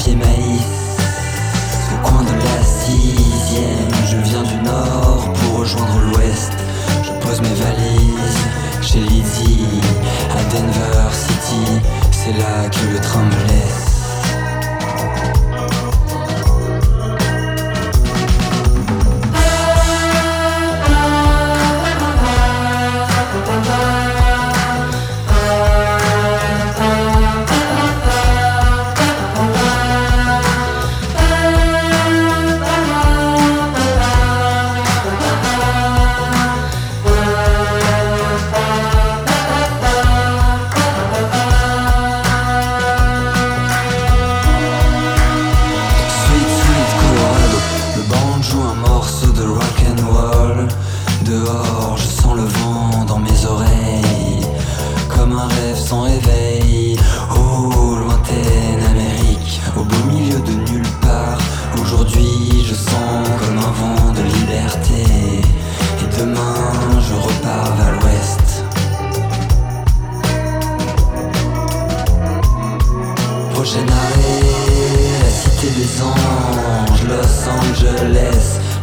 papier 0.00 0.16
maïs. 0.16 0.62
Au 1.92 2.08
coin 2.08 2.22
de 2.22 2.32
la 2.32 2.64
sixième, 2.64 3.90
je 4.08 4.16
viens 4.16 4.42
du 4.42 4.56
nord 4.62 5.32
pour 5.34 5.58
rejoindre 5.60 5.98
l'ouest. 6.06 6.52
Je 7.02 7.26
pose 7.26 7.40
mes 7.40 7.54
valises 7.54 8.38
chez 8.80 9.00
Lizzie 9.00 9.66
à 10.30 10.54
Denver 10.54 11.12
City. 11.12 11.80
C'est 12.12 12.32
là 12.32 12.68
que 12.70 12.92
le 12.92 13.00
train 13.00 13.24
me 13.24 13.48
laisse. 13.48 13.79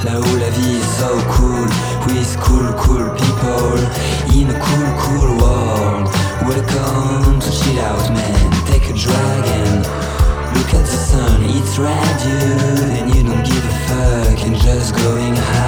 Là 0.08 0.20
où 0.20 0.38
la 0.38 0.50
vie 0.50 0.78
est 0.78 0.90
so 1.00 1.10
cool, 1.36 1.68
with 2.08 2.38
cool, 2.40 2.68
cool 2.84 3.06
people, 3.20 3.78
in 4.34 4.48
a 4.50 4.58
cool, 4.66 4.90
cool 5.04 5.32
world. 5.42 6.08
Welcome 6.48 7.40
to 7.40 7.52
chill 7.52 7.80
out, 7.80 8.08
man. 8.14 8.52
Take 8.72 8.90
a 8.90 8.94
drag 8.94 9.44
and 9.60 9.86
look 10.56 10.72
at 10.74 10.86
the 10.92 10.98
sun. 11.10 11.44
It's 11.44 11.78
red, 11.78 12.14
dude, 12.24 12.90
and 12.98 13.08
you 13.14 13.24
don't 13.24 13.44
give 13.44 13.66
a 13.66 13.76
fuck, 13.88 14.40
and 14.46 14.56
just 14.56 14.96
going 14.96 15.36
high, 15.36 15.67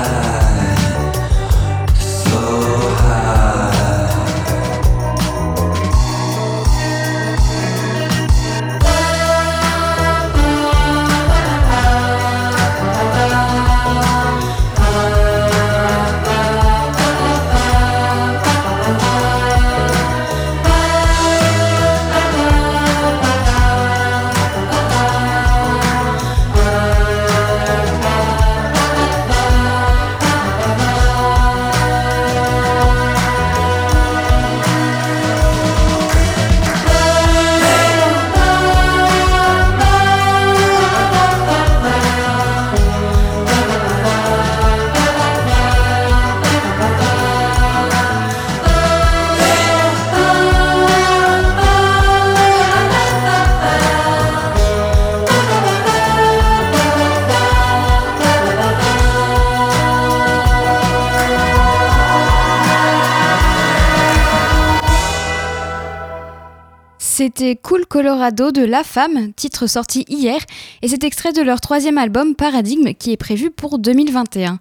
C'était 67.29 67.55
Cool 67.55 67.85
Colorado 67.85 68.51
de 68.51 68.63
La 68.63 68.83
Femme, 68.83 69.33
titre 69.33 69.67
sorti 69.67 70.03
hier, 70.07 70.39
et 70.81 70.87
c'est 70.87 71.03
extrait 71.03 71.31
de 71.31 71.43
leur 71.43 71.61
troisième 71.61 71.99
album 71.99 72.33
Paradigme 72.33 72.93
qui 72.95 73.11
est 73.11 73.17
prévu 73.17 73.51
pour 73.51 73.77
2021. 73.77 74.57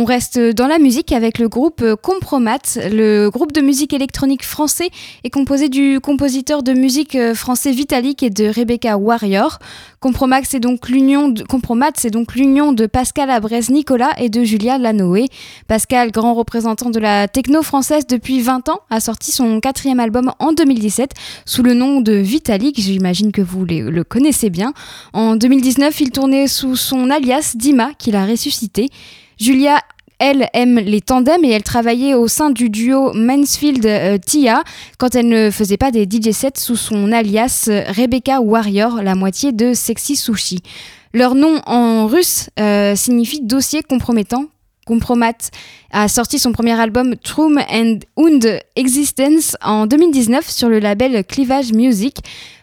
On 0.00 0.04
reste 0.04 0.38
dans 0.38 0.68
la 0.68 0.78
musique 0.78 1.10
avec 1.10 1.40
le 1.40 1.48
groupe 1.48 1.84
Compromat. 2.00 2.60
Le 2.76 3.30
groupe 3.30 3.50
de 3.50 3.60
musique 3.60 3.92
électronique 3.92 4.44
français 4.44 4.90
est 5.24 5.30
composé 5.30 5.68
du 5.68 5.98
compositeur 5.98 6.62
de 6.62 6.72
musique 6.72 7.16
euh, 7.16 7.34
français 7.34 7.72
Vitalik 7.72 8.22
et 8.22 8.30
de 8.30 8.44
Rebecca 8.44 8.96
Warrior. 8.96 9.58
Compromat, 9.98 10.42
c'est 10.44 10.60
donc 10.60 10.88
l'union 10.88 11.30
de, 11.30 11.42
de 11.42 12.86
Pascal 12.86 13.28
Abrez-Nicolas 13.28 14.12
et 14.20 14.28
de 14.28 14.44
Julia 14.44 14.78
Lanoé. 14.78 15.26
Pascal, 15.66 16.12
grand 16.12 16.34
représentant 16.34 16.90
de 16.90 17.00
la 17.00 17.26
techno 17.26 17.62
française 17.62 18.06
depuis 18.06 18.40
20 18.40 18.68
ans, 18.68 18.78
a 18.90 19.00
sorti 19.00 19.32
son 19.32 19.58
quatrième 19.58 19.98
album 19.98 20.30
en 20.38 20.52
2017 20.52 21.10
sous 21.44 21.64
le 21.64 21.74
nom 21.74 22.00
de 22.00 22.12
Vitalik. 22.12 22.80
J'imagine 22.80 23.32
que 23.32 23.42
vous 23.42 23.64
le 23.64 24.04
connaissez 24.04 24.48
bien. 24.48 24.74
En 25.12 25.34
2019, 25.34 26.00
il 26.02 26.12
tournait 26.12 26.46
sous 26.46 26.76
son 26.76 27.10
alias 27.10 27.54
Dima, 27.56 27.94
qu'il 27.98 28.14
a 28.14 28.24
ressuscité. 28.24 28.90
Julia, 29.38 29.80
elle, 30.18 30.48
aime 30.52 30.80
les 30.80 31.00
tandems 31.00 31.44
et 31.44 31.50
elle 31.50 31.62
travaillait 31.62 32.14
au 32.14 32.26
sein 32.26 32.50
du 32.50 32.70
duo 32.70 33.12
Mansfield-Tia 33.12 34.64
quand 34.98 35.14
elle 35.14 35.28
ne 35.28 35.50
faisait 35.50 35.76
pas 35.76 35.92
des 35.92 36.08
DJ 36.10 36.32
sets 36.32 36.52
sous 36.56 36.74
son 36.74 37.12
alias 37.12 37.66
euh, 37.68 37.84
Rebecca 37.86 38.40
Warrior, 38.40 39.00
la 39.02 39.14
moitié 39.14 39.52
de 39.52 39.74
Sexy 39.74 40.16
Sushi. 40.16 40.60
Leur 41.14 41.36
nom 41.36 41.60
en 41.66 42.06
russe 42.08 42.50
euh, 42.58 42.96
signifie 42.96 43.40
dossier 43.40 43.82
compromettant. 43.82 44.46
Compromat 44.88 45.50
a 45.92 46.08
sorti 46.08 46.38
son 46.38 46.52
premier 46.52 46.72
album 46.80 47.14
Trum 47.16 47.58
and 47.70 47.98
Und 48.16 48.46
Existence 48.74 49.54
en 49.62 49.86
2019 49.86 50.48
sur 50.48 50.70
le 50.70 50.78
label 50.78 51.24
Clivage 51.24 51.74
Music. 51.74 52.16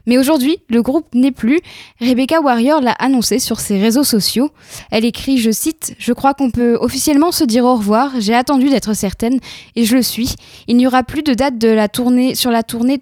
Mais 0.07 0.17
aujourd'hui, 0.17 0.57
le 0.67 0.82
groupe 0.82 1.13
n'est 1.13 1.32
plus. 1.32 1.59
Rebecca 2.01 2.41
Warrior 2.41 2.82
l'a 2.82 2.93
annoncé 2.93 3.38
sur 3.38 3.59
ses 3.59 3.80
réseaux 3.80 4.03
sociaux. 4.03 4.49
Elle 4.89 5.05
écrit, 5.05 5.38
je 5.38 5.51
cite, 5.51 5.95
Je 5.99 6.13
crois 6.13 6.34
qu'on 6.34 6.49
peut 6.49 6.78
officiellement 6.82 7.32
se 7.32 7.43
dire 7.43 7.63
au 7.63 7.76
revoir. 7.76 8.11
J'ai 8.19 8.34
attendu 8.34 8.69
d'être 8.69 8.95
certaine 8.95 9.39
et 9.76 9.86
je 9.86 9.95
le 9.95 10.01
suis. 10.01 10.34
Il 10.67 10.78
n'y 10.78 10.88
aura 10.88 11.03
plus 11.03 11.21
de 11.21 11.36
date 11.36 11.59
de 11.59 11.67
la 11.67 11.89
tournée 11.89 12.34
sur 12.34 12.49
la 12.49 12.63
tournée 12.63 13.01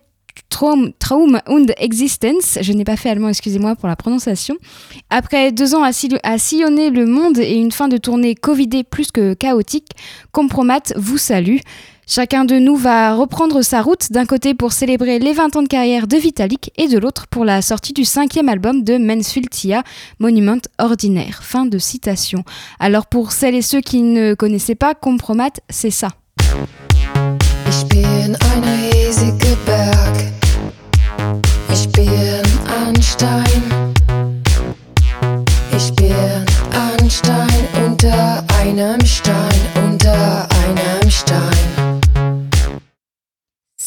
Traum, 0.49 0.91
Traum 0.99 1.39
und 1.47 1.71
Existence, 1.77 2.59
je 2.61 2.73
n'ai 2.73 2.84
pas 2.84 2.95
fait 2.95 3.09
allemand, 3.09 3.29
excusez-moi 3.29 3.75
pour 3.75 3.88
la 3.88 3.95
prononciation. 3.95 4.55
Après 5.09 5.51
deux 5.51 5.75
ans 5.75 5.84
à, 5.84 5.91
à 6.23 6.38
sillonner 6.38 6.89
le 6.89 7.05
monde 7.05 7.39
et 7.39 7.55
une 7.55 7.71
fin 7.71 7.88
de 7.88 7.97
tournée 7.97 8.36
covidée 8.36 8.84
plus 8.84 9.11
que 9.11 9.34
chaotique, 9.34 9.89
Compromat 10.31 10.93
vous 10.95 11.17
salue. 11.17 11.57
Chacun 12.05 12.43
de 12.43 12.59
nous 12.59 12.75
va 12.75 13.15
reprendre 13.15 13.61
sa 13.61 13.81
route, 13.81 14.11
d'un 14.11 14.25
côté 14.25 14.53
pour 14.53 14.73
célébrer 14.73 15.19
les 15.19 15.31
20 15.31 15.55
ans 15.55 15.63
de 15.63 15.67
carrière 15.67 16.05
de 16.05 16.17
Vitalik 16.17 16.71
et 16.77 16.88
de 16.88 16.97
l'autre 16.97 17.27
pour 17.27 17.45
la 17.45 17.61
sortie 17.61 17.93
du 17.93 18.03
cinquième 18.03 18.49
album 18.49 18.84
de 18.84 18.97
Mansfield 18.97 19.49
Monument 20.19 20.61
Ordinaire. 20.79 21.41
Fin 21.43 21.65
de 21.65 21.77
citation. 21.77 22.43
Alors 22.79 23.07
pour 23.07 23.31
celles 23.31 23.55
et 23.55 23.61
ceux 23.61 23.81
qui 23.81 24.01
ne 24.01 24.34
connaissaient 24.34 24.75
pas 24.75 24.95
Compromat, 24.95 25.51
c'est 25.69 25.91
ça. 25.91 26.09
Ich 27.93 28.01
bin 28.01 28.35
ein 28.35 28.63
riesiger 28.91 29.55
Berg. 29.67 30.15
Ich 31.71 31.87
bin 31.91 32.41
ein 32.65 32.99
Stein. 32.99 33.93
Ich 35.77 35.93
bin 35.93 36.43
ein 36.71 37.09
Stein 37.11 37.67
unter 37.85 38.43
einem 38.59 39.05
Stein, 39.05 39.61
unter 39.75 40.47
einem 40.65 41.11
Stein. 41.11 41.72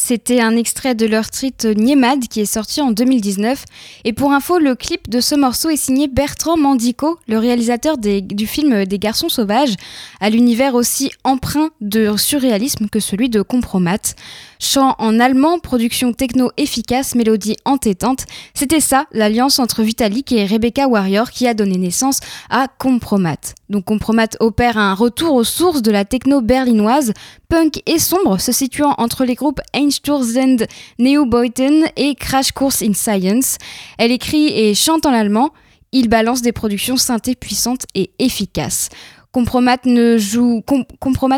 C'était 0.08 0.38
un 0.38 0.56
extrait 0.56 0.94
de 0.94 1.04
leur 1.04 1.28
titre 1.30 1.66
Niemad 1.66 2.28
qui 2.28 2.40
est 2.40 2.46
sorti 2.46 2.80
en 2.80 2.92
2019. 2.92 3.64
Et 4.04 4.12
pour 4.12 4.30
info, 4.30 4.60
le 4.60 4.76
clip 4.76 5.10
de 5.10 5.20
ce 5.20 5.34
morceau 5.34 5.68
est 5.68 5.76
signé 5.76 6.06
Bertrand 6.06 6.56
Mandico, 6.56 7.18
le 7.26 7.40
réalisateur 7.40 7.98
du 7.98 8.46
film 8.46 8.84
Des 8.84 9.00
garçons 9.00 9.28
sauvages, 9.28 9.74
à 10.20 10.30
l'univers 10.30 10.76
aussi 10.76 11.10
empreint 11.24 11.70
de 11.80 12.16
surréalisme 12.16 12.86
que 12.88 13.00
celui 13.00 13.28
de 13.28 13.42
Compromat. 13.42 14.14
Chant 14.60 14.94
en 14.98 15.18
allemand, 15.18 15.58
production 15.58 16.12
techno 16.12 16.50
efficace, 16.56 17.14
mélodie 17.16 17.56
entêtante. 17.64 18.26
C'était 18.54 18.80
ça, 18.80 19.06
l'alliance 19.10 19.58
entre 19.58 19.82
Vitalik 19.82 20.30
et 20.32 20.46
Rebecca 20.46 20.86
Warrior 20.86 21.30
qui 21.30 21.46
a 21.46 21.54
donné 21.54 21.76
naissance 21.78 22.20
à 22.48 22.68
Compromat. 22.78 23.54
Donc 23.68 23.84
Compromat 23.84 24.28
opère 24.40 24.78
un 24.78 24.94
retour 24.94 25.34
aux 25.34 25.44
sources 25.44 25.82
de 25.82 25.90
la 25.90 26.04
techno 26.04 26.40
berlinoise, 26.40 27.12
punk 27.48 27.82
et 27.86 27.98
sombre, 27.98 28.40
se 28.40 28.52
situant 28.52 28.94
entre 28.98 29.24
les 29.24 29.34
groupes 29.34 29.60
Einsturzend, 29.96 30.66
Neobeuten 30.98 31.86
et 31.96 32.14
Crash 32.14 32.52
Course 32.52 32.82
in 32.82 32.92
Science. 32.92 33.56
Elle 33.98 34.12
écrit 34.12 34.48
et 34.48 34.74
chante 34.74 35.06
en 35.06 35.12
allemand. 35.12 35.50
Il 35.92 36.08
balance 36.08 36.42
des 36.42 36.52
productions 36.52 36.96
synthé 36.96 37.34
puissantes 37.34 37.86
et 37.94 38.10
efficaces. 38.18 38.90
Compromat 39.32 39.78
ne 39.84 40.16
joue, 40.16 40.62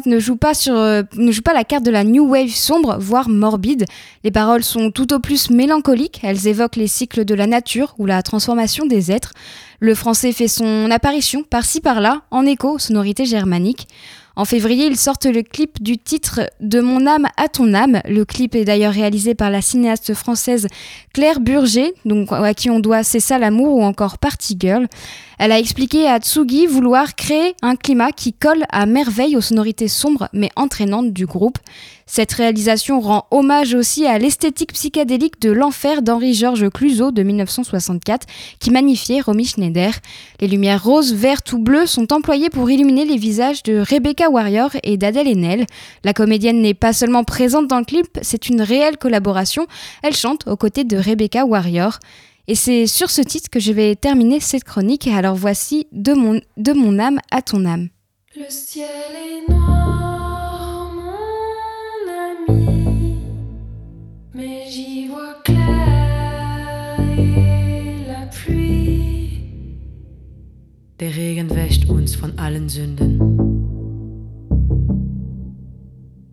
ne 0.07 0.19
joue 0.19 0.37
pas 0.37 0.55
sur, 0.55 0.77
euh, 0.77 1.03
ne 1.17 1.33
joue 1.33 1.43
pas 1.43 1.53
la 1.53 1.65
carte 1.65 1.85
de 1.85 1.91
la 1.91 2.05
new 2.05 2.29
wave 2.29 2.51
sombre, 2.51 2.97
voire 2.99 3.29
morbide. 3.29 3.85
Les 4.25 4.31
paroles 4.31 4.63
sont 4.63 4.91
tout 4.91 5.13
au 5.13 5.19
plus 5.19 5.51
mélancoliques. 5.51 6.21
Elles 6.23 6.47
évoquent 6.47 6.77
les 6.77 6.87
cycles 6.87 7.25
de 7.25 7.35
la 7.35 7.47
nature 7.47 7.95
ou 7.99 8.07
la 8.07 8.23
transformation 8.23 8.87
des 8.87 9.11
êtres. 9.13 9.33
Le 9.81 9.95
français 9.95 10.33
fait 10.33 10.49
son 10.49 10.91
apparition 10.91 11.43
par-ci 11.43 11.81
par-là, 11.81 12.23
en 12.31 12.47
écho 12.47 12.75
aux 12.75 12.79
sonorités 12.79 13.25
germaniques. 13.25 13.89
En 14.39 14.45
février, 14.45 14.87
ils 14.87 14.97
sortent 14.97 15.27
le 15.27 15.43
clip 15.43 15.83
du 15.83 15.99
titre 15.99 16.43
De 16.61 16.81
mon 16.81 17.09
âme 17.09 17.27
à 17.37 17.49
ton 17.49 17.75
âme. 17.75 18.01
Le 18.05 18.25
clip 18.25 18.55
est 18.55 18.65
d'ailleurs 18.65 18.93
réalisé 18.93 19.35
par 19.35 19.51
la 19.51 19.61
cinéaste 19.61 20.15
française 20.15 20.69
Claire 21.13 21.41
Burger, 21.41 21.93
à 22.31 22.55
qui 22.55 22.71
on 22.71 22.79
doit 22.79 23.03
C'est 23.03 23.19
ça 23.19 23.41
l'amour 23.41 23.75
ou 23.75 23.83
encore 23.83 24.19
Party 24.19 24.57
Girl. 24.57 24.87
Elle 25.41 25.51
a 25.51 25.59
expliqué 25.59 26.07
à 26.07 26.21
Tsugi 26.21 26.67
vouloir 26.67 27.17
créer 27.17 27.57
un 27.63 27.75
climat 27.75 28.13
qui 28.13 28.33
colle 28.33 28.63
à 28.71 28.87
merveille 28.87 29.37
aux 29.37 29.41
sonorités 29.41 29.89
sombres 29.89 30.29
mais 30.33 30.51
entraînantes 30.55 31.13
du 31.13 31.27
groupe. 31.27 31.59
Cette 32.11 32.33
réalisation 32.33 33.01
rend 33.01 33.27
hommage 33.31 33.75
aussi 33.75 34.07
à 34.07 34.19
l'esthétique 34.19 34.73
psychédélique 34.73 35.41
de 35.43 35.51
L'Enfer 35.51 36.01
d'Henri-Georges 36.01 36.71
Clouzot 36.71 37.13
de 37.13 37.23
1964 37.23 38.27
qui 38.59 38.71
magnifiait 38.71 39.21
Romy 39.21 39.45
Schneider. 39.45 39.93
Les 40.41 40.49
lumières 40.49 40.83
roses, 40.83 41.13
vertes 41.13 41.53
ou 41.53 41.59
bleues 41.59 41.87
sont 41.87 42.11
employées 42.15 42.49
pour 42.49 42.71
illuminer 42.71 43.05
les 43.05 43.19
visages 43.19 43.63
de 43.63 43.79
Rebecca 43.79 44.31
Warrior 44.31 44.71
et 44.83 44.97
d'Adèle 44.97 45.29
Haenel. 45.29 45.67
La 46.03 46.15
comédienne 46.15 46.63
n'est 46.63 46.73
pas 46.73 46.95
seulement 46.95 47.25
présente 47.25 47.69
dans 47.69 47.79
le 47.79 47.85
clip, 47.85 48.19
c'est 48.23 48.49
une 48.49 48.63
réelle 48.63 48.97
collaboration. 48.97 49.67
Elle 50.03 50.17
chante 50.17 50.49
aux 50.49 50.57
côtés 50.57 50.85
de 50.85 50.97
Rebecca 50.97 51.45
Warrior. 51.45 51.99
Et 52.47 52.55
c'est 52.55 52.87
sur 52.87 53.11
ce 53.11 53.21
titre 53.21 53.51
que 53.51 53.61
je 53.61 53.73
vais 53.73 53.95
terminer 53.95 54.41
cette 54.41 54.65
chronique. 54.65 55.07
Alors 55.09 55.35
voici 55.35 55.87
De 55.93 56.15
mon, 56.15 56.41
de 56.57 56.73
mon 56.73 56.99
âme 56.99 57.21
à 57.31 57.43
ton 57.43 57.67
âme. 57.67 57.91
Le 58.35 58.47
ciel 58.49 58.87
est 59.15 59.53
noir, 59.53 59.98
Der 71.01 71.17
Regen 71.17 71.51
wäscht 71.51 71.89
uns 71.89 72.15
von 72.15 72.39
allen 72.39 72.69
Sünden. 72.69 73.19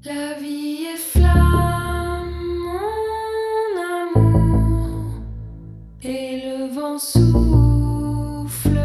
La 0.03 0.39
vie 0.39 0.85
est 0.93 1.01
flamme, 1.13 2.29
mon 2.65 3.75
amour, 4.13 5.23
et 6.03 6.43
le 6.43 6.75
vent 6.75 6.99
souffle 6.99 8.77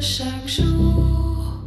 chaque 0.00 0.48
jour. 0.48 1.60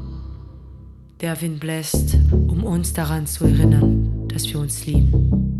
Der 1.20 1.40
Wind 1.42 1.60
bläst, 1.60 2.18
um 2.48 2.64
uns 2.64 2.94
daran 2.94 3.28
zu 3.28 3.46
erinnern, 3.46 4.28
dass 4.30 4.48
wir 4.52 4.60
uns 4.60 4.84
lieben. 4.88 5.51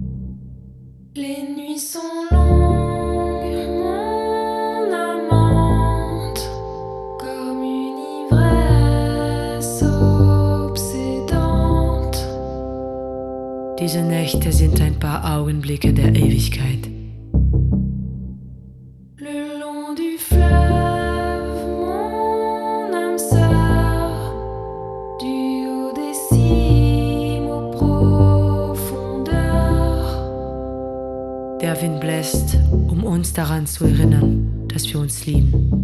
Les 1.14 1.44
nuits 1.58 1.78
sont 1.78 2.00
longues, 2.32 3.68
mon 3.68 4.94
amante, 4.94 6.50
comme 7.20 7.62
une 7.62 8.00
ivresse 8.32 9.84
obsédante. 10.64 11.36
Diese 13.78 14.02
Nächte 14.02 14.54
sind 14.54 14.80
ein 14.80 14.98
paar 14.98 15.38
Augenblicke 15.38 15.92
der 15.92 16.16
Ewigkeit. 16.16 16.91
Wind 31.82 32.00
bläst, 32.00 32.60
um 32.72 33.04
uns 33.04 33.34
daran 33.34 33.66
zu 33.66 33.86
erinnern, 33.86 34.68
dass 34.68 34.88
wir 34.88 35.00
uns 35.00 35.26
lieben. 35.26 35.81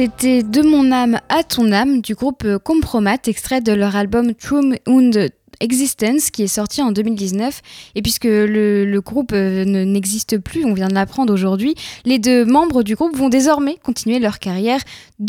C'était 0.00 0.42
De 0.42 0.62
mon 0.62 0.92
âme 0.92 1.20
à 1.28 1.42
ton 1.42 1.72
âme 1.72 2.00
du 2.00 2.14
groupe 2.14 2.44
euh, 2.46 2.58
Compromat, 2.58 3.18
extrait 3.26 3.60
de 3.60 3.72
leur 3.74 3.96
album 3.96 4.32
True 4.32 4.78
und 4.86 5.28
Existence 5.60 6.30
qui 6.30 6.42
est 6.44 6.46
sorti 6.46 6.80
en 6.80 6.90
2019. 6.90 7.60
Et 7.94 8.00
puisque 8.00 8.24
le, 8.24 8.98
groupe 9.00 9.32
euh, 9.34 9.66
ne- 9.66 9.84
n'existe 9.84 10.38
plus, 10.38 10.64
on 10.64 10.72
vient 10.72 10.88
de 10.88 10.94
l'apprendre 10.94 11.34
aujourd'hui, 11.34 11.74
les 12.06 12.18
deux 12.18 12.46
membres 12.46 12.82
du 12.82 12.94
groupe 12.94 13.14
vont 13.14 13.28
désormais 13.28 13.76
continuer 13.82 14.20
leur 14.20 14.38
carrière 14.38 14.80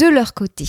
de 0.01 0.07
leur 0.07 0.33
côté. 0.33 0.65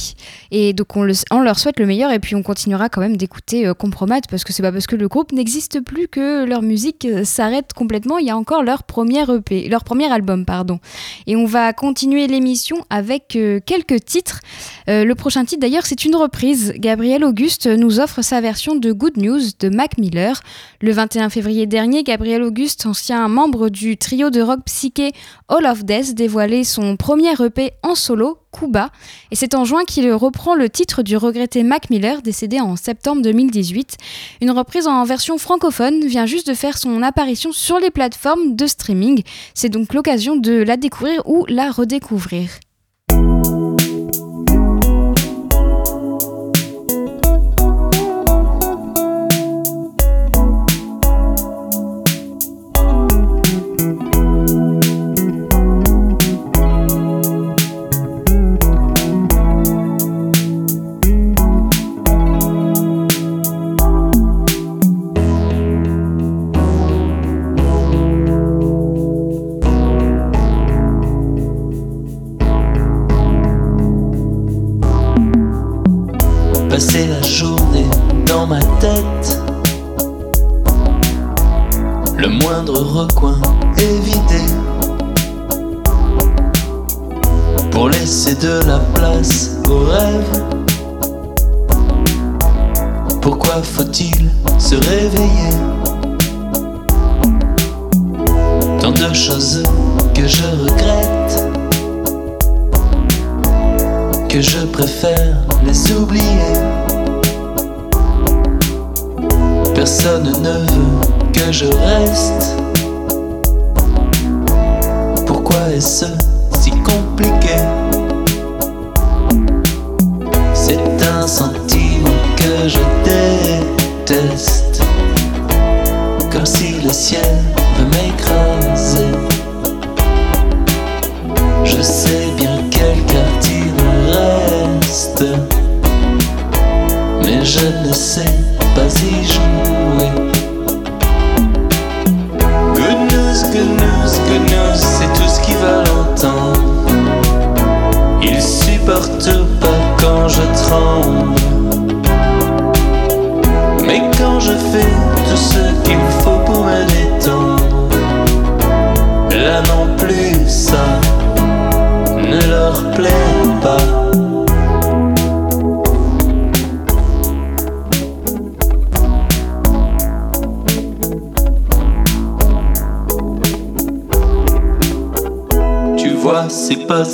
Et 0.51 0.72
donc 0.74 0.95
on, 0.97 1.03
le- 1.03 1.14
on 1.30 1.41
leur 1.41 1.59
souhaite 1.59 1.80
le 1.80 1.87
meilleur 1.87 2.12
et 2.12 2.18
puis 2.18 2.35
on 2.37 2.43
continuera 2.43 2.89
quand 2.89 3.01
même 3.01 3.16
d'écouter 3.16 3.66
euh, 3.66 3.74
Compromat 3.74 4.20
parce 4.30 4.45
que 4.45 4.53
c'est 4.53 4.62
pas 4.62 4.70
parce 4.72 4.87
que 4.87 4.97
le 4.97 5.09
groupe 5.09 5.33
n'existe 5.33 5.80
plus 5.80 6.07
que 6.07 6.45
leur 6.45 6.62
musique 6.62 7.05
euh, 7.07 7.24
s'arrête 7.24 7.72
complètement. 7.72 8.18
Il 8.18 8.26
y 8.26 8.30
a 8.30 8.37
encore 8.37 8.62
leur 8.62 8.83
premier 8.83 9.22
EP, 9.28 9.68
leur 9.68 9.83
premier 9.85 10.12
album, 10.12 10.45
pardon. 10.45 10.78
Et 11.26 11.35
on 11.37 11.47
va 11.47 11.72
continuer 11.72 12.26
l'émission 12.26 12.76
avec 12.91 13.35
euh, 13.37 13.61
quelques 13.64 14.05
titres. 14.05 14.41
Euh, 14.89 15.05
le 15.05 15.14
prochain 15.14 15.45
titre 15.45 15.62
d'ailleurs 15.62 15.87
c'est 15.87 16.05
une 16.05 16.14
reprise. 16.16 16.74
Gabriel 16.76 17.24
Auguste 17.24 17.66
nous 17.66 17.99
offre 17.99 18.22
sa 18.22 18.41
version 18.41 18.74
de 18.76 18.93
Good 18.93 19.16
News 19.16 19.22
News 19.22 19.41
de 19.61 19.68
Mac 19.68 19.99
Miller. 19.99 20.41
Le 20.80 20.93
21 20.93 21.30
février 21.30 21.66
dernier, 21.66 22.03
Gabriel 22.03 22.43
Auguste, 22.43 22.87
ancien 22.87 23.28
membre 23.28 23.68
du 23.68 23.97
trio 23.97 24.30
de 24.30 24.43
rock 24.43 24.59
psyché 24.66 25.12
All 25.49 25.64
of 25.64 25.85
Death, 25.85 26.14
dévoilait 26.16 26.64
son 26.64 26.97
premier 26.97 27.33
EP 27.41 27.70
en 27.85 27.95
solo, 27.95 28.39
Cuba, 28.53 28.91
et 29.31 29.37
c'est 29.37 29.55
en 29.55 29.65
juin 29.65 29.85
qu'il 29.85 30.13
reprend 30.13 30.55
le 30.55 30.69
titre 30.69 31.03
du 31.03 31.17
regretté 31.17 31.63
Mac 31.63 31.91
Miller, 31.91 32.23
décédé 32.23 32.61
en 32.61 32.77
septembre 32.77 33.23
2018. 33.23 33.97
Une 34.41 34.51
reprise 34.51 34.87
en 34.87 35.05
version 35.05 35.39
francophone 35.39 36.07
vient 36.07 36.27
juste 36.27 36.47
de 36.47 36.55
faire 36.55 36.79
son 36.79 37.03
apparition 37.03 37.53
sur 37.53 37.79
les 37.79 37.91
plateformes 37.91 38.55
de 38.55 38.67
streaming. 38.67 39.23
C'est 39.55 39.71
donc 39.71 39.95
l'occasion 39.95 40.37
de 40.37 40.53
la 40.53 40.77
découvrir 40.77 41.23
ou 41.27 41.45
la 41.49 41.71
redécouvrir. 41.71 42.51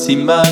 C'est 0.08 0.24
pas 0.24 0.42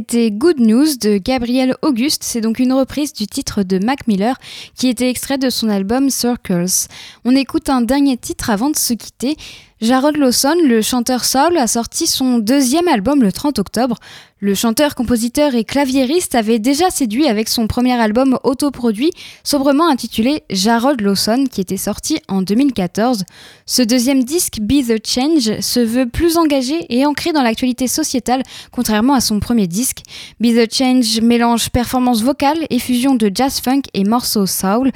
C'était 0.00 0.30
Good 0.30 0.60
News 0.60 0.96
de 0.98 1.18
Gabriel 1.18 1.74
Auguste. 1.82 2.22
C'est 2.24 2.40
donc 2.40 2.58
une 2.58 2.72
reprise 2.72 3.12
du 3.12 3.26
titre 3.26 3.62
de 3.62 3.78
Mac 3.78 4.06
Miller 4.06 4.34
qui 4.74 4.88
était 4.88 5.10
extrait 5.10 5.36
de 5.36 5.50
son 5.50 5.68
album 5.68 6.08
Circles. 6.08 6.88
On 7.26 7.36
écoute 7.36 7.68
un 7.68 7.82
dernier 7.82 8.16
titre 8.16 8.48
avant 8.48 8.70
de 8.70 8.76
se 8.76 8.94
quitter. 8.94 9.36
Jarrod 9.80 10.18
Lawson, 10.18 10.56
le 10.62 10.82
chanteur 10.82 11.24
soul, 11.24 11.56
a 11.56 11.66
sorti 11.66 12.06
son 12.06 12.38
deuxième 12.38 12.86
album 12.86 13.22
le 13.22 13.32
30 13.32 13.58
octobre. 13.58 13.96
Le 14.38 14.54
chanteur, 14.54 14.94
compositeur 14.94 15.54
et 15.54 15.64
claviériste 15.64 16.34
avait 16.34 16.58
déjà 16.58 16.90
séduit 16.90 17.26
avec 17.26 17.48
son 17.48 17.66
premier 17.66 17.94
album 17.94 18.38
autoproduit, 18.44 19.10
sobrement 19.42 19.88
intitulé 19.88 20.44
Jarrod 20.50 21.00
Lawson, 21.00 21.46
qui 21.50 21.62
était 21.62 21.78
sorti 21.78 22.18
en 22.28 22.42
2014. 22.42 23.24
Ce 23.64 23.80
deuxième 23.80 24.22
disque, 24.22 24.58
Be 24.60 24.86
the 24.86 25.06
Change, 25.06 25.60
se 25.60 25.80
veut 25.80 26.06
plus 26.06 26.36
engagé 26.36 26.84
et 26.90 27.06
ancré 27.06 27.32
dans 27.32 27.42
l'actualité 27.42 27.86
sociétale, 27.86 28.42
contrairement 28.72 29.14
à 29.14 29.20
son 29.22 29.40
premier 29.40 29.66
disque. 29.66 30.02
Be 30.40 30.48
the 30.48 30.70
Change 30.70 31.22
mélange 31.22 31.70
performance 31.70 32.22
vocale 32.22 32.66
et 32.68 32.78
fusion 32.78 33.14
de 33.14 33.30
jazz 33.34 33.60
funk 33.60 33.82
et 33.94 34.04
morceaux 34.04 34.46
soul. 34.46 34.90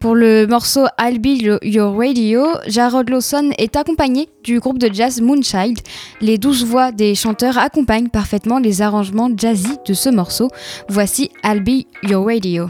Pour 0.00 0.14
le 0.14 0.46
morceau 0.46 0.86
I'll 0.98 1.18
Be 1.18 1.60
Your 1.62 1.94
Radio, 1.94 2.46
Jarrod 2.66 3.10
Lawson 3.10 3.50
est 3.58 3.76
accompagné 3.76 4.30
du 4.42 4.58
groupe 4.58 4.78
de 4.78 4.88
jazz 4.90 5.20
Moonchild. 5.20 5.78
Les 6.22 6.38
douze 6.38 6.64
voix 6.64 6.90
des 6.90 7.14
chanteurs 7.14 7.58
accompagnent 7.58 8.08
parfaitement 8.08 8.58
les 8.58 8.80
arrangements 8.80 9.28
jazzy 9.36 9.76
de 9.86 9.92
ce 9.92 10.08
morceau. 10.08 10.48
Voici 10.88 11.30
I'll 11.44 11.62
Be 11.62 11.84
Your 12.02 12.24
Radio. 12.24 12.66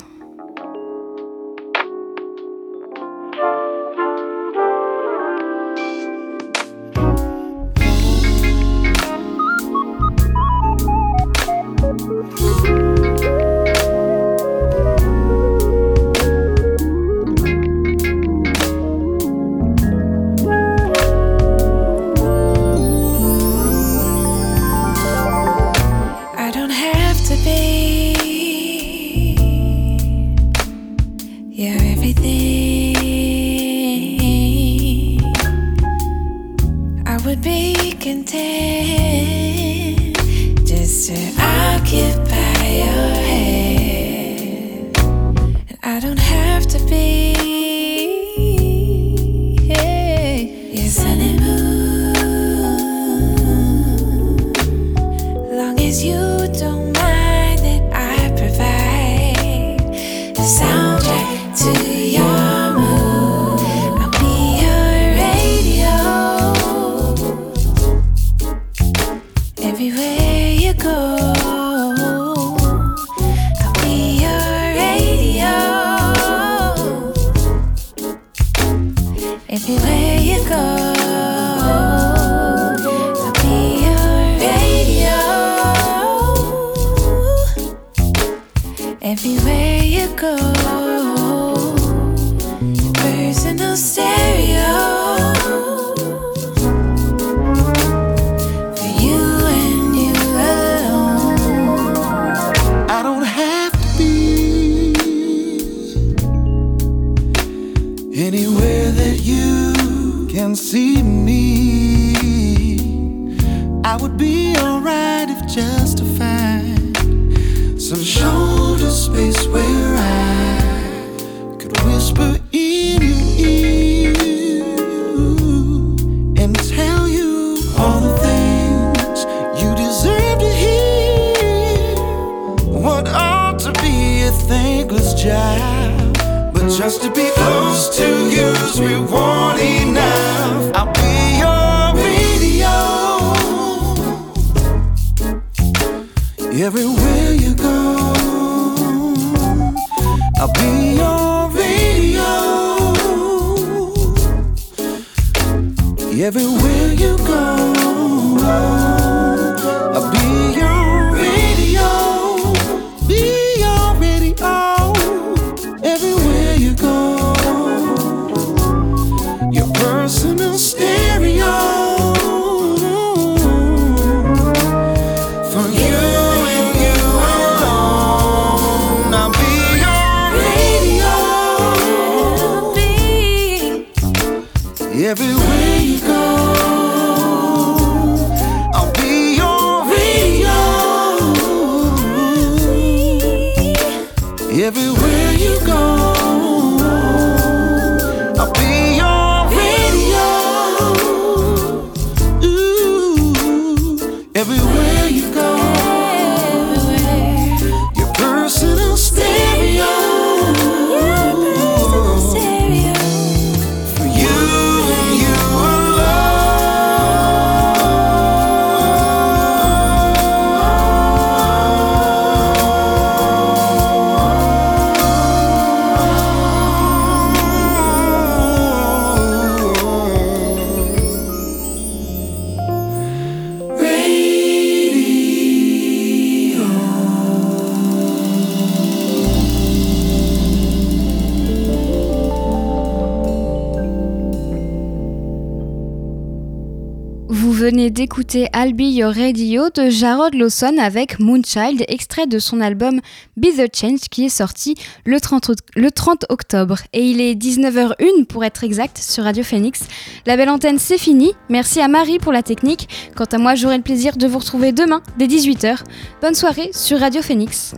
écouter 248.31 248.49
I'll 248.55 248.75
Be 248.75 248.95
Your 248.95 249.13
Radio 249.13 249.71
de 249.75 249.91
Jarod 249.91 250.35
Lawson 250.35 250.77
avec 250.79 251.19
Moonchild, 251.19 251.85
extrait 251.89 252.29
de 252.29 252.39
son 252.39 252.61
album 252.61 253.01
Be 253.37 253.47
the 253.57 253.75
Change 253.75 254.03
qui 254.09 254.27
est 254.27 254.29
sorti 254.29 254.77
le 255.05 255.19
30, 255.19 255.51
le 255.75 255.91
30 255.91 256.27
octobre. 256.29 256.77
Et 256.93 257.03
il 257.07 257.21
est 257.21 257.35
19h01 257.35 258.27
pour 258.27 258.45
être 258.45 258.63
exact 258.63 258.99
sur 258.99 259.25
Radio 259.25 259.43
Phoenix. 259.43 259.89
La 260.27 260.37
belle 260.37 260.51
antenne, 260.51 260.79
c'est 260.79 260.99
fini. 260.99 261.33
Merci 261.49 261.81
à 261.81 261.89
Marie 261.89 262.19
pour 262.19 262.33
la 262.33 262.45
technique. 262.45 262.89
Quant 263.17 263.25
à 263.25 263.39
moi, 263.39 263.57
j'aurai 263.57 263.79
le 263.79 263.83
plaisir 263.83 264.17
de 264.17 264.29
vous 264.29 264.39
retrouver 264.39 264.71
demain 264.71 265.03
dès 265.19 265.27
18h. 265.27 265.79
Bonne 266.23 266.35
soirée 266.35 266.71
sur 266.73 267.01
Radio 267.01 267.23
Phoenix. 267.23 267.75